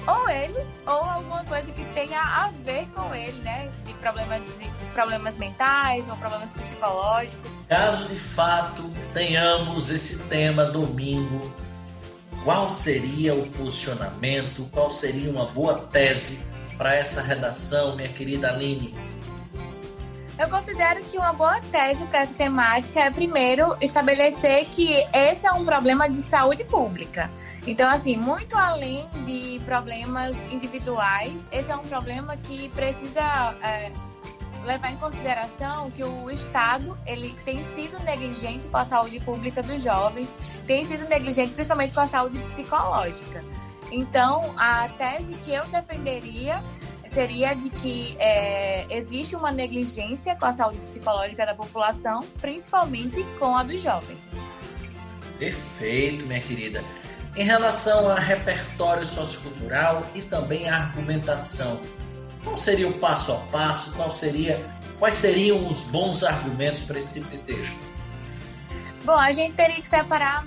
ou 0.07 0.29
ele 0.29 0.65
ou 0.85 1.03
alguma 1.03 1.43
coisa 1.45 1.71
que 1.71 1.83
tenha 1.93 2.19
a 2.19 2.49
ver 2.63 2.87
com 2.95 3.13
ele, 3.13 3.39
né? 3.41 3.69
De 3.85 3.93
problemas, 3.93 4.41
de 4.57 4.69
problemas 4.93 5.37
mentais 5.37 6.07
ou 6.09 6.15
problemas 6.17 6.51
psicológicos. 6.51 7.49
Caso 7.67 8.07
de 8.07 8.15
fato 8.15 8.91
tenhamos 9.13 9.89
esse 9.89 10.27
tema 10.27 10.65
domingo, 10.65 11.53
qual 12.43 12.69
seria 12.69 13.35
o 13.35 13.49
posicionamento? 13.51 14.67
Qual 14.71 14.89
seria 14.89 15.29
uma 15.29 15.45
boa 15.45 15.75
tese 15.91 16.49
para 16.77 16.95
essa 16.95 17.21
redação, 17.21 17.95
minha 17.95 18.09
querida 18.09 18.49
Aline? 18.49 18.95
Eu 20.39 20.49
considero 20.49 21.03
que 21.03 21.19
uma 21.19 21.33
boa 21.33 21.61
tese 21.71 22.03
para 22.07 22.21
essa 22.21 22.33
temática 22.33 22.99
é, 22.99 23.11
primeiro, 23.11 23.77
estabelecer 23.79 24.65
que 24.71 24.91
esse 25.13 25.45
é 25.45 25.51
um 25.51 25.63
problema 25.63 26.09
de 26.09 26.17
saúde 26.17 26.63
pública. 26.63 27.29
Então, 27.65 27.89
assim, 27.89 28.17
muito 28.17 28.57
além 28.57 29.07
de 29.25 29.59
problemas 29.65 30.35
individuais, 30.51 31.45
esse 31.51 31.71
é 31.71 31.75
um 31.75 31.83
problema 31.83 32.35
que 32.35 32.69
precisa 32.69 33.55
é, 33.61 33.91
levar 34.65 34.91
em 34.91 34.97
consideração 34.97 35.91
que 35.91 36.03
o 36.03 36.29
Estado 36.31 36.97
ele 37.05 37.35
tem 37.45 37.63
sido 37.75 37.99
negligente 37.99 38.67
com 38.67 38.77
a 38.77 38.85
saúde 38.85 39.19
pública 39.19 39.61
dos 39.61 39.83
jovens, 39.83 40.35
tem 40.65 40.83
sido 40.83 41.07
negligente 41.07 41.53
principalmente 41.53 41.93
com 41.93 42.01
a 42.01 42.07
saúde 42.07 42.39
psicológica. 42.39 43.43
Então, 43.91 44.53
a 44.57 44.87
tese 44.89 45.33
que 45.43 45.51
eu 45.51 45.65
defenderia 45.67 46.63
seria 47.07 47.53
de 47.53 47.69
que 47.69 48.15
é, 48.19 48.87
existe 48.89 49.35
uma 49.35 49.51
negligência 49.51 50.33
com 50.35 50.45
a 50.45 50.53
saúde 50.53 50.79
psicológica 50.79 51.45
da 51.45 51.53
população, 51.53 52.21
principalmente 52.39 53.23
com 53.37 53.55
a 53.55 53.63
dos 53.63 53.81
jovens. 53.81 54.31
Perfeito, 55.37 56.25
minha 56.25 56.39
querida. 56.39 56.81
Em 57.35 57.43
relação 57.43 58.09
a 58.09 58.15
repertório 58.15 59.05
sociocultural 59.05 60.03
e 60.13 60.21
também 60.21 60.69
a 60.69 60.75
argumentação, 60.75 61.81
qual 62.43 62.57
seria 62.57 62.89
o 62.89 62.93
passo 62.99 63.31
a 63.31 63.37
passo? 63.51 63.93
Qual 63.93 64.11
seria, 64.11 64.63
quais 64.99 65.15
seriam 65.15 65.65
os 65.65 65.83
bons 65.83 66.23
argumentos 66.23 66.83
para 66.83 66.97
esse 66.97 67.19
tipo 67.19 67.29
de 67.29 67.37
texto? 67.39 67.79
Bom, 69.05 69.17
a 69.17 69.31
gente 69.31 69.55
teria 69.55 69.77
que 69.77 69.87
separar 69.87 70.45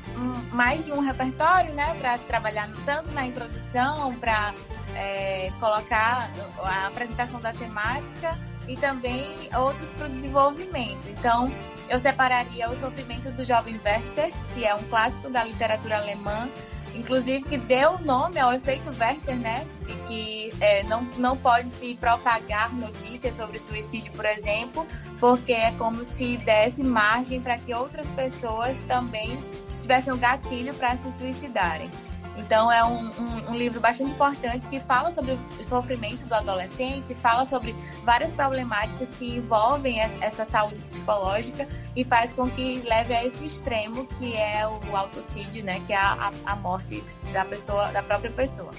mais 0.53 0.85
de 0.85 0.93
um 0.93 1.01
repertório, 1.01 1.73
né, 1.73 1.97
para 1.99 2.19
trabalhar 2.19 2.69
tanto 2.85 3.13
na 3.13 3.27
introdução, 3.27 4.15
para 4.17 4.55
é, 4.95 5.51
colocar 5.59 6.31
a 6.63 6.87
apresentação 6.87 7.41
da 7.41 7.53
temática 7.53 8.39
e 8.69 8.77
também 8.77 9.49
outros 9.57 9.91
para 9.91 10.07
o 10.07 10.09
desenvolvimento. 10.09 11.09
Então, 11.09 11.53
eu 11.89 11.99
separaria 11.99 12.71
o 12.71 12.77
Sofrimento 12.77 13.31
do 13.33 13.45
Jovem 13.45 13.81
Werther, 13.85 14.33
que 14.55 14.65
é 14.65 14.75
um 14.75 14.83
clássico 14.85 15.29
da 15.29 15.43
literatura 15.43 15.99
alemã, 15.99 16.49
inclusive 16.95 17.43
que 17.43 17.59
deu 17.59 17.99
nome 18.01 18.39
ao 18.39 18.53
efeito 18.53 18.91
Werther, 18.99 19.37
né? 19.37 19.67
De 19.85 19.93
que 20.07 20.53
é, 20.61 20.83
não, 20.85 21.03
não 21.19 21.37
pode 21.37 21.71
se 21.71 21.95
propagar 21.95 22.75
notícias 22.75 23.37
sobre 23.37 23.59
suicídio, 23.59 24.13
por 24.13 24.27
exemplo, 24.27 24.87
porque 25.19 25.53
é 25.53 25.73
como 25.73 26.05
se 26.05 26.37
desse 26.39 26.83
margem 26.83 27.41
para 27.41 27.59
que 27.59 27.75
outras 27.75 28.11
pessoas 28.11 28.81
também 28.81 29.39
tivessem 29.81 30.13
um 30.13 30.19
gatilho 30.19 30.73
para 30.75 30.97
se 30.97 31.13
suicidarem. 31.13 31.91
Então 32.37 32.71
é 32.71 32.85
um, 32.85 32.97
um, 32.97 33.51
um, 33.51 33.55
livro 33.55 33.81
bastante 33.81 34.11
importante 34.11 34.67
que 34.67 34.81
fala 34.81 35.11
sobre 35.11 35.33
o 35.33 35.65
sofrimento 35.65 36.27
do 36.27 36.35
adolescente, 36.35 37.15
fala 37.15 37.45
sobre 37.45 37.75
várias 38.03 38.33
problemáticas 38.33 39.11
que 39.15 39.37
envolvem 39.37 40.01
essa 40.01 40.45
saúde 40.45 40.77
psicológica 40.77 41.69
e 41.95 42.05
faz 42.05 42.33
com 42.33 42.51
que 42.51 42.79
leve 42.83 43.15
a 43.15 43.25
esse 43.25 43.47
extremo 43.47 44.07
que 44.07 44.35
é 44.35 44.67
o 44.67 44.97
autocídio, 44.97 45.65
né? 45.65 45.81
Que 45.87 45.93
é 45.93 45.97
a, 45.97 46.33
a 46.45 46.57
morte 46.57 47.05
da 47.33 47.45
pessoa, 47.45 47.93
da 47.93 48.03
própria 48.03 48.31
pessoa. 48.31 48.71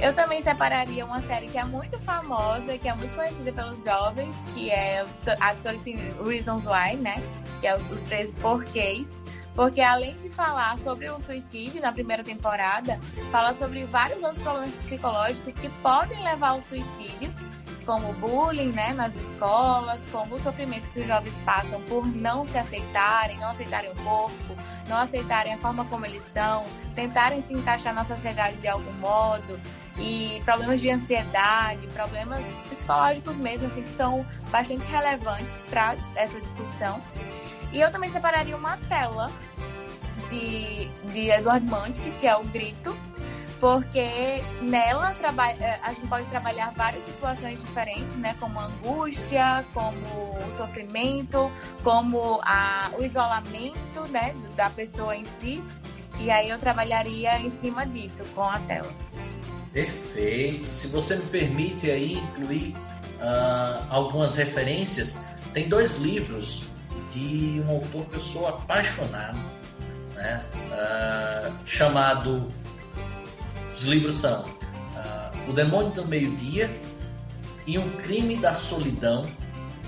Eu 0.00 0.12
também 0.12 0.40
separaria 0.40 1.04
uma 1.04 1.20
série 1.22 1.48
que 1.48 1.58
é 1.58 1.64
muito 1.64 1.98
famosa, 2.00 2.78
que 2.78 2.88
é 2.88 2.94
muito 2.94 3.14
conhecida 3.14 3.52
pelos 3.52 3.82
jovens, 3.82 4.36
que 4.54 4.70
é 4.70 5.04
a 5.40 5.54
13 5.54 5.96
Reasons 6.24 6.66
Why, 6.66 6.96
né? 6.96 7.16
Que 7.60 7.66
é 7.66 7.76
os 7.76 8.02
13 8.02 8.34
porquês 8.36 9.16
porque 9.58 9.80
além 9.80 10.14
de 10.18 10.30
falar 10.30 10.78
sobre 10.78 11.10
o 11.10 11.20
suicídio 11.20 11.82
na 11.82 11.90
primeira 11.90 12.22
temporada, 12.22 12.96
fala 13.32 13.52
sobre 13.52 13.84
vários 13.86 14.22
outros 14.22 14.40
problemas 14.40 14.72
psicológicos 14.76 15.56
que 15.56 15.68
podem 15.82 16.22
levar 16.22 16.50
ao 16.50 16.60
suicídio, 16.60 17.34
como 17.84 18.12
bullying 18.12 18.70
né, 18.70 18.92
nas 18.92 19.16
escolas, 19.16 20.06
como 20.12 20.36
o 20.36 20.38
sofrimento 20.38 20.88
que 20.90 21.00
os 21.00 21.08
jovens 21.08 21.40
passam 21.44 21.80
por 21.88 22.06
não 22.06 22.46
se 22.46 22.56
aceitarem, 22.56 23.36
não 23.38 23.48
aceitarem 23.48 23.90
o 23.90 23.96
corpo, 23.96 24.54
não 24.88 24.96
aceitarem 24.96 25.54
a 25.54 25.58
forma 25.58 25.84
como 25.86 26.06
eles 26.06 26.22
são, 26.22 26.64
tentarem 26.94 27.42
se 27.42 27.52
encaixar 27.52 27.92
na 27.92 28.04
sociedade 28.04 28.58
de 28.58 28.68
algum 28.68 28.92
modo, 28.92 29.60
e 29.98 30.40
problemas 30.44 30.80
de 30.80 30.88
ansiedade, 30.88 31.84
problemas 31.88 32.44
psicológicos 32.70 33.36
mesmo, 33.38 33.66
assim, 33.66 33.82
que 33.82 33.90
são 33.90 34.24
bastante 34.52 34.84
relevantes 34.86 35.64
para 35.68 35.96
essa 36.14 36.40
discussão. 36.40 37.02
E 37.72 37.80
eu 37.80 37.90
também 37.90 38.10
separaria 38.10 38.56
uma 38.56 38.76
tela 38.88 39.30
de, 40.30 40.88
de 41.12 41.30
Edward 41.30 41.66
Munch, 41.66 42.10
que 42.20 42.26
é 42.26 42.36
o 42.36 42.44
Grito, 42.44 42.96
porque 43.60 44.42
nela 44.62 45.14
eh, 45.60 45.80
a 45.82 45.92
gente 45.92 46.06
pode 46.06 46.26
trabalhar 46.26 46.72
várias 46.76 47.04
situações 47.04 47.60
diferentes, 47.60 48.16
né? 48.16 48.36
Como 48.38 48.58
angústia, 48.58 49.64
como 49.74 49.98
o 50.48 50.52
sofrimento, 50.56 51.50
como 51.82 52.40
a, 52.42 52.90
o 52.98 53.04
isolamento, 53.04 54.02
né? 54.10 54.34
Da 54.56 54.70
pessoa 54.70 55.16
em 55.16 55.24
si. 55.24 55.62
E 56.20 56.30
aí 56.30 56.48
eu 56.48 56.58
trabalharia 56.58 57.38
em 57.40 57.48
cima 57.48 57.86
disso 57.86 58.24
com 58.34 58.42
a 58.42 58.58
tela. 58.60 58.92
Perfeito. 59.72 60.72
Se 60.72 60.88
você 60.88 61.16
me 61.16 61.26
permite 61.26 61.90
aí 61.90 62.14
incluir 62.14 62.74
uh, 63.20 63.86
algumas 63.90 64.36
referências, 64.36 65.26
tem 65.52 65.68
dois 65.68 65.98
livros 65.98 66.70
de 67.10 67.62
um 67.66 67.70
autor 67.70 68.04
que 68.06 68.16
eu 68.16 68.20
sou 68.20 68.48
apaixonado, 68.48 69.38
né? 70.14 70.42
Uh, 70.54 71.52
chamado. 71.66 72.48
Os 73.72 73.84
livros 73.84 74.16
são 74.16 74.42
uh, 74.42 75.50
O 75.50 75.52
Demônio 75.52 75.92
do 75.92 76.04
Meio-Dia 76.04 76.70
e 77.66 77.78
Um 77.78 77.88
Crime 77.98 78.36
da 78.36 78.54
Solidão. 78.54 79.24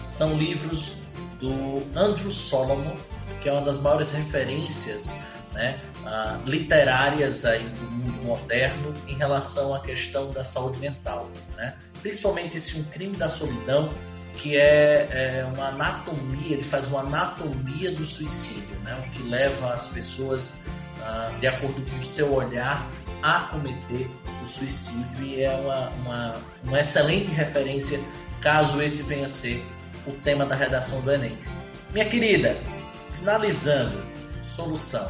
São 0.07 0.37
livros 0.37 1.03
do 1.41 1.83
Andrew 1.97 2.31
Solomon, 2.31 2.95
que 3.43 3.49
é 3.49 3.53
uma 3.53 3.63
das 3.63 3.81
maiores 3.81 4.13
referências 4.13 5.17
né, 5.53 5.79
uh, 6.03 6.49
literárias 6.49 7.45
aí 7.45 7.65
do 7.65 7.91
mundo 7.91 8.23
moderno 8.25 8.95
em 9.09 9.15
relação 9.15 9.75
à 9.75 9.81
questão 9.81 10.31
da 10.31 10.45
saúde 10.45 10.79
mental. 10.79 11.31
Né? 11.57 11.77
Principalmente 12.01 12.57
esse 12.57 12.79
Um 12.79 12.85
Crime 12.85 13.17
da 13.17 13.29
Solidão, 13.29 13.91
que 14.41 14.57
é, 14.57 15.09
é, 15.13 15.45
uma 15.55 15.69
anatomia, 15.69 16.55
ele 16.55 16.63
faz 16.63 16.89
uma 16.89 17.01
anatomia 17.01 17.93
do 17.93 18.07
suicídio, 18.07 18.75
né? 18.83 18.99
o 18.99 19.11
que 19.11 19.23
leva 19.23 19.75
as 19.75 19.89
pessoas, 19.89 20.63
ah, 21.03 21.31
de 21.39 21.47
acordo 21.47 21.83
com 21.91 21.99
o 21.99 22.05
seu 22.05 22.33
olhar, 22.33 22.91
a 23.23 23.41
cometer 23.41 24.09
o 24.43 24.49
suicídio 24.49 25.23
e 25.23 25.43
é 25.43 25.51
uma, 25.53 25.91
uma, 25.91 26.37
uma 26.65 26.81
excelente 26.81 27.31
referência 27.31 28.01
caso 28.41 28.81
esse 28.83 29.03
venha 29.03 29.27
a 29.27 29.29
ser 29.29 29.63
o 30.07 30.13
tema 30.13 30.47
da 30.47 30.55
redação 30.55 31.03
do 31.03 31.13
Enem. 31.13 31.39
Minha 31.93 32.07
querida, 32.07 32.57
finalizando, 33.19 34.03
solução. 34.43 35.07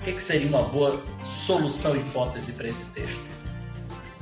O 0.00 0.04
que, 0.04 0.12
que 0.14 0.22
seria 0.22 0.48
uma 0.48 0.64
boa 0.64 1.00
solução 1.22 1.96
hipótese 1.96 2.54
para 2.54 2.66
esse 2.66 2.86
texto? 2.92 3.24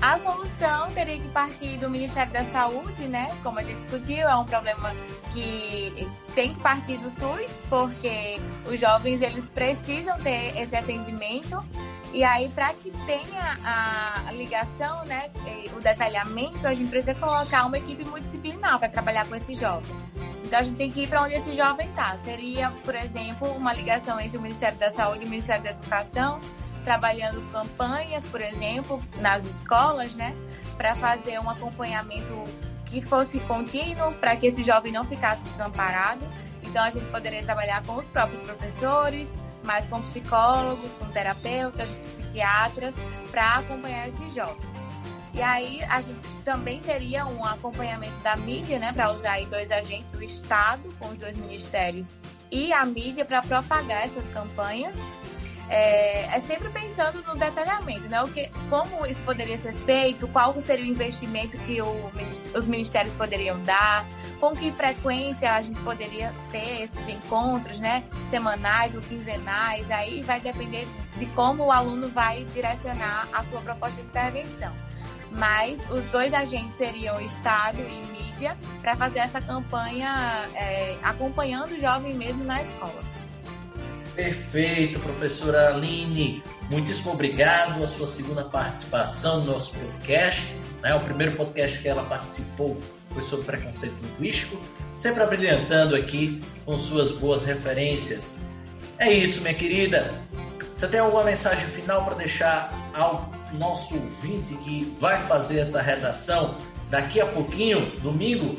A 0.03 0.18
solução 0.18 0.90
teria 0.90 1.16
que 1.16 1.28
partir 1.28 1.76
do 1.76 1.88
Ministério 1.88 2.32
da 2.32 2.42
Saúde, 2.42 3.07
né? 3.07 3.30
Como 3.40 3.61
a 3.61 3.62
gente 3.62 3.78
discutiu, 3.78 4.28
é 4.28 4.34
um 4.34 4.44
problema 4.44 4.92
que 5.32 6.09
tem 6.34 6.53
que 6.53 6.61
partir 6.61 6.96
do 6.96 7.09
SUS, 7.09 7.62
porque 7.70 8.40
os 8.66 8.80
jovens 8.80 9.22
eles 9.22 9.48
precisam 9.48 10.18
ter 10.18 10.59
esse 10.61 10.74
atendimento. 10.74 11.64
E 12.12 12.24
aí, 12.24 12.48
para 12.48 12.74
que 12.74 12.90
tenha 13.07 13.57
a 13.64 14.32
ligação, 14.32 15.05
né, 15.05 15.30
o 15.76 15.80
detalhamento, 15.80 16.66
a 16.66 16.74
gente 16.74 16.90
precisa 16.90 17.14
colocar 17.14 17.64
uma 17.64 17.78
equipe 17.78 18.05
multidisciplinar 18.05 18.80
para 18.80 18.88
trabalhar 18.88 19.24
com 19.26 19.36
esse 19.36 19.55
jovem. 19.55 19.96
Então, 20.44 20.59
a 20.59 20.62
gente 20.64 20.76
tem 20.76 20.90
que 20.90 21.05
ir 21.05 21.09
para 21.09 21.22
onde 21.22 21.34
esse 21.34 21.55
jovem 21.55 21.88
está. 21.88 22.18
Seria, 22.18 22.72
por 22.84 22.96
exemplo, 22.96 23.48
uma 23.53 23.72
ligação 23.72 24.18
entre 24.18 24.36
o 24.36 24.42
Ministério 24.42 24.76
da 24.78 24.90
Saúde 24.90 25.22
e 25.22 25.26
o 25.26 25.30
Ministério 25.30 25.62
da 25.62 25.70
Educação, 25.70 26.40
trabalhando 26.85 27.41
campanhas, 27.53 28.26
por 28.26 28.41
exemplo, 28.41 29.03
nas 29.18 29.45
escolas, 29.45 30.16
né, 30.16 30.35
para 30.76 30.95
fazer 30.95 31.39
um 31.39 31.49
acompanhamento 31.49 32.33
que 32.87 33.01
fosse 33.01 33.41
contínuo, 33.41 34.12
para 34.14 34.37
que 34.37 34.47
esse 34.47 34.62
jovem 34.62 34.93
não 34.93 35.05
ficasse 35.05 35.45
desamparado. 35.45 36.24
Então, 36.62 36.83
a 36.83 36.91
gente 36.91 37.07
poderia 37.07 37.43
trabalhar 37.43 37.83
com 37.85 37.97
os 37.97 38.07
próprios 38.07 38.43
professores, 38.43 39.39
mas 39.64 39.87
com 39.87 40.01
psicólogos, 40.03 40.95
com 40.95 41.07
terapeutas, 41.07 41.91
psiquiatras, 41.91 42.95
para 43.30 43.57
acompanhar 43.57 44.09
esses 44.09 44.35
jovens. 44.35 44.83
E 45.35 45.41
aí 45.41 45.83
a 45.85 46.03
gente 46.03 46.20
também 46.45 46.80
teria 46.80 47.24
um 47.26 47.45
acompanhamento 47.45 48.18
da 48.20 48.37
mídia, 48.37 48.78
né, 48.78 48.93
para 48.93 49.11
usar 49.11 49.33
aí 49.33 49.47
dois 49.47 49.70
agentes, 49.70 50.12
o 50.14 50.22
Estado 50.22 50.83
com 50.99 51.09
os 51.09 51.18
dois 51.18 51.37
ministérios 51.37 52.18
e 52.51 52.70
a 52.72 52.85
mídia 52.85 53.24
para 53.24 53.41
propagar 53.41 54.05
essas 54.05 54.28
campanhas 54.28 54.99
é, 55.69 56.37
é, 56.37 56.41
sempre 56.41 56.69
pensando 56.69 57.23
no 57.23 57.35
detalhamento, 57.35 58.09
né? 58.09 58.23
O 58.23 58.29
que, 58.29 58.51
como 58.69 59.07
isso 59.07 59.23
poderia 59.23 59.57
ser 59.57 59.75
feito, 59.75 60.29
qual 60.29 60.59
seria 60.61 60.85
o 60.85 60.89
investimento 60.89 61.57
que 61.59 61.81
o, 61.81 62.13
os 62.55 62.67
ministérios 62.67 63.15
poderiam 63.15 63.61
dar, 63.63 64.07
com 64.41 64.55
que 64.55 64.71
frequência 64.73 65.53
a 65.53 65.63
gente 65.63 65.81
poderia 65.81 66.35
ter 66.51 66.83
esses 66.83 67.09
encontros, 67.09 67.79
né? 67.81 68.05
Semanais 68.27 68.95
ou 68.95 69.01
quinzenais, 69.01 69.91
aí 69.91 70.23
vai 70.23 70.41
depender 70.41 70.87
de 71.17 71.27
como 71.27 71.65
o 71.65 71.73
aluno 71.73 72.09
vai 72.09 72.45
direcionar 72.53 73.29
a 73.33 73.45
sua 73.45 73.61
proposta 73.61 74.03
de 74.03 74.09
intervenção. 74.09 74.73
Mas 75.31 75.81
os 75.91 76.05
dois 76.07 76.35
agentes 76.35 76.75
seriam 76.77 77.19
Estado 77.21 77.79
e 77.79 78.13
mídia 78.13 78.57
para 78.83 78.95
fazer 78.97 79.21
essa 79.21 79.41
campanha 79.41 80.47
é, 80.55 80.97
acompanhando 81.03 81.73
o 81.73 81.81
jovem 81.81 82.15
mesmo 82.15 82.45
na 82.45 82.61
escola. 82.61 83.03
Perfeito, 84.15 84.99
professora 85.01 85.69
Aline. 85.69 86.43
Muitíssimo 86.71 87.13
obrigado 87.13 87.83
a 87.83 87.87
sua 87.87 88.07
segunda 88.07 88.45
participação 88.45 89.41
no 89.41 89.53
nosso 89.53 89.73
podcast. 89.73 90.55
Né? 90.83 90.95
O 90.95 91.01
primeiro 91.01 91.35
podcast 91.37 91.79
que 91.79 91.89
ela 91.89 92.03
participou 92.05 92.79
foi 93.11 93.23
sobre 93.23 93.47
preconceito 93.47 93.95
linguístico, 94.03 94.61
sempre 94.97 95.25
brilhantando 95.27 95.97
aqui 95.97 96.41
com 96.65 96.77
suas 96.77 97.13
boas 97.13 97.45
referências. 97.45 98.43
É 98.99 99.11
isso, 99.11 99.41
minha 99.41 99.55
querida. 99.55 100.13
Você 100.75 100.89
tem 100.89 101.01
alguma 101.01 101.25
mensagem 101.25 101.67
final 101.69 102.05
para 102.05 102.15
deixar 102.15 102.73
ao 102.95 103.31
nosso 103.55 103.95
ouvinte 103.95 104.55
que 104.57 104.93
vai 104.99 105.23
fazer 105.27 105.61
essa 105.61 105.81
redação 105.81 106.57
daqui 106.91 107.21
a 107.21 107.27
pouquinho, 107.27 107.81
domingo? 108.01 108.57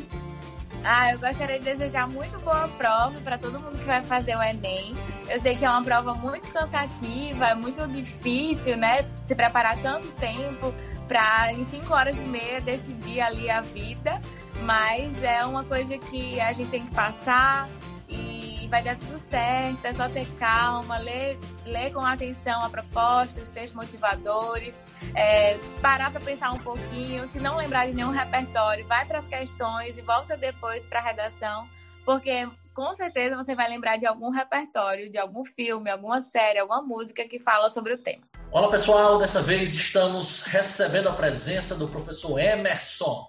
Ah, 0.85 1.13
eu 1.13 1.19
gostaria 1.19 1.59
de 1.59 1.65
desejar 1.65 2.09
muito 2.09 2.37
boa 2.39 2.67
prova 2.67 3.17
para 3.21 3.37
todo 3.37 3.59
mundo 3.59 3.77
que 3.77 3.85
vai 3.85 4.03
fazer 4.03 4.35
o 4.35 4.43
Enem. 4.43 4.93
Eu 5.29 5.39
sei 5.39 5.55
que 5.55 5.63
é 5.63 5.69
uma 5.69 5.81
prova 5.81 6.13
muito 6.13 6.51
cansativa, 6.51 7.47
é 7.47 7.55
muito 7.55 7.87
difícil, 7.87 8.75
né? 8.75 9.05
Se 9.15 9.33
preparar 9.33 9.77
tanto 9.81 10.07
tempo 10.13 10.73
para 11.07 11.53
em 11.53 11.63
cinco 11.63 11.93
horas 11.93 12.17
e 12.17 12.21
meia 12.21 12.59
decidir 12.59 13.21
ali 13.21 13.49
a 13.49 13.61
vida, 13.61 14.19
mas 14.63 15.23
é 15.23 15.45
uma 15.45 15.63
coisa 15.63 15.97
que 15.97 16.39
a 16.41 16.51
gente 16.51 16.69
tem 16.69 16.85
que 16.85 16.93
passar 16.93 17.69
e 18.09 18.52
vai 18.73 18.81
dar 18.81 18.95
tudo 18.95 19.19
certo, 19.19 19.85
é 19.85 19.93
só 19.93 20.09
ter 20.09 20.25
calma, 20.39 20.97
ler, 20.97 21.37
ler 21.63 21.93
com 21.93 21.99
atenção 21.99 22.59
a 22.63 22.69
proposta, 22.71 23.39
os 23.39 23.51
textos 23.51 23.73
motivadores, 23.73 24.81
é, 25.13 25.59
parar 25.79 26.09
para 26.09 26.19
pensar 26.19 26.51
um 26.51 26.57
pouquinho, 26.57 27.27
se 27.27 27.39
não 27.39 27.55
lembrar 27.55 27.85
de 27.85 27.93
nenhum 27.93 28.09
repertório, 28.09 28.83
vai 28.87 29.05
para 29.05 29.19
as 29.19 29.27
questões 29.27 29.99
e 29.99 30.01
volta 30.01 30.35
depois 30.35 30.87
para 30.87 31.01
a 31.01 31.03
redação, 31.03 31.69
porque 32.03 32.49
com 32.73 32.95
certeza 32.95 33.35
você 33.35 33.53
vai 33.53 33.69
lembrar 33.69 33.97
de 33.97 34.07
algum 34.07 34.31
repertório, 34.31 35.07
de 35.07 35.19
algum 35.19 35.45
filme, 35.45 35.91
alguma 35.91 36.19
série, 36.19 36.57
alguma 36.57 36.81
música 36.81 37.27
que 37.27 37.37
fala 37.37 37.69
sobre 37.69 37.93
o 37.93 37.97
tema. 37.99 38.23
Olá 38.49 38.71
pessoal, 38.71 39.19
dessa 39.19 39.43
vez 39.43 39.75
estamos 39.75 40.41
recebendo 40.41 41.09
a 41.09 41.13
presença 41.13 41.75
do 41.75 41.87
professor 41.87 42.39
Emerson. 42.39 43.27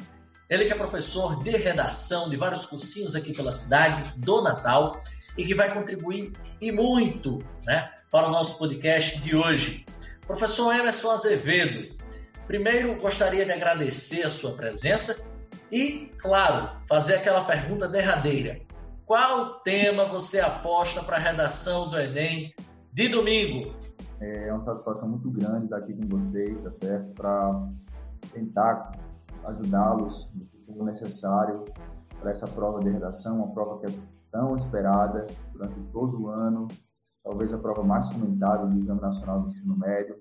Ele 0.48 0.64
que 0.64 0.72
é 0.72 0.74
professor 0.74 1.42
de 1.42 1.50
redação 1.50 2.30
de 2.30 2.36
vários 2.36 2.64
cursinhos 2.64 3.14
aqui 3.14 3.34
pela 3.34 3.52
cidade 3.52 4.02
do 4.16 4.40
Natal 4.40 5.02
e 5.36 5.44
que 5.44 5.54
vai 5.54 5.72
contribuir 5.72 6.32
e 6.60 6.70
muito 6.70 7.44
né, 7.64 7.90
para 8.10 8.28
o 8.28 8.30
nosso 8.30 8.58
podcast 8.58 9.20
de 9.20 9.34
hoje. 9.34 9.84
Professor 10.26 10.74
Emerson 10.74 11.10
Azevedo, 11.10 11.94
primeiro 12.46 13.00
gostaria 13.00 13.44
de 13.44 13.52
agradecer 13.52 14.22
a 14.22 14.30
sua 14.30 14.52
presença 14.52 15.28
e, 15.70 16.10
claro, 16.18 16.70
fazer 16.88 17.16
aquela 17.16 17.44
pergunta 17.44 17.88
derradeira. 17.88 18.60
Qual 19.04 19.60
tema 19.60 20.06
você 20.06 20.40
aposta 20.40 21.02
para 21.02 21.16
a 21.16 21.20
redação 21.20 21.90
do 21.90 21.98
Enem 21.98 22.54
de 22.92 23.08
domingo? 23.08 23.74
É 24.20 24.50
uma 24.50 24.62
satisfação 24.62 25.08
muito 25.10 25.30
grande 25.30 25.64
estar 25.64 25.78
aqui 25.78 25.92
com 25.92 26.08
vocês, 26.08 26.62
tá 26.62 26.70
certo? 26.70 27.12
Para 27.14 27.68
tentar 28.32 28.92
ajudá-los 29.44 30.32
no 30.66 30.76
for 30.76 30.84
necessário 30.84 31.64
para 32.20 32.30
essa 32.30 32.46
prova 32.48 32.80
de 32.80 32.90
redação, 32.90 33.36
uma 33.36 33.52
prova 33.52 33.80
que 33.80 33.92
é 33.92 33.94
tão 34.34 34.56
esperada 34.56 35.28
durante 35.52 35.80
todo 35.92 36.22
o 36.22 36.28
ano, 36.28 36.66
talvez 37.22 37.54
a 37.54 37.58
prova 37.58 37.84
mais 37.84 38.08
comentada 38.08 38.66
do 38.66 38.76
Exame 38.76 39.00
Nacional 39.00 39.40
do 39.40 39.46
Ensino 39.46 39.76
Médio. 39.76 40.18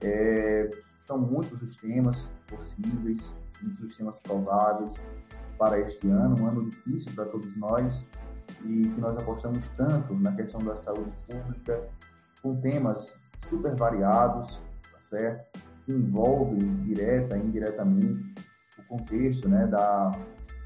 É, 0.00 0.70
são 0.96 1.18
muitos 1.18 1.60
os 1.60 1.74
temas 1.74 2.32
possíveis, 2.46 3.36
muitos 3.60 3.80
os 3.80 3.96
temas 3.96 4.20
prováveis 4.20 5.08
para 5.58 5.80
este 5.80 6.08
ano, 6.08 6.40
um 6.40 6.46
ano 6.46 6.70
difícil 6.70 7.12
para 7.16 7.24
todos 7.26 7.56
nós 7.56 8.08
e 8.62 8.88
que 8.88 9.00
nós 9.00 9.16
apostamos 9.16 9.68
tanto 9.70 10.14
na 10.14 10.32
questão 10.36 10.60
da 10.60 10.76
saúde 10.76 11.12
pública, 11.28 11.88
com 12.40 12.60
temas 12.60 13.20
super 13.38 13.74
variados, 13.74 14.62
tá 14.92 15.00
certo? 15.00 15.60
que 15.84 15.92
envolvem 15.92 16.76
direta 16.84 17.36
e 17.36 17.40
indiretamente 17.40 18.32
o 18.78 18.82
contexto 18.84 19.48
né, 19.48 19.66
da, 19.66 20.12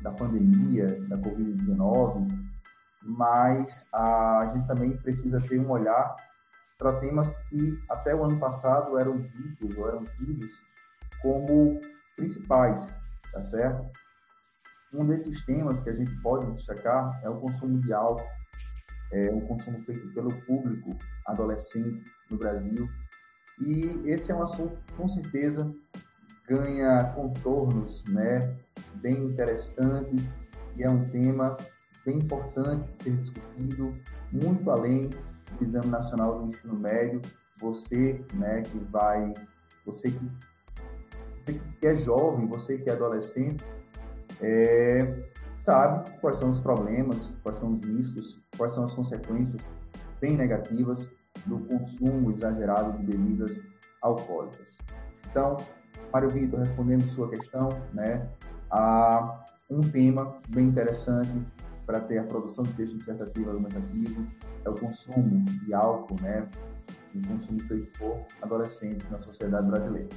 da 0.02 0.10
pandemia, 0.10 0.86
da 1.08 1.16
Covid-19, 1.16 2.45
mas 3.06 3.88
a 3.94 4.48
gente 4.52 4.66
também 4.66 4.96
precisa 4.96 5.40
ter 5.40 5.60
um 5.60 5.70
olhar 5.70 6.16
para 6.78 6.98
temas 7.00 7.38
que 7.48 7.78
até 7.88 8.14
o 8.14 8.24
ano 8.24 8.38
passado 8.38 8.98
eram 8.98 9.18
vistos 9.18 9.76
ou 9.76 9.88
eram 9.88 10.04
tidos 10.18 10.62
como 11.22 11.80
principais, 12.16 12.98
tá 13.32 13.42
certo? 13.42 13.88
Um 14.92 15.06
desses 15.06 15.44
temas 15.44 15.82
que 15.82 15.90
a 15.90 15.94
gente 15.94 16.14
pode 16.22 16.50
destacar 16.52 17.20
é 17.22 17.28
o 17.28 17.40
consumo 17.40 17.80
de 17.80 17.92
álcool, 17.92 18.26
é 19.12 19.30
o 19.30 19.40
consumo 19.42 19.82
feito 19.84 20.12
pelo 20.12 20.34
público 20.42 20.96
adolescente 21.26 22.04
no 22.30 22.38
Brasil. 22.38 22.88
E 23.60 24.02
esse 24.04 24.32
é 24.32 24.34
um 24.34 24.42
assunto 24.42 24.76
que, 24.76 24.92
com 24.94 25.08
certeza, 25.08 25.72
ganha 26.48 27.12
contornos 27.14 28.04
né, 28.04 28.56
bem 28.96 29.16
interessantes 29.24 30.38
e 30.76 30.82
é 30.82 30.90
um 30.90 31.08
tema 31.08 31.56
bem 32.06 32.18
importante 32.18 32.88
de 32.92 33.02
ser 33.02 33.16
discutido, 33.16 33.92
muito 34.32 34.70
além 34.70 35.10
do 35.58 35.64
Exame 35.64 35.88
Nacional 35.88 36.38
do 36.38 36.46
Ensino 36.46 36.74
Médio. 36.74 37.20
Você, 37.58 38.24
né, 38.34 38.62
que 38.62 38.78
vai, 38.78 39.34
você 39.84 40.12
que, 40.12 40.30
você 41.36 41.60
que 41.80 41.86
é 41.86 41.96
jovem, 41.96 42.46
você 42.46 42.78
que 42.78 42.88
é 42.88 42.92
adolescente, 42.92 43.64
é, 44.40 45.24
sabe 45.58 46.08
quais 46.20 46.38
são 46.38 46.50
os 46.50 46.60
problemas, 46.60 47.34
quais 47.42 47.56
são 47.56 47.72
os 47.72 47.82
riscos, 47.82 48.40
quais 48.56 48.72
são 48.72 48.84
as 48.84 48.92
consequências 48.92 49.66
bem 50.20 50.36
negativas 50.36 51.12
do 51.44 51.58
consumo 51.60 52.30
exagerado 52.30 52.96
de 52.98 53.04
bebidas 53.04 53.66
alcoólicas. 54.00 54.78
Então, 55.30 55.56
Mário 56.12 56.30
Vitor, 56.30 56.60
respondendo 56.60 57.02
sua 57.02 57.28
questão, 57.28 57.68
né, 57.92 58.28
há 58.70 59.44
um 59.68 59.80
tema 59.80 60.38
bem 60.48 60.66
interessante 60.66 61.30
para 61.86 62.00
ter 62.00 62.18
a 62.18 62.24
produção 62.24 62.64
de 62.64 62.72
texto 62.72 62.96
dissertativo 62.96 63.50
argumentativo 63.50 64.26
é 64.64 64.68
o 64.68 64.74
consumo 64.74 65.44
de 65.44 65.72
álcool, 65.72 66.20
né, 66.20 66.48
o 67.14 67.26
consumo 67.28 67.60
feito 67.60 67.98
por 67.98 68.26
adolescentes 68.42 69.08
na 69.10 69.20
sociedade 69.20 69.66
brasileira. 69.68 70.08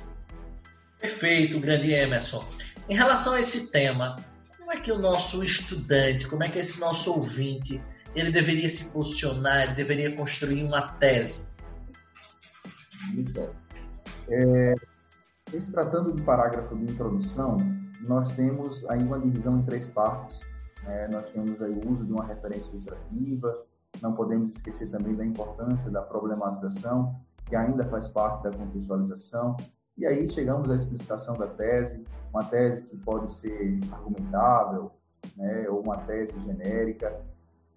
Perfeito, 0.99 1.59
grande 1.59 1.93
Emerson. 1.93 2.43
Em 2.89 2.95
relação 2.95 3.35
a 3.35 3.39
esse 3.39 3.71
tema, 3.71 4.17
como 4.57 4.71
é 4.71 4.79
que 4.81 4.91
o 4.91 4.97
nosso 4.97 5.43
estudante, 5.43 6.27
como 6.27 6.43
é 6.43 6.49
que 6.49 6.59
esse 6.59 6.79
nosso 6.79 7.13
ouvinte, 7.13 7.81
ele 8.15 8.31
deveria 8.31 8.67
se 8.67 8.91
posicionar, 8.91 9.63
ele 9.63 9.75
deveria 9.75 10.15
construir 10.15 10.63
uma 10.63 10.81
tese? 10.81 11.57
Então, 13.15 13.55
é, 14.29 14.75
se 15.57 15.71
tratando 15.71 16.13
do 16.13 16.23
parágrafo 16.23 16.75
de 16.75 16.91
introdução, 16.91 17.57
nós 18.01 18.31
temos 18.31 18.87
aí 18.89 19.01
uma 19.01 19.19
divisão 19.19 19.59
em 19.59 19.63
três 19.63 19.89
partes. 19.89 20.41
Né? 20.83 21.07
Nós 21.11 21.29
temos 21.29 21.61
aí 21.61 21.73
o 21.73 21.89
uso 21.89 22.05
de 22.05 22.11
uma 22.11 22.25
referência 22.25 22.71
ilustrativa, 22.71 23.65
não 24.01 24.13
podemos 24.13 24.55
esquecer 24.55 24.89
também 24.89 25.15
da 25.15 25.25
importância 25.25 25.89
da 25.89 26.01
problematização, 26.01 27.15
que 27.45 27.55
ainda 27.55 27.83
faz 27.85 28.07
parte 28.07 28.43
da 28.43 28.51
contextualização, 28.51 29.57
e 29.97 30.05
aí 30.05 30.29
chegamos 30.29 30.69
à 30.69 30.75
explicitação 30.75 31.37
da 31.37 31.47
tese, 31.47 32.05
uma 32.31 32.43
tese 32.45 32.85
que 32.85 32.95
pode 32.95 33.31
ser 33.31 33.79
argumentável, 33.91 34.91
né, 35.35 35.67
ou 35.69 35.81
uma 35.81 35.97
tese 35.97 36.39
genérica. 36.39 37.19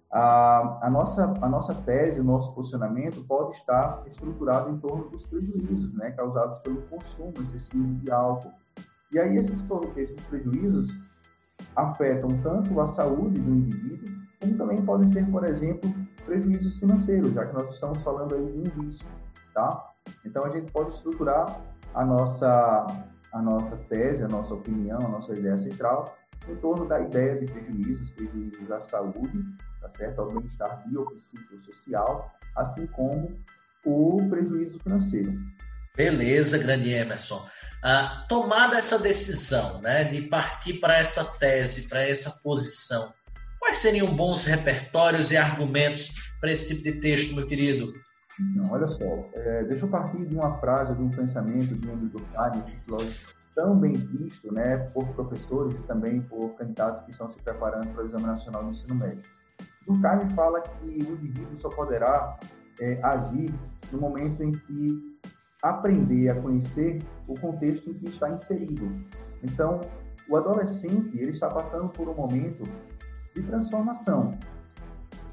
A, 0.09 0.85
a, 0.87 0.89
nossa, 0.89 1.25
a 1.41 1.49
nossa 1.49 1.73
tese, 1.73 2.21
o 2.21 2.23
nosso 2.23 2.53
posicionamento 2.53 3.25
pode 3.25 3.55
estar 3.55 4.03
estruturado 4.07 4.69
em 4.69 4.77
torno 4.77 5.09
dos 5.09 5.25
prejuízos 5.25 5.93
né, 5.95 6.11
causados 6.11 6.59
pelo 6.59 6.83
consumo 6.83 7.33
excessivo 7.41 7.93
de 7.95 8.11
álcool. 8.11 8.53
E 9.11 9.19
aí 9.19 9.35
esses, 9.35 9.67
esses 9.97 10.23
prejuízos 10.23 10.97
afetam 11.75 12.29
tanto 12.41 12.79
a 12.79 12.87
saúde 12.87 13.39
do 13.39 13.51
indivíduo, 13.51 14.13
como 14.39 14.57
também 14.57 14.81
podem 14.83 15.05
ser, 15.05 15.29
por 15.29 15.43
exemplo, 15.43 15.93
prejuízos 16.25 16.77
financeiros, 16.77 17.33
já 17.33 17.45
que 17.45 17.53
nós 17.53 17.71
estamos 17.73 18.01
falando 18.01 18.35
aí 18.35 18.51
de 18.51 18.59
um 18.59 18.83
vício, 18.83 19.07
tá? 19.53 19.91
Então 20.25 20.45
a 20.45 20.49
gente 20.49 20.71
pode 20.71 20.93
estruturar 20.93 21.61
a 21.93 22.05
nossa, 22.05 22.87
a 23.31 23.41
nossa 23.41 23.77
tese, 23.89 24.23
a 24.23 24.27
nossa 24.27 24.53
opinião, 24.53 24.99
a 24.99 25.07
nossa 25.07 25.33
ideia 25.33 25.57
central 25.57 26.15
em 26.47 26.55
torno 26.57 26.87
da 26.87 26.99
ideia 26.99 27.37
de 27.37 27.45
prejuízos, 27.45 28.11
prejuízos 28.11 28.71
à 28.71 28.81
saúde, 28.81 29.43
tá 29.81 29.89
certo? 29.89 30.19
ao 30.19 30.27
bem-estar 30.27 30.83
biopsicossocial, 30.87 32.31
assim 32.55 32.85
como 32.87 33.37
o 33.85 34.27
prejuízo 34.29 34.79
financeiro. 34.79 35.33
Beleza, 35.95 36.57
grande 36.57 36.91
Emerson. 36.91 37.45
Ah, 37.85 38.25
tomada 38.29 38.77
essa 38.77 38.97
decisão 38.97 39.81
né, 39.81 40.05
de 40.05 40.21
partir 40.21 40.75
para 40.75 40.97
essa 40.97 41.37
tese, 41.37 41.89
para 41.89 42.01
essa 42.01 42.39
posição, 42.41 43.11
quais 43.59 43.75
seriam 43.75 44.15
bons 44.15 44.45
repertórios 44.45 45.31
e 45.31 45.37
argumentos 45.37 46.31
para 46.39 46.49
esse 46.49 46.75
tipo 46.75 46.83
de 46.83 47.01
texto, 47.01 47.35
meu 47.35 47.45
querido? 47.45 47.91
Não, 48.55 48.71
olha 48.71 48.87
só, 48.87 49.03
é, 49.33 49.65
deixa 49.65 49.83
eu 49.83 49.89
partir 49.89 50.25
de 50.25 50.33
uma 50.33 50.57
frase, 50.59 50.95
de 50.95 51.01
um 51.01 51.09
pensamento 51.09 51.75
de 51.75 51.89
um 51.89 52.07
Durkheim, 52.07 52.61
esse 52.61 52.73
filósofo 52.77 53.35
tão 53.53 53.77
bem 53.77 53.93
visto 53.93 54.51
né, 54.53 54.77
por 54.93 55.05
professores 55.09 55.75
e 55.75 55.79
também 55.79 56.21
por 56.21 56.55
candidatos 56.55 57.01
que 57.01 57.11
estão 57.11 57.27
se 57.27 57.41
preparando 57.41 57.89
para 57.89 58.01
o 58.01 58.05
Exame 58.05 58.25
Nacional 58.25 58.63
do 58.63 58.69
Ensino 58.69 58.95
Médio. 58.95 59.29
Durkheim 59.85 60.29
fala 60.29 60.61
que 60.61 61.03
o 61.03 61.15
indivíduo 61.15 61.57
só 61.57 61.69
poderá 61.69 62.39
é, 62.79 62.97
agir 63.03 63.53
no 63.91 63.99
momento 63.99 64.41
em 64.41 64.53
que 64.53 65.12
aprender 65.63 66.29
a 66.29 66.41
conhecer 66.41 66.99
o 67.25 67.39
contexto 67.39 67.89
em 67.89 67.93
que 67.93 68.09
está 68.09 68.29
inserido. 68.29 68.91
Então, 69.41 69.79
o 70.29 70.35
adolescente 70.35 71.17
ele 71.17 71.31
está 71.31 71.49
passando 71.49 71.87
por 71.89 72.09
um 72.09 72.13
momento 72.13 72.63
de 73.33 73.41
transformação, 73.43 74.37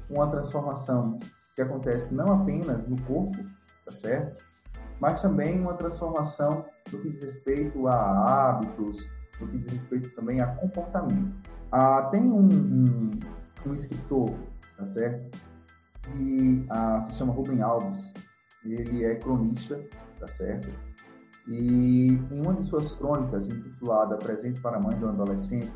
uma 0.09 0.29
transformação 0.31 1.19
que 1.53 1.61
acontece 1.61 2.15
não 2.15 2.41
apenas 2.41 2.87
no 2.87 2.99
corpo, 3.03 3.37
tá 3.85 3.91
certo? 3.91 4.43
Mas 5.01 5.21
também 5.21 5.59
uma 5.59 5.73
transformação 5.73 6.65
no 6.91 6.99
que 6.99 7.09
diz 7.09 7.21
respeito 7.21 7.87
a 7.87 8.49
hábitos, 8.49 9.09
no 9.39 9.47
que 9.47 9.57
diz 9.57 9.71
respeito 9.71 10.15
também 10.15 10.39
a 10.39 10.47
comportamento. 10.55 11.33
Ah, 11.71 12.09
tem 12.11 12.23
um, 12.23 12.47
um, 12.47 13.19
um 13.67 13.73
escritor, 13.73 14.33
tá 14.77 14.85
certo? 14.85 15.37
Que 16.03 16.65
ah, 16.69 17.01
se 17.01 17.13
chama 17.13 17.33
Rubem 17.33 17.61
Alves. 17.61 18.13
Ele 18.63 19.03
é 19.03 19.15
cronista, 19.15 19.83
tá 20.21 20.27
certo? 20.27 20.69
E 21.47 22.11
em 22.31 22.41
uma 22.41 22.53
de 22.53 22.63
suas 22.63 22.91
crônicas, 22.93 23.49
intitulada 23.49 24.15
Presente 24.17 24.61
para 24.61 24.77
a 24.77 24.79
Mãe 24.79 24.97
do 24.97 25.09
Adolescente, 25.09 25.73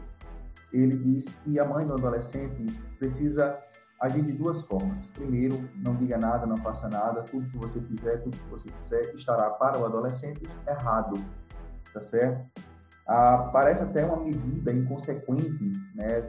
ele 0.71 0.95
diz 0.97 1.41
que 1.41 1.59
a 1.59 1.65
mãe 1.65 1.87
do 1.87 1.93
adolescente 1.93 2.65
precisa 2.99 3.57
agir 4.01 4.23
de 4.23 4.33
duas 4.33 4.63
formas. 4.63 5.07
Primeiro, 5.07 5.67
não 5.75 5.95
diga 5.95 6.17
nada, 6.17 6.45
não 6.45 6.57
faça 6.57 6.89
nada, 6.89 7.23
tudo 7.23 7.49
que 7.49 7.57
você 7.57 7.81
fizer, 7.81 8.17
tudo 8.17 8.37
que 8.37 8.49
você 8.49 8.69
disser 8.71 9.13
estará 9.15 9.49
para 9.51 9.79
o 9.79 9.85
adolescente 9.85 10.41
errado, 10.67 11.17
tá 11.93 12.01
certo? 12.01 12.45
Ah, 13.07 13.49
parece 13.53 13.83
até 13.83 14.05
uma 14.05 14.21
medida 14.21 14.73
inconsequente, 14.73 15.71
né, 15.93 16.21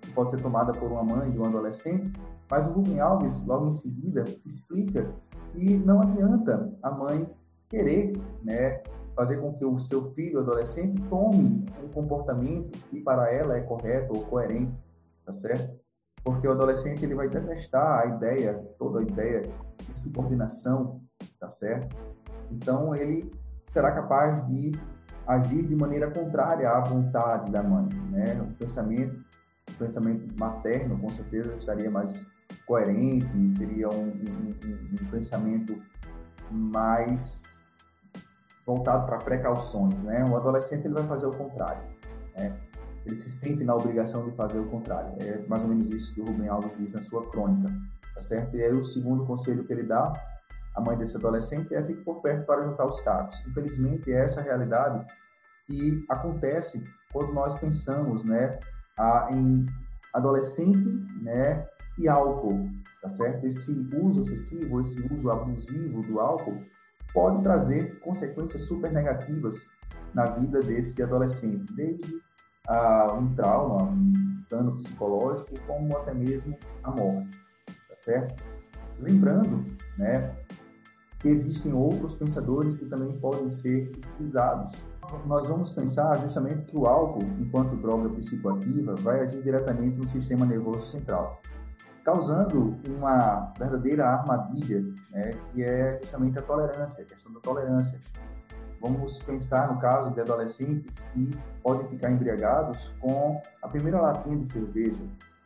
que 0.00 0.12
pode 0.12 0.30
ser 0.30 0.40
tomada 0.40 0.72
por 0.72 0.92
uma 0.92 1.02
mãe 1.02 1.30
de 1.30 1.38
um 1.38 1.44
adolescente, 1.44 2.12
mas 2.50 2.68
o 2.68 2.74
Rubem 2.74 3.00
Alves, 3.00 3.46
logo 3.46 3.66
em 3.66 3.72
seguida, 3.72 4.24
explica 4.46 5.12
que 5.52 5.76
não 5.78 6.02
adianta 6.02 6.72
a 6.82 6.90
mãe 6.90 7.28
querer, 7.68 8.12
né, 8.42 8.82
fazer 9.14 9.38
com 9.38 9.52
que 9.54 9.64
o 9.64 9.78
seu 9.78 10.02
filho 10.02 10.40
adolescente 10.40 11.00
tome 11.08 11.66
um 11.82 11.88
comportamento 11.88 12.78
que 12.90 13.00
para 13.00 13.32
ela 13.32 13.56
é 13.56 13.60
correto 13.60 14.16
ou 14.16 14.24
coerente, 14.24 14.78
tá 15.24 15.32
certo? 15.32 15.78
porque 16.28 16.46
o 16.46 16.52
adolescente 16.52 17.04
ele 17.04 17.14
vai 17.14 17.28
detestar 17.28 18.02
a 18.02 18.06
ideia, 18.06 18.54
toda 18.78 19.00
a 19.00 19.02
ideia 19.02 19.42
de 19.42 19.98
subordinação, 19.98 21.00
tá 21.40 21.48
certo? 21.48 21.96
Então, 22.50 22.94
ele 22.94 23.30
será 23.72 23.92
capaz 23.92 24.46
de 24.46 24.72
agir 25.26 25.66
de 25.66 25.74
maneira 25.74 26.10
contrária 26.10 26.68
à 26.68 26.80
vontade 26.80 27.50
da 27.50 27.62
mãe, 27.62 27.88
né? 28.10 28.40
O 28.42 28.52
pensamento, 28.54 29.24
o 29.70 29.74
pensamento 29.78 30.26
materno, 30.38 30.98
com 30.98 31.08
certeza, 31.08 31.54
estaria 31.54 31.90
mais 31.90 32.30
coerente, 32.66 33.56
seria 33.56 33.88
um, 33.88 34.08
um, 34.08 34.54
um, 34.66 35.02
um 35.02 35.10
pensamento 35.10 35.80
mais 36.50 37.57
voltado 38.68 39.06
para 39.06 39.16
precauções, 39.16 40.04
né? 40.04 40.22
O 40.28 40.36
adolescente 40.36 40.84
ele 40.84 40.92
vai 40.92 41.04
fazer 41.04 41.26
o 41.26 41.30
contrário, 41.30 41.82
né? 42.36 42.54
Ele 43.06 43.14
se 43.14 43.30
sente 43.30 43.64
na 43.64 43.74
obrigação 43.74 44.28
de 44.28 44.36
fazer 44.36 44.60
o 44.60 44.66
contrário. 44.66 45.14
É 45.22 45.38
mais 45.48 45.62
ou 45.62 45.70
menos 45.70 45.90
isso 45.90 46.14
que 46.14 46.20
o 46.20 46.26
Rubem 46.26 46.48
Alves 46.48 46.76
diz 46.76 46.92
na 46.92 47.00
sua 47.00 47.26
crônica, 47.30 47.72
tá 48.14 48.20
certo? 48.20 48.54
E 48.54 48.62
aí 48.62 48.70
o 48.70 48.84
segundo 48.84 49.24
conselho 49.24 49.64
que 49.64 49.72
ele 49.72 49.84
dá 49.84 50.12
à 50.76 50.80
mãe 50.82 50.98
desse 50.98 51.16
adolescente 51.16 51.74
é 51.74 51.82
fique 51.82 52.02
por 52.04 52.20
perto 52.20 52.44
para 52.44 52.62
juntar 52.62 52.84
os 52.84 53.00
cacos. 53.00 53.42
Infelizmente, 53.46 54.12
é 54.12 54.24
essa 54.24 54.42
a 54.42 54.44
realidade 54.44 55.06
que 55.66 56.04
acontece 56.10 56.84
quando 57.10 57.32
nós 57.32 57.58
pensamos, 57.58 58.26
né, 58.26 58.58
em 59.30 59.64
adolescente, 60.12 60.90
né, 61.22 61.66
e 61.96 62.06
álcool, 62.06 62.68
tá 63.00 63.08
certo? 63.08 63.46
Esse 63.46 63.88
uso 63.94 64.20
excessivo, 64.20 64.78
esse 64.82 65.10
uso 65.10 65.30
abusivo 65.30 66.02
do 66.02 66.20
álcool 66.20 66.62
pode 67.12 67.42
trazer 67.42 67.98
consequências 68.00 68.62
super 68.62 68.92
negativas 68.92 69.66
na 70.14 70.26
vida 70.26 70.60
desse 70.60 71.02
adolescente, 71.02 71.72
desde 71.74 72.16
uh, 72.68 73.14
um 73.14 73.34
trauma, 73.34 73.84
um 73.84 74.42
dano 74.50 74.76
psicológico, 74.76 75.54
como 75.66 75.96
até 75.96 76.14
mesmo 76.14 76.56
a 76.82 76.90
morte, 76.90 77.38
tá 77.66 77.96
certo? 77.96 78.44
Lembrando, 78.98 79.64
né, 79.96 80.34
que 81.18 81.28
existem 81.28 81.72
outros 81.72 82.14
pensadores 82.14 82.76
que 82.78 82.86
também 82.86 83.12
podem 83.18 83.48
ser 83.48 83.90
utilizados. 83.96 84.84
Nós 85.26 85.48
vamos 85.48 85.72
pensar 85.72 86.18
justamente 86.20 86.64
que 86.64 86.76
o 86.76 86.86
álcool, 86.86 87.24
enquanto 87.40 87.76
droga 87.76 88.10
psicoativa, 88.10 88.94
vai 88.96 89.20
agir 89.20 89.42
diretamente 89.42 89.96
no 89.96 90.08
sistema 90.08 90.44
nervoso 90.44 90.86
central 90.86 91.40
causando 92.08 92.74
uma 92.86 93.52
verdadeira 93.58 94.06
armadilha, 94.06 94.82
né, 95.10 95.30
que 95.52 95.62
é 95.62 95.94
justamente 95.98 96.38
a 96.38 96.42
tolerância, 96.42 97.04
a 97.04 97.06
questão 97.06 97.30
da 97.34 97.40
tolerância. 97.40 98.00
Vamos 98.80 99.18
pensar 99.18 99.70
no 99.70 99.78
caso 99.78 100.10
de 100.12 100.20
adolescentes 100.22 101.06
que 101.12 101.30
podem 101.62 101.86
ficar 101.88 102.10
embriagados 102.10 102.94
com 103.00 103.38
a 103.62 103.68
primeira 103.68 104.00
latinha 104.00 104.38
de 104.38 104.46
cerveja, 104.46 105.02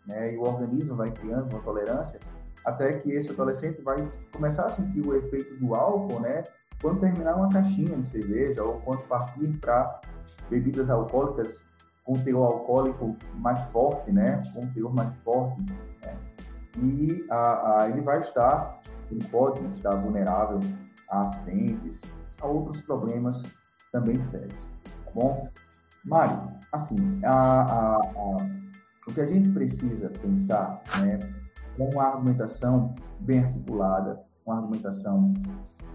né, 0.06 0.34
e 0.34 0.38
o 0.38 0.42
organismo 0.42 0.94
vai 0.94 1.10
criando 1.10 1.52
uma 1.52 1.60
tolerância 1.62 2.20
até 2.64 2.92
que 2.92 3.10
esse 3.10 3.32
adolescente 3.32 3.82
vai 3.82 3.96
começar 4.32 4.66
a 4.66 4.70
sentir 4.70 5.04
o 5.04 5.16
efeito 5.16 5.56
do 5.56 5.74
álcool, 5.74 6.20
né, 6.20 6.44
quando 6.80 7.00
terminar 7.00 7.34
uma 7.34 7.48
caixinha 7.48 7.96
de 7.96 8.06
cerveja 8.06 8.62
ou 8.62 8.80
quando 8.82 9.02
partir 9.08 9.48
para 9.58 10.00
bebidas 10.48 10.90
alcoólicas 10.90 11.64
com 12.04 12.12
teor 12.12 12.46
alcoólico 12.52 13.16
mais 13.34 13.64
forte, 13.64 14.12
né, 14.12 14.40
com 14.54 14.64
teor 14.68 14.94
mais 14.94 15.10
forte, 15.24 15.60
né, 16.02 16.16
e 16.78 17.26
a, 17.30 17.82
a, 17.82 17.88
ele 17.88 18.00
vai 18.00 18.18
estar, 18.18 18.80
ele 19.10 19.24
pode 19.28 19.64
estar 19.66 19.94
vulnerável 19.96 20.60
a 21.10 21.22
acidentes, 21.22 22.20
a 22.40 22.46
outros 22.46 22.80
problemas 22.80 23.44
também 23.92 24.20
sérios, 24.20 24.72
tá 25.04 25.10
bom? 25.14 25.48
Mário, 26.04 26.50
assim, 26.72 27.20
a, 27.24 28.00
o 29.06 29.12
que 29.12 29.20
a 29.20 29.26
gente 29.26 29.50
precisa 29.50 30.10
pensar, 30.10 30.82
né, 31.00 31.18
é 31.78 31.82
uma 31.82 32.04
argumentação 32.04 32.94
bem 33.20 33.40
articulada, 33.40 34.20
uma 34.46 34.56
argumentação 34.56 35.34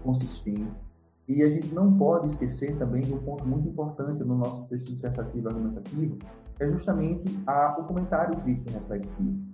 consistente, 0.02 0.80
e 1.26 1.42
a 1.42 1.48
gente 1.48 1.74
não 1.74 1.98
pode 1.98 2.28
esquecer 2.28 2.78
também 2.78 3.02
de 3.02 3.12
um 3.12 3.18
ponto 3.18 3.46
muito 3.46 3.68
importante 3.68 4.24
no 4.24 4.36
nosso 4.36 4.66
texto 4.68 4.90
dissertativo 4.90 5.48
argumentativo, 5.48 6.18
é 6.58 6.68
justamente 6.68 7.28
a, 7.46 7.76
o 7.78 7.84
comentário 7.84 8.40
crítico 8.40 8.72
reflexivo. 8.72 9.47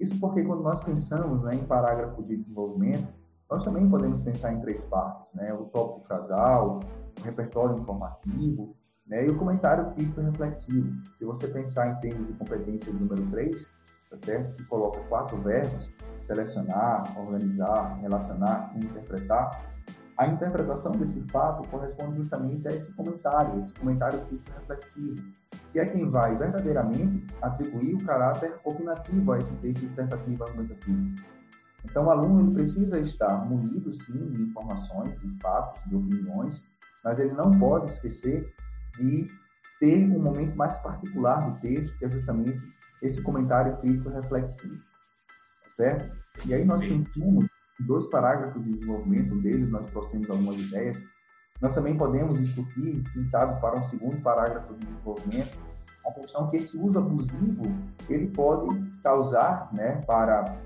Isso 0.00 0.18
porque 0.18 0.42
quando 0.42 0.62
nós 0.62 0.82
pensamos 0.82 1.42
né, 1.42 1.54
em 1.54 1.64
parágrafo 1.64 2.22
de 2.22 2.36
desenvolvimento, 2.36 3.12
nós 3.50 3.64
também 3.64 3.88
podemos 3.88 4.22
pensar 4.22 4.52
em 4.52 4.60
três 4.60 4.84
partes, 4.84 5.34
né? 5.34 5.52
O 5.52 5.64
tópico 5.64 6.06
frasal, 6.06 6.80
o 7.18 7.22
repertório 7.24 7.76
informativo, 7.76 8.76
né? 9.06 9.26
E 9.26 9.30
o 9.30 9.36
comentário 9.36 9.92
crítico 9.92 10.20
reflexivo. 10.20 10.88
Se 11.16 11.24
você 11.24 11.48
pensar 11.48 11.88
em 11.88 12.00
termos 12.00 12.28
de 12.28 12.34
competência 12.34 12.92
número 12.92 13.26
3, 13.30 13.70
tá 14.08 14.16
certo? 14.16 14.56
Que 14.56 14.64
coloca 14.64 15.00
quatro 15.08 15.36
verbos, 15.42 15.92
selecionar, 16.26 17.02
organizar, 17.18 17.98
relacionar 18.00 18.72
e 18.76 18.84
interpretar, 18.84 19.69
a 20.20 20.26
interpretação 20.26 20.92
desse 20.92 21.26
fato 21.30 21.66
corresponde 21.70 22.18
justamente 22.18 22.68
a 22.68 22.76
esse 22.76 22.94
comentário, 22.94 23.58
esse 23.58 23.72
comentário 23.72 24.20
crítico 24.26 24.58
reflexivo, 24.58 25.16
que 25.72 25.80
é 25.80 25.86
quem 25.86 26.10
vai 26.10 26.36
verdadeiramente 26.36 27.26
atribuir 27.40 27.94
o 27.94 28.04
caráter 28.04 28.54
opinativo 28.62 29.32
a 29.32 29.38
esse 29.38 29.56
texto 29.56 29.86
dissertativo 29.86 30.44
argumentativo. 30.44 31.14
Então, 31.86 32.04
o 32.04 32.10
aluno 32.10 32.42
ele 32.42 32.50
precisa 32.52 33.00
estar 33.00 33.46
munido, 33.46 33.94
sim, 33.94 34.28
de 34.28 34.42
informações, 34.42 35.18
de 35.20 35.40
fatos, 35.40 35.82
de 35.84 35.96
opiniões, 35.96 36.68
mas 37.02 37.18
ele 37.18 37.32
não 37.32 37.58
pode 37.58 37.86
esquecer 37.86 38.54
de 38.98 39.26
ter 39.80 40.04
um 40.04 40.22
momento 40.22 40.54
mais 40.54 40.76
particular 40.82 41.50
do 41.50 41.58
texto, 41.60 41.98
que 41.98 42.04
é 42.04 42.10
justamente 42.10 42.60
esse 43.00 43.22
comentário 43.22 43.74
crítico 43.78 44.10
reflexivo, 44.10 44.82
certo? 45.66 46.14
E 46.44 46.52
aí 46.52 46.62
nós 46.62 46.84
pensamos 46.84 47.49
dois 47.86 48.06
parágrafos 48.08 48.62
de 48.62 48.70
desenvolvimento 48.70 49.34
deles, 49.40 49.68
nós 49.70 49.86
trouxemos 49.88 50.28
algumas 50.30 50.56
ideias. 50.56 51.02
Nós 51.60 51.74
também 51.74 51.96
podemos 51.96 52.38
discutir, 52.38 53.02
quem 53.12 53.28
para 53.28 53.78
um 53.78 53.82
segundo 53.82 54.20
parágrafo 54.22 54.74
de 54.74 54.86
desenvolvimento, 54.86 55.58
a 56.06 56.12
questão 56.12 56.48
que 56.48 56.56
esse 56.56 56.78
uso 56.78 56.98
abusivo 56.98 57.64
ele 58.08 58.28
pode 58.28 58.74
causar, 59.02 59.70
né, 59.72 60.02
para 60.06 60.58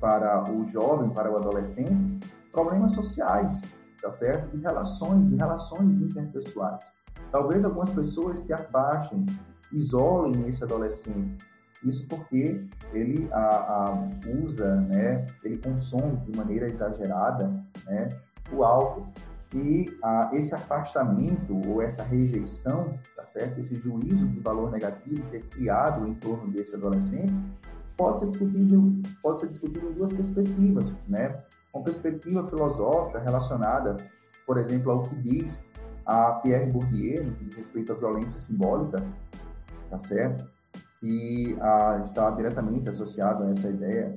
para 0.00 0.48
o 0.52 0.64
jovem, 0.64 1.10
para 1.10 1.28
o 1.28 1.36
adolescente, 1.36 2.20
problemas 2.52 2.92
sociais, 2.92 3.74
tá 4.00 4.12
certo? 4.12 4.56
De 4.56 4.62
relações, 4.62 5.30
de 5.30 5.36
relações 5.36 5.98
interpessoais. 5.98 6.92
Talvez 7.32 7.64
algumas 7.64 7.90
pessoas 7.90 8.38
se 8.38 8.52
afastem, 8.52 9.26
isolem 9.72 10.48
esse 10.48 10.62
adolescente, 10.62 11.44
isso 11.84 12.06
porque 12.08 12.66
ele 12.92 13.28
a, 13.32 13.38
a, 13.38 14.08
usa, 14.42 14.76
né, 14.82 15.26
ele 15.44 15.58
consome 15.58 16.16
de 16.18 16.36
maneira 16.36 16.68
exagerada 16.68 17.48
né, 17.86 18.08
o 18.52 18.62
álcool. 18.64 19.06
E 19.54 19.86
a, 20.02 20.30
esse 20.34 20.54
afastamento 20.54 21.58
ou 21.66 21.80
essa 21.80 22.02
rejeição, 22.02 22.98
tá 23.16 23.26
certo? 23.26 23.58
esse 23.58 23.80
juízo 23.80 24.26
de 24.28 24.40
valor 24.40 24.70
negativo 24.70 25.22
que 25.30 25.36
é 25.36 25.40
criado 25.40 26.06
em 26.06 26.14
torno 26.14 26.52
desse 26.52 26.74
adolescente, 26.74 27.32
pode 27.96 28.18
ser 28.18 28.28
discutido, 28.28 29.00
pode 29.22 29.40
ser 29.40 29.48
discutido 29.48 29.88
em 29.88 29.92
duas 29.92 30.12
perspectivas. 30.12 30.98
Né? 31.08 31.42
Uma 31.72 31.82
perspectiva 31.82 32.44
filosófica 32.44 33.20
relacionada, 33.20 33.96
por 34.46 34.58
exemplo, 34.58 34.92
ao 34.92 35.02
que 35.02 35.16
diz 35.16 35.66
a 36.04 36.32
Pierre 36.34 36.70
Bourdieu, 36.70 37.24
no 37.24 37.32
que 37.32 37.44
diz 37.44 37.56
respeito 37.56 37.92
à 37.92 37.96
violência 37.96 38.38
simbólica, 38.38 39.02
tá 39.90 39.98
certo? 39.98 40.57
Que 41.00 41.56
está 42.04 42.30
diretamente 42.30 42.88
associado 42.88 43.44
a 43.44 43.50
essa 43.50 43.68
ideia. 43.68 44.16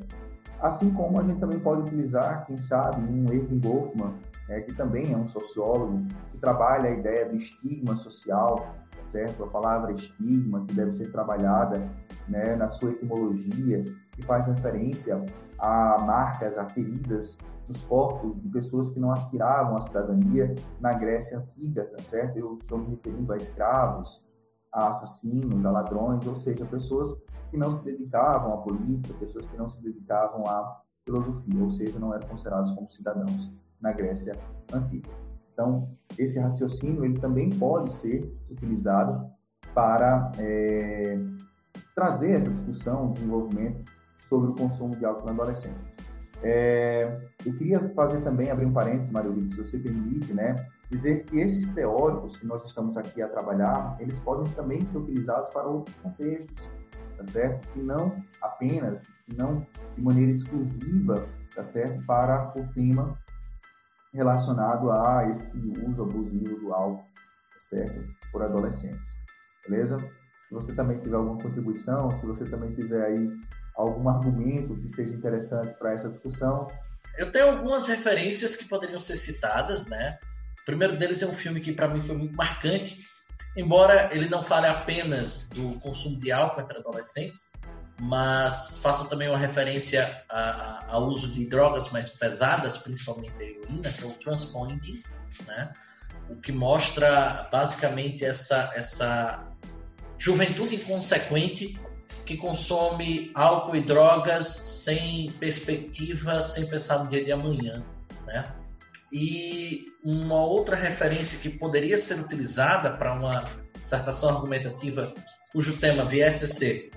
Assim 0.59 0.93
como 0.93 1.19
a 1.19 1.23
gente 1.23 1.39
também 1.39 1.59
pode 1.59 1.81
utilizar, 1.81 2.45
quem 2.45 2.57
sabe, 2.57 3.01
um 3.01 3.31
Irving 3.33 3.59
Goffman, 3.59 4.13
é, 4.47 4.61
que 4.61 4.73
também 4.73 5.11
é 5.11 5.17
um 5.17 5.25
sociólogo, 5.25 6.05
que 6.31 6.37
trabalha 6.37 6.89
a 6.89 6.93
ideia 6.93 7.27
do 7.27 7.35
estigma 7.35 7.95
social, 7.95 8.75
tá 8.95 9.03
certo? 9.03 9.43
A 9.43 9.47
palavra 9.47 9.91
estigma, 9.91 10.65
que 10.65 10.73
deve 10.73 10.91
ser 10.91 11.11
trabalhada 11.11 11.81
né, 12.27 12.55
na 12.55 12.67
sua 12.67 12.91
etimologia, 12.91 13.83
que 14.11 14.21
faz 14.21 14.47
referência 14.47 15.23
a 15.57 15.97
marcas, 16.03 16.57
a 16.57 16.67
feridas 16.67 17.39
nos 17.67 17.81
corpos 17.83 18.39
de 18.41 18.49
pessoas 18.49 18.93
que 18.93 18.99
não 18.99 19.11
aspiravam 19.11 19.77
à 19.77 19.81
cidadania 19.81 20.53
na 20.79 20.93
Grécia 20.93 21.39
Antiga, 21.39 21.85
tá 21.85 22.03
certo? 22.03 22.37
Eu 22.37 22.55
estou 22.55 22.77
me 22.77 22.89
referindo 22.89 23.31
a 23.31 23.37
escravos, 23.37 24.27
a 24.73 24.89
assassinos, 24.89 25.65
a 25.65 25.71
ladrões, 25.71 26.25
ou 26.25 26.35
seja, 26.35 26.65
pessoas 26.65 27.21
que 27.49 27.57
não 27.57 27.71
se 27.71 27.83
dedicavam 27.83 28.53
à 28.53 28.57
política, 28.57 29.13
pessoas 29.19 29.47
que 29.47 29.57
não 29.57 29.67
se 29.67 29.83
dedicavam 29.83 30.45
à 30.47 30.81
filosofia, 31.03 31.63
ou 31.63 31.69
seja, 31.69 31.99
não 31.99 32.13
eram 32.13 32.27
considerados 32.27 32.71
como 32.71 32.89
cidadãos 32.89 33.51
na 33.81 33.91
Grécia 33.91 34.39
antiga. 34.71 35.09
Então, 35.53 35.89
esse 36.17 36.39
raciocínio 36.39 37.03
ele 37.03 37.19
também 37.19 37.49
pode 37.49 37.91
ser 37.91 38.33
utilizado 38.49 39.29
para 39.73 40.31
é, 40.37 41.19
trazer 41.95 42.31
essa 42.31 42.49
discussão, 42.49 43.11
desenvolvimento 43.11 43.91
sobre 44.19 44.51
o 44.51 44.55
consumo 44.55 44.95
de 44.95 45.05
álcool 45.05 45.25
na 45.25 45.33
adolescência. 45.33 45.91
É, 46.43 47.29
eu 47.45 47.53
queria 47.53 47.93
fazer 47.93 48.21
também, 48.21 48.49
abrir 48.49 48.65
um 48.65 48.73
parênteses, 48.73 49.11
Mário 49.11 49.45
se 49.45 49.57
você 49.57 49.77
permite, 49.77 50.33
né, 50.33 50.55
dizer 50.91 51.23
que 51.23 51.39
esses 51.39 51.69
teóricos 51.73 52.35
que 52.35 52.45
nós 52.45 52.65
estamos 52.65 52.97
aqui 52.97 53.21
a 53.21 53.29
trabalhar, 53.29 53.95
eles 53.99 54.19
podem 54.19 54.51
também 54.53 54.85
ser 54.85 54.97
utilizados 54.97 55.49
para 55.49 55.65
outros 55.65 55.97
contextos, 55.99 56.69
tá 57.15 57.23
certo? 57.23 57.65
E 57.77 57.81
não 57.81 58.21
apenas, 58.41 59.07
não 59.37 59.65
de 59.95 60.01
maneira 60.01 60.31
exclusiva, 60.31 61.25
tá 61.55 61.63
certo? 61.63 62.05
Para 62.05 62.53
o 62.57 62.67
tema 62.73 63.17
relacionado 64.13 64.91
a 64.91 65.29
esse 65.29 65.57
uso 65.87 66.03
abusivo 66.03 66.59
do 66.59 66.73
álcool, 66.73 67.05
certo? 67.57 68.03
Por 68.33 68.43
adolescentes, 68.43 69.21
beleza? 69.65 69.97
Se 70.43 70.53
você 70.53 70.75
também 70.75 70.99
tiver 70.99 71.15
alguma 71.15 71.41
contribuição, 71.41 72.11
se 72.11 72.27
você 72.27 72.49
também 72.49 72.73
tiver 72.73 73.05
aí 73.05 73.29
algum 73.77 74.09
argumento 74.09 74.75
que 74.75 74.89
seja 74.89 75.15
interessante 75.15 75.73
para 75.75 75.93
essa 75.93 76.09
discussão. 76.09 76.67
Eu 77.17 77.31
tenho 77.31 77.49
algumas 77.49 77.87
referências 77.87 78.57
que 78.57 78.65
poderiam 78.67 78.99
ser 78.99 79.15
citadas, 79.15 79.87
né? 79.87 80.19
O 80.61 80.65
primeiro 80.65 80.95
deles 80.95 81.21
é 81.21 81.27
um 81.27 81.33
filme 81.33 81.59
que 81.59 81.71
para 81.71 81.87
mim 81.87 82.01
foi 82.01 82.15
muito 82.15 82.35
marcante, 82.35 83.05
embora 83.57 84.09
ele 84.13 84.29
não 84.29 84.43
fale 84.43 84.67
apenas 84.67 85.49
do 85.49 85.79
consumo 85.79 86.19
de 86.19 86.31
álcool 86.31 86.61
entre 86.61 86.77
adolescentes, 86.77 87.51
mas 87.99 88.79
faça 88.81 89.09
também 89.09 89.27
uma 89.27 89.37
referência 89.37 90.23
ao 90.87 91.07
uso 91.07 91.31
de 91.31 91.45
drogas 91.45 91.91
mais 91.91 92.09
pesadas, 92.09 92.77
principalmente 92.77 93.33
a 93.39 93.43
heroína, 93.43 93.91
que 93.91 94.03
é 94.03 94.07
o 94.07 94.11
transpointing, 94.11 95.03
né? 95.45 95.71
o 96.29 96.35
que 96.35 96.51
mostra 96.51 97.47
basicamente 97.51 98.23
essa, 98.23 98.71
essa 98.75 99.47
juventude 100.17 100.75
inconsequente 100.75 101.79
que 102.25 102.37
consome 102.37 103.31
álcool 103.33 103.75
e 103.75 103.81
drogas 103.81 104.47
sem 104.47 105.31
perspectiva, 105.33 106.41
sem 106.41 106.67
pensar 106.67 107.03
no 107.03 107.09
dia 107.09 107.23
de 107.23 107.31
amanhã. 107.31 107.83
Né? 108.25 108.45
E 109.11 109.85
uma 110.03 110.43
outra 110.43 110.75
referência 110.75 111.39
que 111.39 111.57
poderia 111.57 111.97
ser 111.97 112.19
utilizada 112.19 112.91
para 112.91 113.13
uma 113.13 113.49
dissertação 113.83 114.29
argumentativa 114.29 115.13
cujo 115.51 115.77
tema 115.77 116.05
viesse 116.05 116.45
a 116.45 116.47
ser 116.47 116.91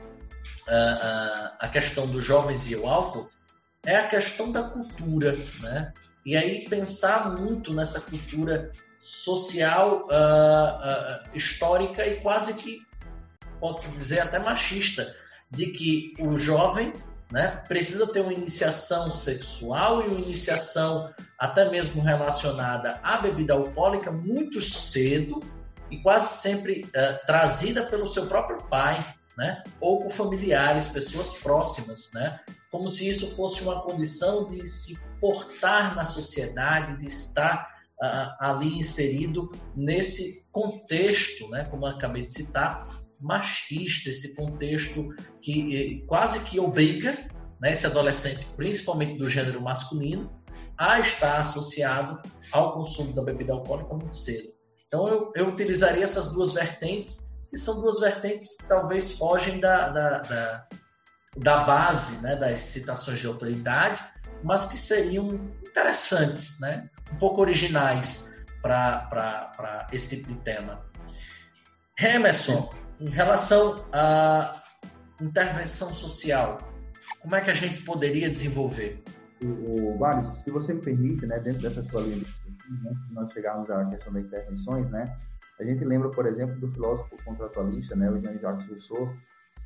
uh, 0.69 0.71
uh, 0.71 1.57
a 1.59 1.69
questão 1.69 2.07
dos 2.07 2.25
jovens 2.25 2.71
e 2.71 2.77
o 2.77 2.89
álcool 2.89 3.29
é 3.85 3.97
a 3.97 4.07
questão 4.07 4.51
da 4.51 4.62
cultura, 4.62 5.37
né? 5.61 5.93
E 6.25 6.37
aí 6.37 6.67
pensar 6.69 7.33
muito 7.39 7.75
nessa 7.75 8.01
cultura 8.01 8.71
social, 8.99 10.07
uh, 10.07 11.29
histórica 11.35 12.07
e 12.07 12.21
quase 12.21 12.55
que 12.55 12.81
pode-se 13.61 13.91
dizer 13.91 14.21
até 14.21 14.39
machista, 14.39 15.15
de 15.51 15.67
que 15.67 16.15
o 16.19 16.39
jovem 16.39 16.93
né, 17.35 17.64
precisa 17.66 18.07
ter 18.12 18.20
uma 18.20 18.32
iniciação 18.32 19.11
sexual 19.11 20.05
e 20.05 20.07
uma 20.07 20.20
iniciação 20.20 21.12
até 21.37 21.68
mesmo 21.68 22.01
relacionada 22.01 23.01
à 23.03 23.16
bebida 23.16 23.55
alcoólica 23.55 24.12
muito 24.12 24.62
cedo 24.62 25.41
e 25.91 26.01
quase 26.01 26.37
sempre 26.37 26.82
uh, 26.85 27.26
trazida 27.26 27.82
pelo 27.82 28.07
seu 28.07 28.26
próprio 28.26 28.62
pai, 28.68 29.05
né, 29.37 29.64
ou 29.80 29.99
por 29.99 30.12
familiares, 30.12 30.87
pessoas 30.87 31.37
próximas, 31.39 32.12
né, 32.14 32.39
como 32.70 32.89
se 32.89 33.09
isso 33.09 33.35
fosse 33.35 33.64
uma 33.64 33.82
condição 33.82 34.49
de 34.49 34.64
se 34.68 35.05
portar 35.20 35.97
na 35.97 36.07
sociedade, 36.07 36.99
de 36.99 37.07
estar 37.07 37.68
uh, 38.01 38.30
ali 38.39 38.78
inserido 38.78 39.51
nesse 39.74 40.47
contexto, 40.53 41.49
né, 41.49 41.64
como 41.64 41.85
eu 41.85 41.91
acabei 41.91 42.24
de 42.24 42.30
citar, 42.30 43.04
machista, 43.25 44.11
esse 44.11 44.37
contexto 44.37 45.09
que 45.41 45.77
eh, 45.77 46.07
quase 46.07 46.45
que 46.45 46.61
obriga 46.61 47.16
né, 47.61 47.72
esse 47.72 47.87
adolescente, 47.87 48.47
principalmente 48.57 49.18
do 49.18 49.29
gênero 49.29 49.61
masculino, 49.61 50.31
a 50.77 51.01
estar 51.01 51.41
associado 51.41 52.20
ao 52.53 52.75
consumo 52.75 53.14
da 53.14 53.22
bebida 53.22 53.53
alcoólica 53.53 53.95
muito 53.95 54.14
cedo. 54.14 54.53
Então 54.87 55.09
eu, 55.09 55.33
eu 55.35 55.49
utilizaria 55.49 56.05
essas 56.05 56.33
duas 56.33 56.53
vertentes, 56.53 57.39
que 57.49 57.57
são 57.57 57.81
duas 57.81 58.01
vertentes 58.01 58.57
que 58.59 58.68
talvez 58.68 59.12
fogem 59.16 59.61
da, 59.61 59.89
da, 59.89 60.18
da, 60.18 60.68
da 61.37 61.64
base 61.64 62.22
né, 62.22 62.37
das 62.37 62.59
citações 62.59 63.18
de 63.20 63.27
autoridade, 63.27 64.05
mas 64.43 64.66
que 64.66 64.77
seriam 64.77 65.29
interessantes, 65.66 66.61
né, 66.61 66.91
um 67.12 67.16
pouco 67.16 67.41
originais 67.41 68.45
para 68.61 69.87
esse 69.93 70.16
tipo 70.16 70.29
de 70.29 70.39
tema. 70.41 70.85
Emerson, 71.99 72.72
em 73.01 73.09
relação 73.09 73.85
à 73.93 74.63
intervenção 75.21 75.93
social, 75.93 76.59
como 77.21 77.35
é 77.35 77.41
que 77.41 77.51
a 77.51 77.55
gente 77.55 77.83
poderia 77.83 78.29
desenvolver? 78.29 79.03
O, 79.43 80.03
o 80.03 80.25
se 80.25 80.51
você 80.51 80.75
me 80.75 80.81
permite, 80.81 81.27
né, 81.27 81.39
dentro 81.39 81.63
dessa 81.63 81.83
sua 81.83 82.01
linha 82.03 82.17
antes 82.17 83.09
de 83.09 83.15
nós 83.15 83.33
chegarmos 83.33 83.71
à 83.71 83.85
questão 83.87 84.13
das 84.13 84.25
intervenções, 84.25 84.91
né, 84.91 85.17
a 85.61 85.65
gente 85.65 85.85
lembra, 85.85 86.11
por 86.11 86.27
exemplo, 86.27 86.59
do 86.59 86.69
filósofo 86.69 87.17
contratualista, 87.25 87.95
né, 87.95 88.11
o 88.11 88.21
Jean-Jacques 88.21 88.69
Rousseau, 88.69 89.15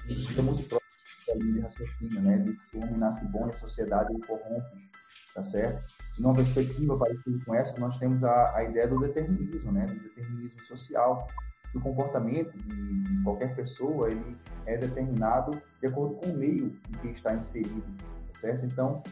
que 0.06 0.14
fica 0.14 0.42
muito 0.42 0.62
próximo 0.68 0.88
da 1.26 1.34
linha 1.34 1.52
de 1.54 1.60
raciocínio, 1.60 2.20
né, 2.20 2.38
de 2.38 2.52
que 2.52 2.76
o 2.76 2.82
homem 2.82 2.96
nasce 2.96 3.30
bom 3.30 3.46
e 3.46 3.50
a 3.50 3.54
sociedade 3.54 4.12
o 4.14 4.20
corrompe, 4.20 4.90
tá 5.34 5.42
certo? 5.42 5.82
E 6.18 6.22
numa 6.22 6.34
perspectiva 6.34 6.98
parecida 6.98 7.38
com 7.44 7.54
essa, 7.54 7.78
nós 7.78 7.98
temos 7.98 8.24
a, 8.24 8.56
a 8.56 8.64
ideia 8.64 8.88
do 8.88 8.98
determinismo, 8.98 9.72
né, 9.72 9.86
do 9.86 9.94
determinismo 9.94 10.64
social, 10.66 11.26
o 11.74 11.80
comportamento 11.80 12.56
de, 12.56 13.22
qualquer 13.22 13.54
pessoa 13.54 14.08
ele 14.10 14.36
é 14.66 14.76
determinado 14.76 15.60
de 15.80 15.86
acordo 15.86 16.14
com 16.16 16.30
o 16.30 16.36
meio 16.36 16.78
em 16.88 16.92
que 17.00 17.08
está 17.08 17.34
inserido, 17.34 17.84
tá 18.32 18.40
certo? 18.40 18.64
Então, 18.64 19.02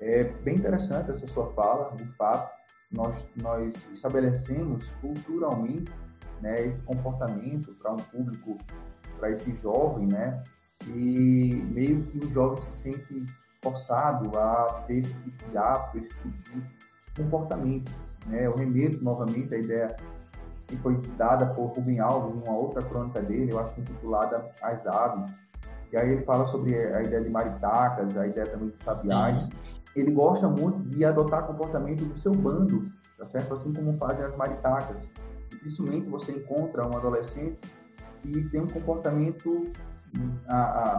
é 0.00 0.24
bem 0.24 0.56
interessante 0.56 1.10
essa 1.10 1.26
sua 1.26 1.48
fala, 1.48 1.94
de 1.96 2.06
fato, 2.16 2.52
nós, 2.90 3.28
nós 3.36 3.90
estabelecemos 3.92 4.90
culturalmente 5.00 5.92
né, 6.40 6.64
esse 6.66 6.84
comportamento 6.84 7.74
para 7.74 7.92
um 7.92 7.96
público, 7.96 8.58
para 9.18 9.30
esse 9.30 9.56
jovem, 9.56 10.06
né, 10.06 10.42
e 10.86 11.62
meio 11.72 12.04
que 12.04 12.18
o 12.18 12.30
jovem 12.30 12.58
se 12.58 12.72
sente 12.72 13.24
forçado 13.62 14.38
a 14.38 14.84
ter 14.86 14.98
esse 14.98 15.16
tipo 15.20 15.50
de 15.50 15.56
hábito, 15.56 15.98
esse 15.98 16.14
tipo 16.14 16.28
de 16.28 17.22
comportamento. 17.22 17.90
Né? 18.26 18.46
Eu 18.46 18.54
remeto 18.54 19.02
novamente 19.02 19.54
a 19.54 19.58
ideia 19.58 19.96
que 20.66 20.76
foi 20.76 20.96
dada 21.16 21.46
por 21.46 21.66
Rubem 21.66 22.00
Alves 22.00 22.34
em 22.34 22.42
uma 22.42 22.56
outra 22.56 22.82
crônica 22.82 23.20
dele, 23.20 23.52
eu 23.52 23.58
acho 23.58 23.74
que 23.74 23.80
intitulada 23.80 24.50
As 24.62 24.86
Aves. 24.86 25.36
E 25.92 25.96
aí 25.96 26.10
ele 26.10 26.24
fala 26.24 26.46
sobre 26.46 26.74
a 26.76 27.02
ideia 27.02 27.22
de 27.22 27.30
maritacas, 27.30 28.16
a 28.16 28.26
ideia 28.26 28.46
também 28.46 28.70
de 28.70 28.80
sabiás. 28.80 29.48
Ele 29.94 30.10
gosta 30.10 30.48
muito 30.48 30.82
de 30.88 31.04
adotar 31.04 31.46
comportamento 31.46 32.04
do 32.04 32.18
seu 32.18 32.34
bando, 32.34 32.90
tá 33.16 33.26
certo? 33.26 33.54
Assim 33.54 33.72
como 33.72 33.96
fazem 33.96 34.24
as 34.24 34.34
maritacas. 34.34 35.12
Dificilmente 35.50 36.08
você 36.10 36.32
encontra 36.32 36.84
um 36.86 36.96
adolescente 36.96 37.60
que 38.22 38.48
tem 38.48 38.62
um 38.62 38.66
comportamento 38.66 39.70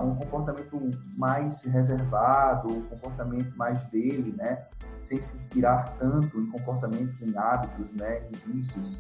um 0.04 0.16
comportamento 0.16 0.78
mais 1.16 1.64
reservado, 1.64 2.72
um 2.72 2.82
comportamento 2.84 3.56
mais 3.56 3.86
dele, 3.86 4.36
né, 4.38 4.66
sem 5.00 5.22
se 5.22 5.36
inspirar 5.36 5.96
tanto 5.98 6.40
em 6.40 6.48
comportamentos, 6.48 7.22
em 7.22 7.36
hábitos, 7.38 7.88
né, 7.94 8.24
em 8.28 8.52
vícios 8.52 9.00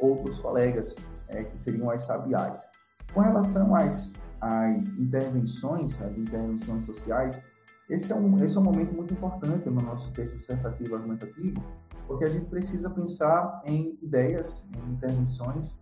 outros 0.00 0.38
colegas, 0.38 0.96
é, 1.28 1.44
que 1.44 1.58
seriam 1.58 1.90
as 1.90 2.02
sabiais. 2.02 2.70
Com 3.12 3.20
relação 3.20 3.74
às, 3.74 4.30
às 4.40 4.98
intervenções, 4.98 6.02
as 6.02 6.16
intervenções 6.16 6.84
sociais, 6.84 7.42
esse 7.88 8.12
é, 8.12 8.16
um, 8.16 8.36
esse 8.44 8.56
é 8.56 8.60
um 8.60 8.64
momento 8.64 8.94
muito 8.94 9.14
importante 9.14 9.70
no 9.70 9.80
nosso 9.80 10.12
texto 10.12 10.36
dissertativo 10.36 10.96
argumentativo, 10.96 11.62
porque 12.06 12.24
a 12.24 12.30
gente 12.30 12.46
precisa 12.46 12.90
pensar 12.90 13.62
em 13.64 13.98
ideias, 14.02 14.66
em 14.74 14.92
intervenções 14.92 15.80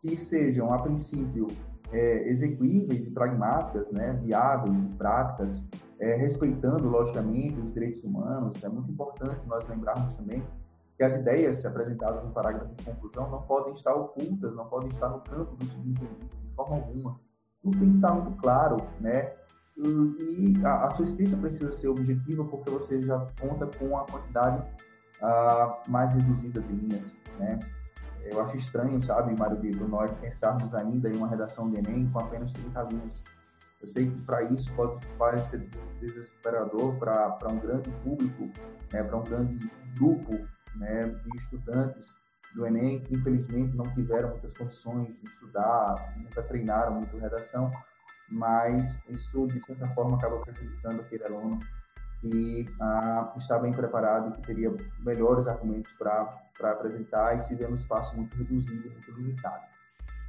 que 0.00 0.16
sejam, 0.16 0.72
a 0.72 0.78
princípio, 0.82 1.46
é, 1.92 2.28
execuíveis 2.28 3.06
e 3.06 3.14
pragmáticas, 3.14 3.92
né, 3.92 4.12
viáveis 4.24 4.84
e 4.84 4.88
práticas, 4.94 5.68
é, 6.00 6.16
respeitando, 6.16 6.88
logicamente, 6.88 7.60
os 7.60 7.72
direitos 7.72 8.02
humanos. 8.04 8.64
É 8.64 8.68
muito 8.68 8.90
importante 8.90 9.46
nós 9.46 9.68
lembrarmos 9.68 10.16
também 10.16 10.42
que 10.96 11.02
as 11.02 11.16
ideias 11.16 11.64
apresentadas 11.66 12.24
no 12.24 12.30
parágrafo 12.30 12.74
de 12.74 12.84
conclusão 12.84 13.30
não 13.30 13.42
podem 13.42 13.72
estar 13.72 13.94
ocultas, 13.94 14.54
não 14.54 14.66
podem 14.66 14.90
estar 14.90 15.08
no 15.08 15.20
campo 15.20 15.56
do 15.56 15.64
subentendido 15.64 16.28
de 16.42 16.54
forma 16.54 16.76
alguma. 16.76 17.20
Tudo 17.62 17.78
tem 17.78 17.90
que 17.90 17.96
estar 17.96 18.14
muito 18.14 18.36
claro, 18.40 18.76
né? 19.00 19.32
E, 19.76 20.54
a, 20.64 20.84
a, 20.84 20.90
sua 20.90 21.04
escrita 21.04 21.36
precisa 21.36 21.72
ser 21.72 21.88
objetiva 21.88 22.44
porque 22.44 22.70
você 22.70 23.02
já 23.02 23.26
conta 23.40 23.66
com 23.66 23.96
a 23.96 24.04
quantidade 24.04 24.64
uh, 25.20 25.90
mais 25.90 26.12
reduzida 26.12 26.60
de 26.60 26.72
linhas, 26.72 27.16
né? 27.38 27.58
Eu 28.24 28.40
acho 28.40 28.56
estranho, 28.56 29.00
sabe, 29.02 29.38
Mário 29.38 29.60
Vitor, 29.60 29.88
nós 29.88 30.16
pensarmos 30.16 30.74
ainda 30.74 31.10
em 31.10 31.16
uma 31.16 31.28
redação 31.28 31.68
do 31.68 31.76
Enem 31.76 32.08
com 32.10 32.20
apenas 32.20 32.52
30 32.52 32.82
linhas. 32.84 33.24
Eu 33.80 33.86
sei 33.86 34.08
que 34.08 34.18
para 34.20 34.44
isso 34.44 34.72
pode 34.74 35.04
parecer 35.18 35.62
desesperador 36.00 36.94
para 36.96 37.48
um 37.50 37.58
grande 37.58 37.90
público, 38.02 38.44
né, 38.92 39.02
para 39.02 39.16
um 39.16 39.24
grande 39.24 39.70
grupo 39.98 40.38
né, 40.76 41.06
de 41.06 41.36
estudantes 41.36 42.18
do 42.54 42.66
Enem 42.66 43.00
que 43.00 43.14
infelizmente 43.14 43.76
não 43.76 43.90
tiveram 43.92 44.30
muitas 44.30 44.56
condições 44.56 45.18
de 45.20 45.26
estudar, 45.26 46.14
nunca 46.16 46.42
treinaram 46.42 46.94
muito 46.94 47.16
redação, 47.18 47.70
mas 48.30 49.08
isso 49.08 49.46
de 49.48 49.60
certa 49.60 49.86
forma 49.88 50.16
acaba 50.16 50.38
prejudicando 50.40 51.00
aquele 51.00 51.24
aluno 51.24 51.58
que 52.20 52.66
ah, 52.80 53.32
está 53.36 53.58
bem 53.58 53.72
preparado 53.72 54.30
e 54.30 54.32
que 54.32 54.46
teria 54.46 54.74
melhores 55.00 55.46
argumentos 55.46 55.92
para 55.92 56.40
apresentar 56.62 57.36
e 57.36 57.40
se 57.40 57.54
vê 57.54 57.66
num 57.66 57.74
espaço 57.74 58.16
muito 58.16 58.34
reduzido, 58.36 58.90
muito 58.90 59.10
limitado, 59.12 59.62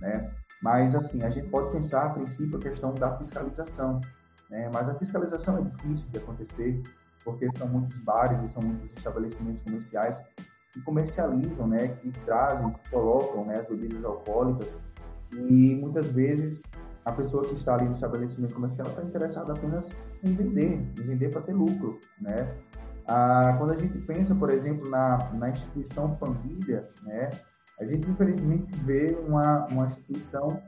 né? 0.01 0.29
Mas 0.61 0.95
assim, 0.95 1.23
a 1.23 1.29
gente 1.29 1.47
pode 1.49 1.71
pensar 1.71 2.05
a 2.05 2.09
princípio 2.09 2.57
a 2.57 2.61
questão 2.61 2.93
da 2.93 3.17
fiscalização, 3.17 4.01
né? 4.49 4.69
Mas 4.73 4.89
a 4.89 4.95
fiscalização 4.95 5.59
é 5.59 5.61
difícil 5.61 6.09
de 6.09 6.17
acontecer 6.17 6.83
porque 7.25 7.49
são 7.49 7.67
muitos 7.67 7.97
bares 7.99 8.43
e 8.43 8.47
são 8.47 8.63
muitos 8.63 8.95
estabelecimentos 8.95 9.59
comerciais 9.61 10.23
que 10.71 10.81
comercializam, 10.81 11.67
né, 11.67 11.87
que 11.87 12.11
trazem, 12.25 12.71
que 12.71 12.89
colocam 12.91 13.45
né, 13.45 13.55
as 13.59 13.67
bebidas 13.67 14.05
alcoólicas 14.05 14.81
e 15.33 15.75
muitas 15.75 16.13
vezes 16.13 16.61
a 17.03 17.11
pessoa 17.11 17.43
que 17.43 17.53
está 17.53 17.75
ali 17.75 17.85
no 17.85 17.93
estabelecimento 17.93 18.53
comercial 18.53 18.87
está 18.87 19.01
interessada 19.01 19.53
apenas 19.53 19.95
em 20.23 20.33
vender, 20.33 20.73
em 20.99 21.03
vender 21.03 21.29
para 21.29 21.41
ter 21.41 21.53
lucro, 21.53 21.99
né? 22.19 22.55
Ah, 23.07 23.55
quando 23.59 23.71
a 23.71 23.75
gente 23.75 23.99
pensa, 23.99 24.33
por 24.33 24.49
exemplo, 24.49 24.89
na, 24.89 25.31
na 25.33 25.49
instituição 25.49 26.13
família, 26.15 26.89
né, 27.03 27.29
a 27.79 27.85
gente 27.85 28.09
infelizmente 28.09 28.75
vê 28.77 29.15
uma, 29.27 29.67
uma 29.67 29.85
instituição 29.85 30.61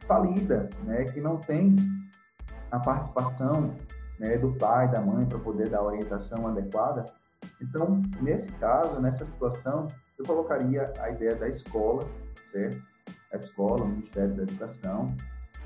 falida, 0.00 0.68
né, 0.84 1.04
que 1.04 1.20
não 1.20 1.36
tem 1.36 1.76
a 2.70 2.80
participação 2.80 3.74
né, 4.18 4.36
do 4.38 4.52
pai, 4.52 4.90
da 4.90 5.00
mãe, 5.00 5.26
para 5.26 5.38
poder 5.38 5.68
dar 5.68 5.78
a 5.78 5.84
orientação 5.84 6.46
adequada. 6.46 7.04
Então, 7.60 8.02
nesse 8.20 8.52
caso, 8.52 9.00
nessa 9.00 9.24
situação, 9.24 9.88
eu 10.18 10.24
colocaria 10.24 10.92
a 11.00 11.10
ideia 11.10 11.34
da 11.34 11.48
escola, 11.48 12.08
certo? 12.40 12.82
A 13.32 13.36
escola, 13.36 13.84
o 13.84 13.88
Ministério 13.88 14.34
da 14.34 14.42
Educação, 14.42 15.14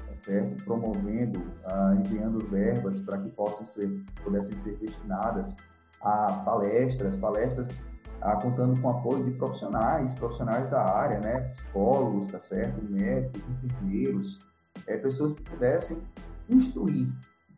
tá 0.06 0.14
certo? 0.14 0.64
Promovendo, 0.64 1.40
ah, 1.64 1.94
enviando 1.94 2.44
verbas 2.48 3.00
para 3.00 3.18
que 3.18 3.30
possam 3.30 3.64
ser, 3.64 3.88
pudessem 4.22 4.56
ser 4.56 4.76
destinadas 4.76 5.56
a 6.00 6.32
palestras, 6.44 7.16
palestras 7.16 7.80
ah, 8.20 8.36
contando 8.36 8.80
com 8.80 8.90
apoio 8.90 9.24
de 9.24 9.30
profissionais, 9.32 10.14
profissionais 10.14 10.68
da 10.68 10.82
área, 10.82 11.20
né? 11.20 11.40
Psicólogos, 11.42 12.30
tá 12.30 12.40
certo? 12.40 12.82
Médicos, 12.84 13.48
enfermeiros, 13.48 14.38
é, 14.86 14.96
pessoas 14.96 15.34
que 15.34 15.42
pudessem 15.42 16.02
instruir, 16.48 17.08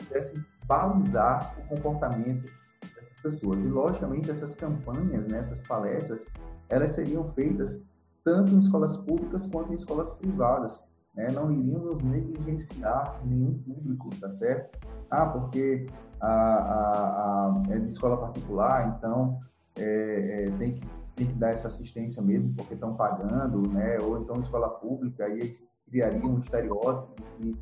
que 0.02 0.06
pudessem 0.06 0.44
balizar 0.66 1.56
o 1.58 1.68
comportamento 1.68 2.52
dessas 2.94 3.18
pessoas. 3.22 3.64
E, 3.64 3.68
logicamente, 3.68 4.30
essas 4.30 4.54
campanhas, 4.54 5.26
né, 5.26 5.38
essas 5.38 5.66
palestras, 5.66 6.26
elas 6.68 6.92
seriam 6.92 7.24
feitas 7.24 7.84
tanto 8.24 8.52
em 8.52 8.58
escolas 8.58 8.96
públicas 8.98 9.46
quanto 9.46 9.72
em 9.72 9.74
escolas 9.74 10.12
privadas. 10.14 10.84
Né? 11.14 11.30
Não 11.32 11.52
iríamos 11.52 12.02
negligenciar 12.02 13.20
nenhum 13.24 13.58
público, 13.58 14.08
tá 14.20 14.30
certo? 14.30 14.78
Ah, 15.10 15.26
porque 15.26 15.86
a, 16.20 16.28
a, 16.28 17.62
a 17.68 17.74
é 17.74 17.78
de 17.78 17.88
escola 17.88 18.16
particular, 18.16 18.96
então 18.96 19.38
é, 19.76 20.46
é, 20.46 20.50
tem, 20.52 20.72
que, 20.72 20.82
tem 21.14 21.26
que 21.26 21.34
dar 21.34 21.50
essa 21.50 21.68
assistência 21.68 22.22
mesmo, 22.22 22.54
porque 22.54 22.74
estão 22.74 22.94
pagando, 22.94 23.68
né? 23.68 23.98
Ou 24.00 24.22
então 24.22 24.40
escola 24.40 24.70
pública, 24.70 25.24
aí 25.24 25.58
criaria 25.86 26.24
um 26.24 26.38
estereótipo 26.38 27.22
que 27.36 27.58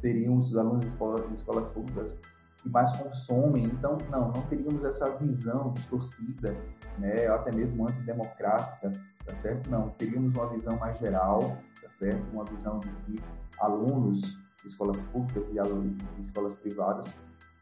seriam 0.00 0.36
os 0.36 0.56
alunos 0.56 0.80
de, 0.80 0.86
escola, 0.92 1.26
de 1.26 1.34
escolas 1.34 1.68
públicas 1.68 2.18
que 2.58 2.68
mais 2.68 2.92
consomem. 2.92 3.64
Então, 3.64 3.98
não, 4.10 4.32
não 4.32 4.42
teríamos 4.42 4.84
essa 4.84 5.16
visão 5.16 5.72
distorcida, 5.72 6.56
né, 6.98 7.26
até 7.28 7.54
mesmo 7.54 7.88
antidemocrática, 7.88 8.92
tá 9.24 9.34
certo? 9.34 9.70
Não, 9.70 9.90
teríamos 9.90 10.34
uma 10.36 10.48
visão 10.48 10.76
mais 10.78 10.98
geral, 10.98 11.58
tá 11.82 11.88
certo? 11.88 12.22
Uma 12.32 12.44
visão 12.44 12.78
de 12.80 12.88
que 12.88 13.22
alunos 13.60 14.38
de 14.60 14.66
escolas 14.66 15.02
públicas 15.02 15.52
e 15.52 15.58
alunos 15.58 15.96
de 15.96 16.20
escolas 16.20 16.54
privadas 16.54 17.14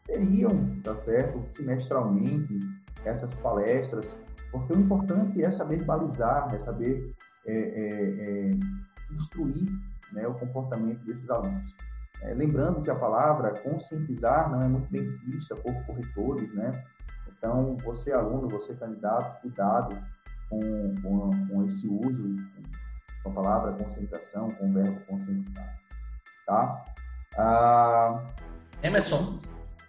teriam, 0.07 0.81
tá 0.83 0.95
certo, 0.95 1.43
semestralmente 1.47 2.59
essas 3.05 3.37
palestras, 3.37 4.19
porque 4.51 4.73
o 4.73 4.81
importante 4.81 5.43
é 5.43 5.51
saber 5.51 5.85
balizar, 5.85 6.53
é 6.55 6.59
saber 6.59 7.15
é, 7.47 7.53
é, 7.53 8.51
é, 8.51 8.59
instruir 9.13 9.69
né, 10.13 10.27
o 10.27 10.35
comportamento 10.35 11.05
desses 11.05 11.29
alunos. 11.31 11.75
É, 12.23 12.35
lembrando 12.35 12.83
que 12.83 12.91
a 12.91 12.95
palavra 12.95 13.61
conscientizar 13.61 14.51
não 14.51 14.63
é 14.63 14.69
muito 14.69 14.91
bem 14.91 15.09
vista 15.19 15.55
por 15.57 15.73
corretores, 15.85 16.53
né? 16.55 16.85
Então, 17.29 17.77
você 17.85 18.13
aluno, 18.13 18.49
você 18.49 18.75
candidato, 18.75 19.41
cuidado 19.41 19.97
com, 20.51 20.95
com, 21.03 21.47
com 21.49 21.65
esse 21.65 21.89
uso 21.89 22.37
com 23.23 23.31
a 23.31 23.33
palavra 23.33 23.73
conscientização, 23.73 24.51
com 24.53 24.71
o 24.71 24.73
verbo 24.73 25.01
conscientizar, 25.07 25.79
tá? 26.47 26.85
Ah, 27.37 28.23
Emerson, 28.83 29.35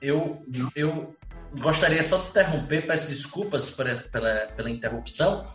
eu, 0.02 0.44
eu 0.76 1.16
gostaria 1.60 2.04
só 2.04 2.18
de 2.18 2.30
interromper, 2.30 2.86
peço 2.86 3.10
desculpas 3.10 3.70
pela, 3.72 3.96
pela, 3.96 4.48
pela 4.56 4.70
interrupção, 4.70 5.46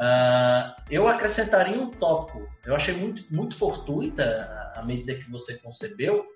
Uh, 0.00 0.72
eu 0.90 1.06
acrescentaria 1.06 1.78
um 1.78 1.90
tópico. 1.90 2.48
Eu 2.64 2.74
achei 2.74 2.96
muito, 2.96 3.22
muito 3.30 3.54
fortuita 3.54 4.72
a 4.74 4.82
medida 4.82 5.14
que 5.14 5.30
você 5.30 5.58
concebeu 5.58 6.26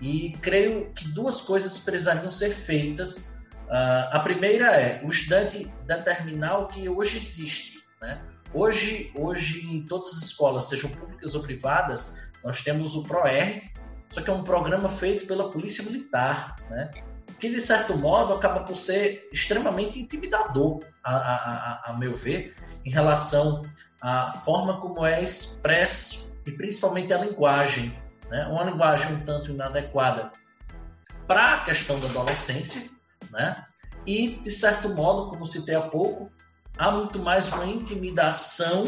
e 0.00 0.32
creio 0.40 0.90
que 0.94 1.06
duas 1.08 1.42
coisas 1.42 1.78
precisariam 1.78 2.30
ser 2.30 2.50
feitas. 2.50 3.42
Uh, 3.68 4.08
a 4.12 4.20
primeira 4.20 4.80
é 4.80 5.02
o 5.04 5.10
estudante 5.10 5.70
determinar 5.86 6.58
o 6.58 6.68
que 6.68 6.88
hoje 6.88 7.18
existe. 7.18 7.82
Né? 8.00 8.18
Hoje, 8.54 9.12
hoje, 9.14 9.66
em 9.66 9.84
todas 9.84 10.08
as 10.08 10.22
escolas, 10.22 10.68
sejam 10.68 10.88
públicas 10.90 11.34
ou 11.34 11.42
privadas, 11.42 12.30
nós 12.42 12.62
temos 12.62 12.94
o 12.94 13.02
ProR, 13.02 13.60
só 14.08 14.22
que 14.22 14.30
é 14.30 14.32
um 14.32 14.42
programa 14.42 14.88
feito 14.88 15.26
pela 15.26 15.50
Polícia 15.50 15.84
Militar, 15.84 16.56
né? 16.68 16.90
Que 17.42 17.50
de 17.50 17.60
certo 17.60 17.98
modo 17.98 18.34
acaba 18.34 18.60
por 18.60 18.76
ser 18.76 19.28
extremamente 19.32 19.98
intimidador, 19.98 20.84
a, 21.02 21.16
a, 21.16 21.90
a, 21.90 21.92
meu 21.94 22.14
ver, 22.14 22.54
em 22.84 22.90
relação 22.90 23.62
à 24.00 24.30
forma 24.30 24.78
como 24.78 25.04
é 25.04 25.20
expresso 25.20 26.40
e 26.46 26.52
principalmente 26.52 27.12
a 27.12 27.18
linguagem, 27.18 27.98
né? 28.30 28.46
uma 28.46 28.62
linguagem 28.62 29.14
um 29.14 29.24
tanto 29.24 29.50
inadequada 29.50 30.30
para 31.26 31.54
a 31.54 31.64
questão 31.64 31.98
da 31.98 32.06
adolescência, 32.06 32.88
né? 33.32 33.64
e 34.06 34.36
de 34.36 34.50
certo 34.52 34.90
modo, 34.90 35.28
como 35.28 35.44
citei 35.44 35.74
há 35.74 35.80
pouco, 35.80 36.30
há 36.78 36.92
muito 36.92 37.18
mais 37.18 37.48
uma 37.48 37.66
intimidação 37.66 38.86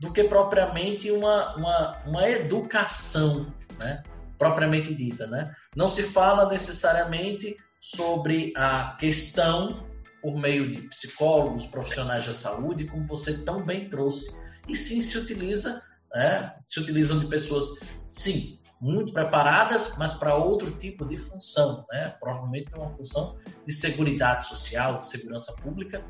do 0.00 0.12
que 0.12 0.24
propriamente 0.24 1.08
uma, 1.08 1.54
uma, 1.54 2.02
uma 2.04 2.28
educação, 2.28 3.54
né? 3.78 4.02
propriamente 4.36 4.92
dita. 4.92 5.28
Né? 5.28 5.54
Não 5.76 5.88
se 5.88 6.02
fala 6.02 6.48
necessariamente 6.48 7.56
sobre 7.82 8.52
a 8.56 8.96
questão 8.96 9.84
por 10.22 10.36
meio 10.36 10.70
de 10.70 10.82
psicólogos, 10.88 11.66
profissionais 11.66 12.24
da 12.24 12.32
saúde, 12.32 12.86
como 12.86 13.02
você 13.02 13.38
tão 13.38 13.60
bem 13.60 13.90
trouxe. 13.90 14.40
E 14.68 14.76
sim 14.76 15.02
se 15.02 15.18
utiliza, 15.18 15.82
né, 16.14 16.54
se 16.64 16.78
utilizam 16.78 17.18
de 17.18 17.26
pessoas, 17.26 17.80
sim, 18.06 18.60
muito 18.80 19.12
preparadas, 19.12 19.96
mas 19.98 20.12
para 20.12 20.36
outro 20.36 20.70
tipo 20.70 21.04
de 21.04 21.18
função, 21.18 21.84
né? 21.90 22.14
provavelmente 22.20 22.72
uma 22.74 22.88
função 22.88 23.36
de 23.66 23.72
segurança 23.72 24.40
social, 24.40 24.98
de 24.98 25.06
segurança 25.06 25.52
pública, 25.62 26.04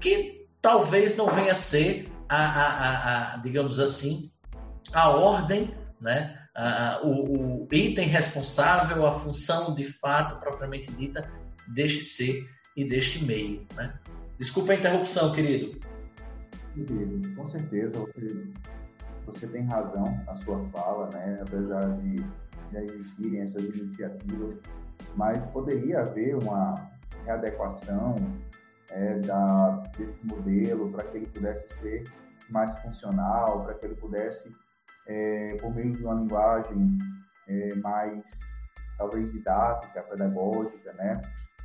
que 0.00 0.46
talvez 0.60 1.16
não 1.16 1.26
venha 1.26 1.52
a 1.52 1.54
ser 1.54 2.10
a, 2.28 2.36
a, 2.36 2.68
a, 2.68 3.34
a 3.34 3.36
digamos 3.38 3.78
assim, 3.78 4.30
a 4.92 5.08
ordem, 5.10 5.74
né? 6.00 6.41
O, 7.02 7.64
o 7.64 7.68
item 7.72 8.06
responsável, 8.06 9.06
a 9.06 9.12
função 9.12 9.74
de 9.74 9.84
fato 9.84 10.38
propriamente 10.40 10.90
dita 10.92 11.30
deste 11.68 12.02
ser 12.02 12.48
e 12.76 12.84
deste 12.84 13.24
meio. 13.24 13.66
Né? 13.74 13.92
Desculpa 14.38 14.72
a 14.72 14.76
interrupção, 14.76 15.32
querido. 15.32 15.78
Querido, 16.74 17.34
com 17.34 17.46
certeza 17.46 17.98
você, 17.98 18.52
você 19.26 19.46
tem 19.46 19.64
razão 19.64 20.04
na 20.26 20.34
sua 20.34 20.60
fala, 20.70 21.10
né? 21.12 21.38
apesar 21.42 21.96
de 21.98 22.24
já 22.72 22.82
existirem 22.82 23.40
essas 23.40 23.68
iniciativas, 23.68 24.62
mas 25.14 25.46
poderia 25.46 26.00
haver 26.00 26.36
uma 26.36 26.90
readequação 27.24 28.16
é, 28.90 29.18
da, 29.20 29.82
desse 29.96 30.26
modelo 30.26 30.90
para 30.90 31.04
que 31.04 31.18
ele 31.18 31.26
pudesse 31.26 31.68
ser 31.68 32.04
mais 32.48 32.78
funcional, 32.78 33.64
para 33.64 33.74
que 33.74 33.86
ele 33.86 33.94
pudesse, 33.94 34.56
é, 35.06 35.56
por 35.60 35.74
meio 35.74 35.92
de 35.92 36.04
uma 36.04 36.14
linguagem 36.14 36.98
é, 37.48 37.74
mais, 37.76 38.62
talvez, 38.96 39.32
didática, 39.32 40.02
pedagógica, 40.02 40.92
né? 40.94 41.20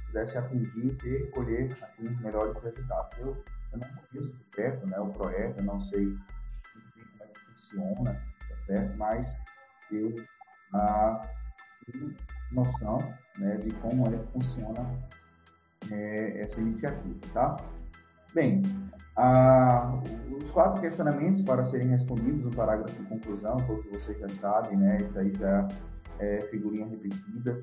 pudesse 0.08 0.38
atingir 0.38 0.98
e 1.06 1.28
colher 1.32 1.78
assim 1.82 2.10
melhores 2.22 2.62
resultados. 2.64 3.18
Eu, 3.20 3.44
eu 3.74 3.80
não 3.80 3.88
conheço 4.10 4.34
o 4.34 4.56
perto, 4.56 4.88
né, 4.88 5.00
o 5.00 5.10
projeto, 5.10 5.60
eu 5.60 5.64
não 5.64 5.80
sei 5.80 6.06
como 6.06 7.24
é 7.24 7.28
que 7.28 7.40
funciona, 7.52 8.14
tá 8.50 8.56
certo? 8.56 8.98
Mas 8.98 9.40
eu 9.92 10.16
ah, 10.74 11.22
tenho 11.86 12.16
noção 12.52 12.98
né, 13.38 13.58
de 13.58 13.74
como 13.76 14.08
é 14.08 14.18
que 14.18 14.32
funciona 14.32 14.90
é, 15.92 16.42
essa 16.42 16.62
iniciativa, 16.62 17.20
tá? 17.34 17.58
Bem, 18.34 18.62
ah, 19.18 20.02
os 20.42 20.52
quatro 20.52 20.80
questionamentos 20.80 21.42
para 21.42 21.64
serem 21.64 21.90
respondidos 21.90 22.44
no 22.44 22.52
parágrafo 22.52 23.02
de 23.02 23.10
conclusão, 23.10 23.58
todos 23.58 23.86
vocês 23.92 24.18
já 24.20 24.30
sabem, 24.30 24.78
né? 24.78 24.98
Isso 25.02 25.20
aí 25.20 25.34
já 25.34 25.68
é 26.20 26.42
figurinha 26.42 26.88
repetida 26.88 27.62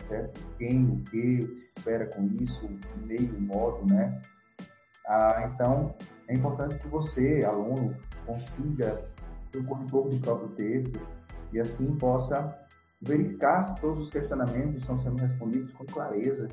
certo? 0.00 0.40
Quem, 0.58 0.84
o 0.84 1.02
que, 1.04 1.40
o 1.44 1.48
que 1.48 1.60
se 1.60 1.78
espera 1.78 2.06
com 2.06 2.26
isso, 2.40 2.66
o 2.66 3.06
meio, 3.06 3.36
o 3.36 3.40
modo, 3.40 3.86
né? 3.92 4.20
Ah, 5.06 5.50
então, 5.52 5.94
é 6.28 6.34
importante 6.34 6.76
que 6.76 6.88
você, 6.88 7.44
aluno, 7.44 7.94
consiga 8.26 9.04
ser 9.38 9.58
o 9.58 9.64
corretor 9.64 10.08
do 10.08 10.20
próprio 10.20 10.48
texto 10.50 11.00
e 11.52 11.60
assim 11.60 11.96
possa 11.96 12.56
verificar 13.00 13.62
se 13.62 13.80
todos 13.80 14.00
os 14.00 14.10
questionamentos 14.10 14.76
estão 14.76 14.96
sendo 14.96 15.16
respondidos 15.16 15.72
com 15.72 15.84
clareza, 15.84 16.48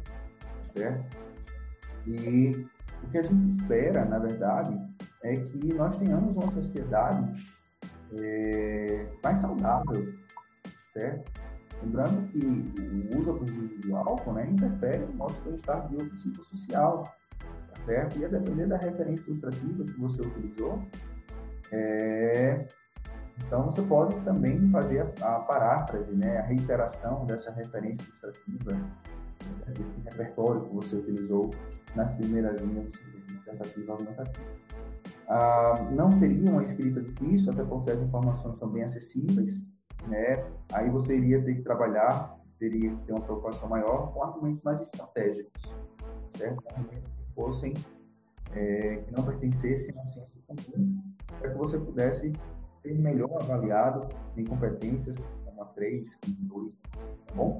certo? 0.67 1.26
E 2.07 2.65
o 3.03 3.09
que 3.09 3.17
a 3.17 3.23
gente 3.23 3.45
espera, 3.45 4.05
na 4.05 4.17
verdade, 4.17 4.79
é 5.23 5.35
que 5.35 5.73
nós 5.73 5.97
tenhamos 5.97 6.37
uma 6.37 6.51
sociedade 6.51 7.45
é, 8.19 9.05
mais 9.23 9.39
saudável, 9.39 10.13
certo? 10.93 11.31
Lembrando 11.83 12.27
que 12.29 12.39
o 12.39 13.19
uso 13.19 13.31
abusivo 13.31 13.79
do 13.81 13.95
álcool 13.95 14.33
né, 14.33 14.49
interfere 14.49 15.05
no 15.05 15.13
nosso 15.13 15.41
bem-estar 15.41 15.87
biopsicossocial, 15.89 17.03
tá 17.43 17.79
certo? 17.79 18.17
E 18.19 18.25
a 18.25 18.29
depender 18.29 18.67
da 18.67 18.77
referência 18.77 19.29
ilustrativa 19.29 19.83
que 19.83 19.99
você 19.99 20.23
utilizou, 20.23 20.81
é, 21.71 22.65
então 23.45 23.65
você 23.65 23.81
pode 23.83 24.15
também 24.21 24.69
fazer 24.71 25.01
a, 25.21 25.35
a, 25.35 25.39
paráfrase, 25.41 26.15
né, 26.15 26.39
a 26.39 26.41
reiteração 26.43 27.25
dessa 27.25 27.51
referência 27.51 28.03
ilustrativa, 28.03 28.81
desse 29.77 30.01
repertório 30.01 30.61
que 30.63 30.73
você 30.73 30.97
utilizou 30.97 31.51
nas 31.95 32.13
primeiras 32.13 32.61
linhas 32.61 32.91
dissertativa 33.47 33.93
argumentativa. 33.93 34.45
Ah, 35.27 35.89
não 35.91 36.11
seria 36.11 36.49
uma 36.49 36.61
escrita 36.61 37.01
difícil, 37.01 37.51
até 37.51 37.63
porque 37.63 37.91
as 37.91 38.01
informações 38.01 38.57
são 38.57 38.69
bem 38.69 38.83
acessíveis, 38.83 39.69
né? 40.07 40.45
Aí 40.73 40.89
você 40.89 41.17
iria 41.17 41.43
ter 41.43 41.55
que 41.55 41.61
trabalhar, 41.61 42.37
teria 42.59 42.89
que 42.95 43.05
ter 43.05 43.11
uma 43.11 43.21
preocupação 43.21 43.69
maior 43.69 44.13
com 44.13 44.23
argumentos 44.23 44.61
mais 44.63 44.81
estratégicos, 44.81 45.73
certo? 46.29 46.63
Argumentos 46.69 47.11
que 47.11 47.33
fossem, 47.35 47.73
é, 48.53 48.97
que 48.97 49.13
não 49.13 49.23
pertencessem 49.23 49.99
à 49.99 50.05
ciência 50.05 50.37
comum, 50.47 51.01
para 51.39 51.51
que 51.51 51.57
você 51.57 51.77
pudesse 51.77 52.33
ser 52.77 52.97
melhor 52.97 53.29
avaliado 53.41 54.07
em 54.37 54.45
competências 54.45 55.29
como 55.43 55.61
a 55.61 55.65
3, 55.65 56.19
como 56.23 56.35
2, 56.63 56.73
tá 56.73 57.33
bom? 57.35 57.59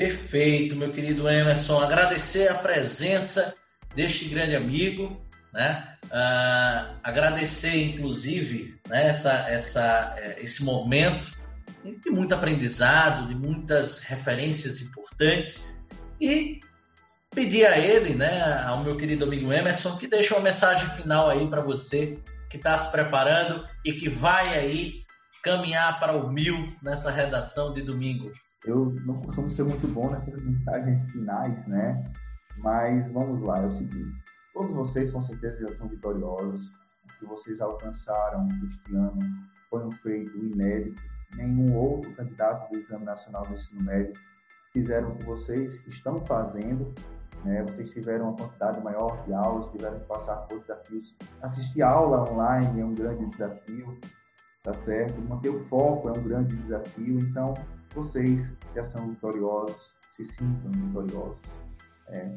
Perfeito, 0.00 0.76
meu 0.76 0.90
querido 0.94 1.28
Emerson. 1.28 1.78
Agradecer 1.78 2.48
a 2.48 2.54
presença 2.54 3.54
deste 3.94 4.24
grande 4.30 4.56
amigo, 4.56 5.22
né? 5.52 5.94
Uh, 6.06 6.96
agradecer, 7.02 7.84
inclusive, 7.84 8.80
né, 8.88 9.08
essa, 9.08 9.30
essa, 9.50 10.14
é, 10.16 10.42
esse 10.42 10.64
momento 10.64 11.30
de 11.84 12.08
muito 12.08 12.34
aprendizado, 12.34 13.28
de 13.28 13.34
muitas 13.34 14.00
referências 14.00 14.80
importantes 14.80 15.82
e 16.18 16.60
pedir 17.34 17.66
a 17.66 17.78
ele, 17.78 18.14
né, 18.14 18.64
ao 18.64 18.82
meu 18.82 18.96
querido 18.96 19.26
amigo 19.26 19.52
Emerson, 19.52 19.98
que 19.98 20.08
deixe 20.08 20.32
uma 20.32 20.40
mensagem 20.40 20.88
final 20.96 21.28
aí 21.28 21.46
para 21.46 21.60
você 21.60 22.18
que 22.48 22.56
está 22.56 22.74
se 22.74 22.90
preparando 22.90 23.68
e 23.84 23.92
que 23.92 24.08
vai 24.08 24.58
aí 24.58 25.04
caminhar 25.42 26.00
para 26.00 26.16
o 26.16 26.32
mil 26.32 26.74
nessa 26.82 27.10
redação 27.10 27.74
de 27.74 27.82
domingo. 27.82 28.30
Eu 28.64 28.92
não 29.06 29.20
costumo 29.22 29.50
ser 29.50 29.64
muito 29.64 29.86
bom 29.88 30.10
nessas 30.10 30.36
mensagens 30.38 31.10
finais, 31.10 31.66
né? 31.66 32.12
Mas 32.58 33.10
vamos 33.10 33.40
lá, 33.40 33.58
é 33.58 33.66
o 33.66 33.70
seguinte: 33.70 34.22
todos 34.52 34.74
vocês 34.74 35.10
com 35.10 35.20
certeza 35.20 35.60
já 35.60 35.70
são 35.70 35.88
vitoriosos. 35.88 36.68
O 37.04 37.18
que 37.18 37.26
vocês 37.26 37.60
alcançaram 37.60 38.48
este 38.66 38.94
ano 38.94 39.18
foi 39.68 39.84
um 39.84 39.90
feito 39.90 40.36
inédito. 40.36 41.00
Nenhum 41.36 41.74
outro 41.74 42.12
candidato 42.14 42.70
do 42.70 42.78
Exame 42.78 43.04
Nacional 43.04 43.46
do 43.46 43.54
Ensino 43.54 43.82
Médio 43.82 44.12
fizeram 44.72 45.12
o 45.12 45.16
que 45.16 45.24
vocês 45.24 45.86
estão 45.86 46.20
fazendo. 46.20 46.92
Né? 47.44 47.62
Vocês 47.62 47.90
tiveram 47.92 48.26
uma 48.26 48.36
quantidade 48.36 48.82
maior 48.82 49.24
de 49.24 49.32
aulas, 49.32 49.70
tiveram 49.70 49.98
que 49.98 50.06
passar 50.06 50.36
por 50.48 50.60
desafios. 50.60 51.16
Assistir 51.40 51.82
aula 51.82 52.30
online 52.30 52.80
é 52.80 52.84
um 52.84 52.94
grande 52.94 53.24
desafio, 53.26 53.98
tá 54.62 54.74
certo? 54.74 55.18
Manter 55.22 55.48
o 55.48 55.58
foco 55.58 56.08
é 56.08 56.12
um 56.12 56.22
grande 56.22 56.56
desafio. 56.56 57.18
Então, 57.20 57.54
vocês 57.94 58.56
já 58.74 58.84
são 58.84 59.10
vitoriosos, 59.10 59.92
se 60.10 60.24
sintam 60.24 60.70
vitoriosos. 60.70 61.58
É, 62.08 62.30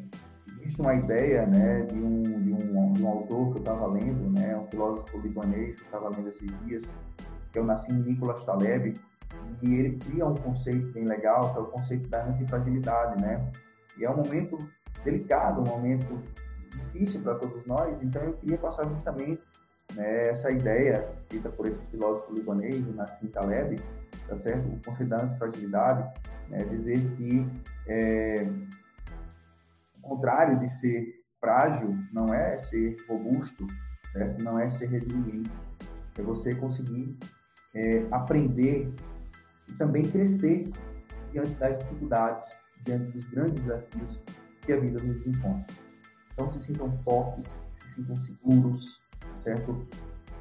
existe 0.60 0.80
uma 0.82 0.96
ideia 0.96 1.46
né, 1.46 1.82
de, 1.84 1.96
um, 1.96 2.22
de, 2.22 2.54
um, 2.54 2.92
de 2.94 3.04
um 3.04 3.08
autor 3.08 3.52
que 3.52 3.58
eu 3.58 3.62
estava 3.62 3.88
lendo, 3.88 4.32
né, 4.40 4.56
um 4.58 4.68
filósofo 4.68 5.18
libanês 5.20 5.78
que 5.78 5.84
eu 5.84 5.86
estava 5.86 6.10
lendo 6.10 6.30
esses 6.30 6.52
dias, 6.66 6.94
que 7.52 7.60
é 7.60 7.62
o 7.62 7.66
Nassim 7.66 7.94
Nicholas 8.04 8.44
Taleb, 8.44 8.94
e 9.62 9.76
ele 9.76 9.98
cria 9.98 10.26
um 10.26 10.36
conceito 10.36 10.92
bem 10.92 11.06
legal, 11.06 11.52
que 11.52 11.58
é 11.58 11.62
o 11.62 11.66
conceito 11.66 12.08
da 12.10 12.26
antifragilidade, 12.26 13.22
né? 13.22 13.52
E 13.98 14.06
é 14.06 14.10
um 14.10 14.18
momento 14.18 14.58
delicado, 15.04 15.62
um 15.62 15.66
momento 15.66 16.22
difícil 16.72 17.22
para 17.22 17.36
todos 17.36 17.66
nós, 17.66 18.04
então 18.04 18.22
eu 18.24 18.34
queria 18.34 18.58
passar 18.58 18.88
justamente 18.88 19.42
né, 19.96 20.30
essa 20.30 20.52
ideia 20.52 21.08
dita 21.30 21.50
por 21.50 21.68
esse 21.68 21.86
filósofo 21.88 22.34
libanês, 22.34 22.86
Nassim 22.96 23.28
Taleb, 23.28 23.80
tá 24.28 24.36
certo? 24.36 24.68
O 24.68 24.80
conceito 24.84 25.10
da 25.10 26.14
né, 26.50 26.58
dizer 26.70 27.00
que 27.16 27.46
é, 27.88 28.48
o 29.98 30.02
contrário 30.02 30.60
de 30.60 30.70
ser 30.70 31.24
frágil 31.40 31.98
não 32.12 32.34
é 32.34 32.58
ser 32.58 32.98
robusto, 33.08 33.68
certo? 34.12 34.44
não 34.44 34.58
é 34.58 34.70
ser 34.70 34.88
resiliente, 34.88 35.52
é 36.18 36.22
você 36.22 36.56
conseguir 36.56 37.18
é, 37.74 38.06
aprender 38.12 38.94
e 39.68 39.74
também 39.74 40.10
crescer 40.10 40.72
diante 41.32 41.56
das 41.56 41.80
dificuldades, 41.80 42.56
diante 42.84 43.12
dos 43.12 43.28
grandes 43.28 43.62
desafios 43.62 44.22
que 44.62 44.72
a 44.72 44.80
vida 44.80 45.02
nos 45.04 45.26
impõe. 45.26 45.66
Então, 46.32 46.48
se 46.48 46.60
sintam 46.60 46.98
fortes, 47.00 47.60
se 47.72 47.88
sintam 47.88 48.16
seguros, 48.16 49.03
certo? 49.36 49.86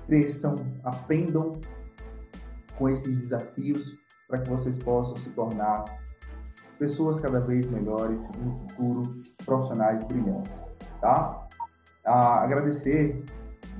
Cresçam, 0.06 0.66
aprendam 0.84 1.60
com 2.76 2.88
esses 2.88 3.16
desafios 3.16 3.98
para 4.28 4.40
que 4.40 4.50
vocês 4.50 4.78
possam 4.78 5.16
se 5.16 5.30
tornar 5.30 5.84
pessoas 6.78 7.20
cada 7.20 7.40
vez 7.40 7.68
melhores 7.68 8.30
no 8.32 8.58
futuro 8.58 9.22
profissionais 9.44 10.04
brilhantes, 10.04 10.66
tá? 11.00 11.48
Ah, 12.04 12.42
agradecer 12.42 13.24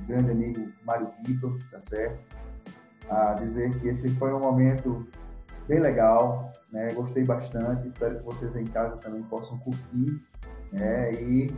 grande 0.07 0.31
amigo 0.31 0.71
Mário 0.85 1.11
Vitor, 1.25 1.57
tá 1.71 1.79
certo? 1.79 2.37
Ah, 3.09 3.33
dizer 3.33 3.77
que 3.79 3.89
esse 3.89 4.09
foi 4.11 4.33
um 4.33 4.39
momento 4.39 5.05
bem 5.67 5.79
legal, 5.79 6.51
né? 6.71 6.93
Gostei 6.93 7.23
bastante, 7.23 7.87
espero 7.87 8.19
que 8.19 8.23
vocês 8.23 8.55
em 8.55 8.65
casa 8.65 8.95
também 8.97 9.23
possam 9.23 9.57
curtir, 9.59 10.21
né? 10.71 11.11
E 11.13 11.53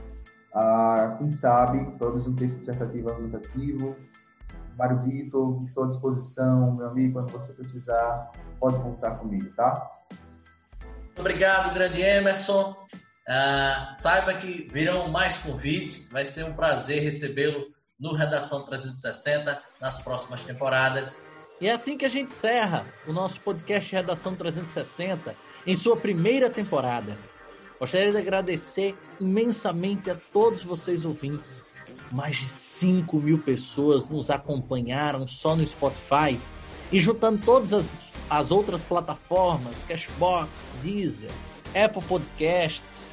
ah, 0.56 1.16
quem 1.18 1.30
sabe 1.30 1.86
produzir 1.98 2.30
um 2.30 2.36
texto 2.36 2.60
dissertativo 2.60 3.10
argumentativo. 3.10 3.96
Mário 4.78 5.02
Vitor, 5.02 5.62
estou 5.64 5.84
à 5.84 5.88
disposição, 5.88 6.76
meu 6.76 6.88
amigo, 6.88 7.14
quando 7.14 7.30
você 7.32 7.54
precisar, 7.54 8.32
pode 8.60 8.78
contar 8.80 9.12
comigo, 9.16 9.50
tá? 9.56 9.92
Obrigado, 11.18 11.74
grande 11.74 12.02
Emerson. 12.02 12.76
Uh, 13.28 13.90
saiba 13.90 14.34
que 14.34 14.68
virão 14.72 15.10
mais 15.10 15.38
convites, 15.38 16.12
vai 16.12 16.24
ser 16.24 16.44
um 16.46 16.54
prazer 16.54 17.02
recebê-lo 17.04 17.66
no 18.00 18.14
Redação 18.14 18.66
360 18.66 19.62
nas 19.82 20.02
próximas 20.02 20.44
temporadas. 20.44 21.32
E 21.60 21.68
é 21.68 21.72
assim 21.72 21.98
que 21.98 22.06
a 22.06 22.10
gente 22.10 22.32
encerra 22.32 22.86
o 23.08 23.14
nosso 23.14 23.40
podcast 23.42 23.94
Redação 23.94 24.36
360 24.36 25.36
em 25.66 25.76
sua 25.76 25.98
primeira 25.98 26.50
temporada. 26.50 27.18
Gostaria 27.86 28.12
de 28.12 28.18
agradecer 28.18 28.98
imensamente 29.22 30.10
a 30.10 30.16
todos 30.34 30.64
vocês 30.64 31.06
ouvintes. 31.06 31.64
Mais 32.12 32.36
de 32.36 32.48
5 32.48 33.16
mil 33.18 33.38
pessoas 33.38 34.10
nos 34.10 34.32
acompanharam 34.32 35.28
só 35.28 35.56
no 35.56 35.64
Spotify 35.68 36.36
e 36.92 37.00
juntando 37.00 37.46
todas 37.46 37.74
as, 37.74 38.04
as 38.28 38.50
outras 38.50 38.84
plataformas, 38.84 39.84
Cashbox, 39.88 40.50
Deezer, 40.82 41.30
Apple 41.76 42.02
Podcasts, 42.02 43.08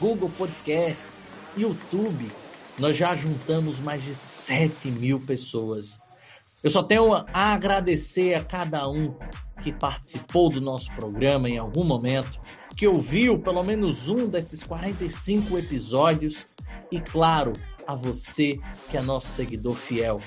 Google 0.00 0.32
Podcasts, 0.36 1.28
YouTube, 1.56 2.32
nós 2.80 2.96
já 2.96 3.14
juntamos 3.14 3.78
mais 3.78 4.02
de 4.02 4.12
7 4.12 4.90
mil 4.90 5.20
pessoas. 5.20 6.00
Eu 6.64 6.70
só 6.70 6.82
tenho 6.82 7.14
a 7.14 7.24
agradecer 7.32 8.34
a 8.34 8.42
cada 8.42 8.88
um 8.88 9.14
que 9.62 9.72
participou 9.72 10.50
do 10.50 10.60
nosso 10.60 10.92
programa 10.96 11.48
em 11.48 11.58
algum 11.58 11.84
momento, 11.84 12.40
que 12.78 12.86
ouviu 12.86 13.40
pelo 13.40 13.64
menos 13.64 14.08
um 14.08 14.28
desses 14.28 14.62
45 14.62 15.58
episódios 15.58 16.46
e, 16.92 17.00
claro, 17.00 17.52
a 17.84 17.96
você 17.96 18.60
que 18.88 18.96
é 18.96 19.02
nosso 19.02 19.26
seguidor 19.32 19.74
fiel. 19.74 20.20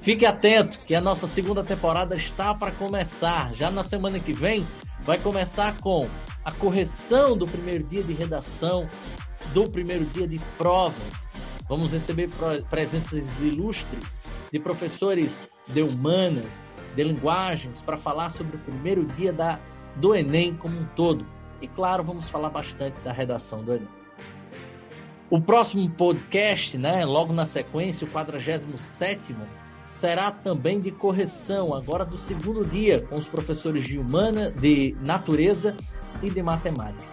Fique 0.00 0.24
atento 0.24 0.78
que 0.86 0.94
a 0.94 1.00
nossa 1.00 1.26
segunda 1.26 1.64
temporada 1.64 2.14
está 2.14 2.54
para 2.54 2.70
começar. 2.70 3.52
Já 3.52 3.68
na 3.68 3.82
semana 3.82 4.20
que 4.20 4.32
vem 4.32 4.64
vai 5.00 5.18
começar 5.18 5.76
com 5.80 6.08
a 6.44 6.52
correção 6.52 7.36
do 7.36 7.48
primeiro 7.48 7.82
dia 7.82 8.04
de 8.04 8.12
redação, 8.12 8.88
do 9.52 9.68
primeiro 9.68 10.04
dia 10.04 10.28
de 10.28 10.38
provas. 10.56 11.28
Vamos 11.68 11.90
receber 11.90 12.30
presenças 12.70 13.24
ilustres 13.40 14.22
de 14.52 14.60
professores 14.60 15.42
de 15.66 15.82
humanas, 15.82 16.64
de 16.94 17.02
linguagens, 17.02 17.82
para 17.82 17.96
falar 17.96 18.30
sobre 18.30 18.56
o 18.56 18.60
primeiro 18.60 19.04
dia 19.04 19.32
da, 19.32 19.58
do 19.96 20.14
Enem 20.14 20.54
como 20.54 20.78
um 20.78 20.86
todo. 20.96 21.26
E 21.60 21.68
claro, 21.68 22.02
vamos 22.02 22.28
falar 22.28 22.50
bastante 22.50 23.00
da 23.00 23.12
redação 23.12 23.62
do 23.62 23.74
Enem. 23.74 23.88
O 25.30 25.40
próximo 25.40 25.88
podcast, 25.90 26.76
né, 26.76 27.04
logo 27.04 27.32
na 27.32 27.46
sequência, 27.46 28.06
o 28.06 28.10
47 28.10 29.34
será 29.88 30.30
também 30.30 30.80
de 30.80 30.90
correção, 30.90 31.72
agora 31.72 32.04
do 32.04 32.16
segundo 32.16 32.64
dia, 32.64 33.00
com 33.00 33.16
os 33.16 33.26
professores 33.26 33.84
de 33.84 33.98
humana, 33.98 34.50
de 34.50 34.96
natureza 35.00 35.76
e 36.22 36.28
de 36.28 36.42
matemática. 36.42 37.12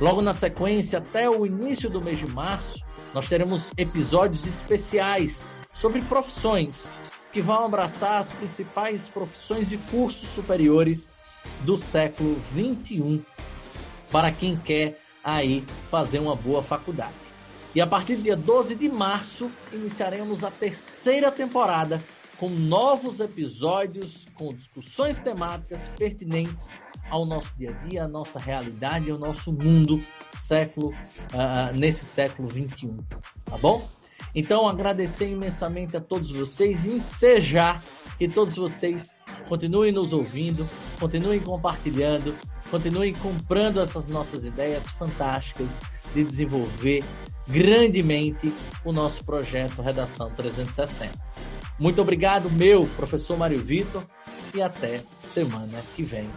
Logo 0.00 0.22
na 0.22 0.34
sequência, 0.34 0.98
até 0.98 1.28
o 1.28 1.46
início 1.46 1.88
do 1.90 2.02
mês 2.02 2.18
de 2.18 2.26
março, 2.26 2.84
nós 3.12 3.28
teremos 3.28 3.72
episódios 3.76 4.46
especiais 4.46 5.48
sobre 5.72 6.00
profissões 6.02 6.92
que 7.32 7.40
vão 7.40 7.64
abraçar 7.64 8.18
as 8.18 8.32
principais 8.32 9.08
profissões 9.08 9.72
e 9.72 9.76
cursos 9.76 10.28
superiores 10.28 11.08
do 11.60 11.78
século 11.78 12.40
21 12.52 13.22
para 14.10 14.30
quem 14.30 14.56
quer 14.56 15.00
aí 15.22 15.64
fazer 15.90 16.18
uma 16.18 16.36
boa 16.36 16.62
faculdade. 16.62 17.14
E 17.74 17.80
a 17.80 17.86
partir 17.86 18.16
do 18.16 18.22
dia 18.22 18.36
12 18.36 18.74
de 18.74 18.88
março, 18.88 19.50
iniciaremos 19.72 20.42
a 20.42 20.50
terceira 20.50 21.30
temporada 21.30 22.02
com 22.38 22.48
novos 22.48 23.20
episódios, 23.20 24.26
com 24.34 24.52
discussões 24.54 25.20
temáticas 25.20 25.88
pertinentes 25.96 26.68
ao 27.10 27.24
nosso 27.24 27.52
dia 27.56 27.70
a 27.70 27.86
dia, 27.86 28.04
à 28.04 28.08
nossa 28.08 28.38
realidade, 28.38 29.10
ao 29.10 29.18
nosso 29.18 29.52
mundo 29.52 30.02
século 30.28 30.88
uh, 30.90 31.74
nesse 31.74 32.04
século 32.04 32.48
21, 32.48 32.96
tá 33.44 33.56
bom? 33.58 33.88
Então 34.34 34.68
agradecer 34.68 35.28
imensamente 35.28 35.96
a 35.96 36.00
todos 36.00 36.30
vocês 36.30 36.84
e 36.84 36.90
ensejar 36.90 37.82
que 38.18 38.28
todos 38.28 38.56
vocês 38.56 39.14
continuem 39.48 39.92
nos 39.92 40.12
ouvindo, 40.12 40.68
continuem 40.98 41.40
compartilhando, 41.40 42.34
continuem 42.70 43.14
comprando 43.14 43.80
essas 43.80 44.06
nossas 44.06 44.44
ideias 44.44 44.90
fantásticas 44.92 45.80
de 46.14 46.24
desenvolver 46.24 47.04
grandemente 47.46 48.52
o 48.84 48.92
nosso 48.92 49.24
projeto 49.24 49.82
Redação 49.82 50.30
360. 50.30 51.12
Muito 51.78 52.00
obrigado, 52.00 52.50
meu 52.50 52.86
professor 52.96 53.36
Mário 53.36 53.60
Vitor, 53.60 54.04
e 54.54 54.62
até 54.62 55.02
semana 55.20 55.82
que 55.94 56.02
vem. 56.02 56.28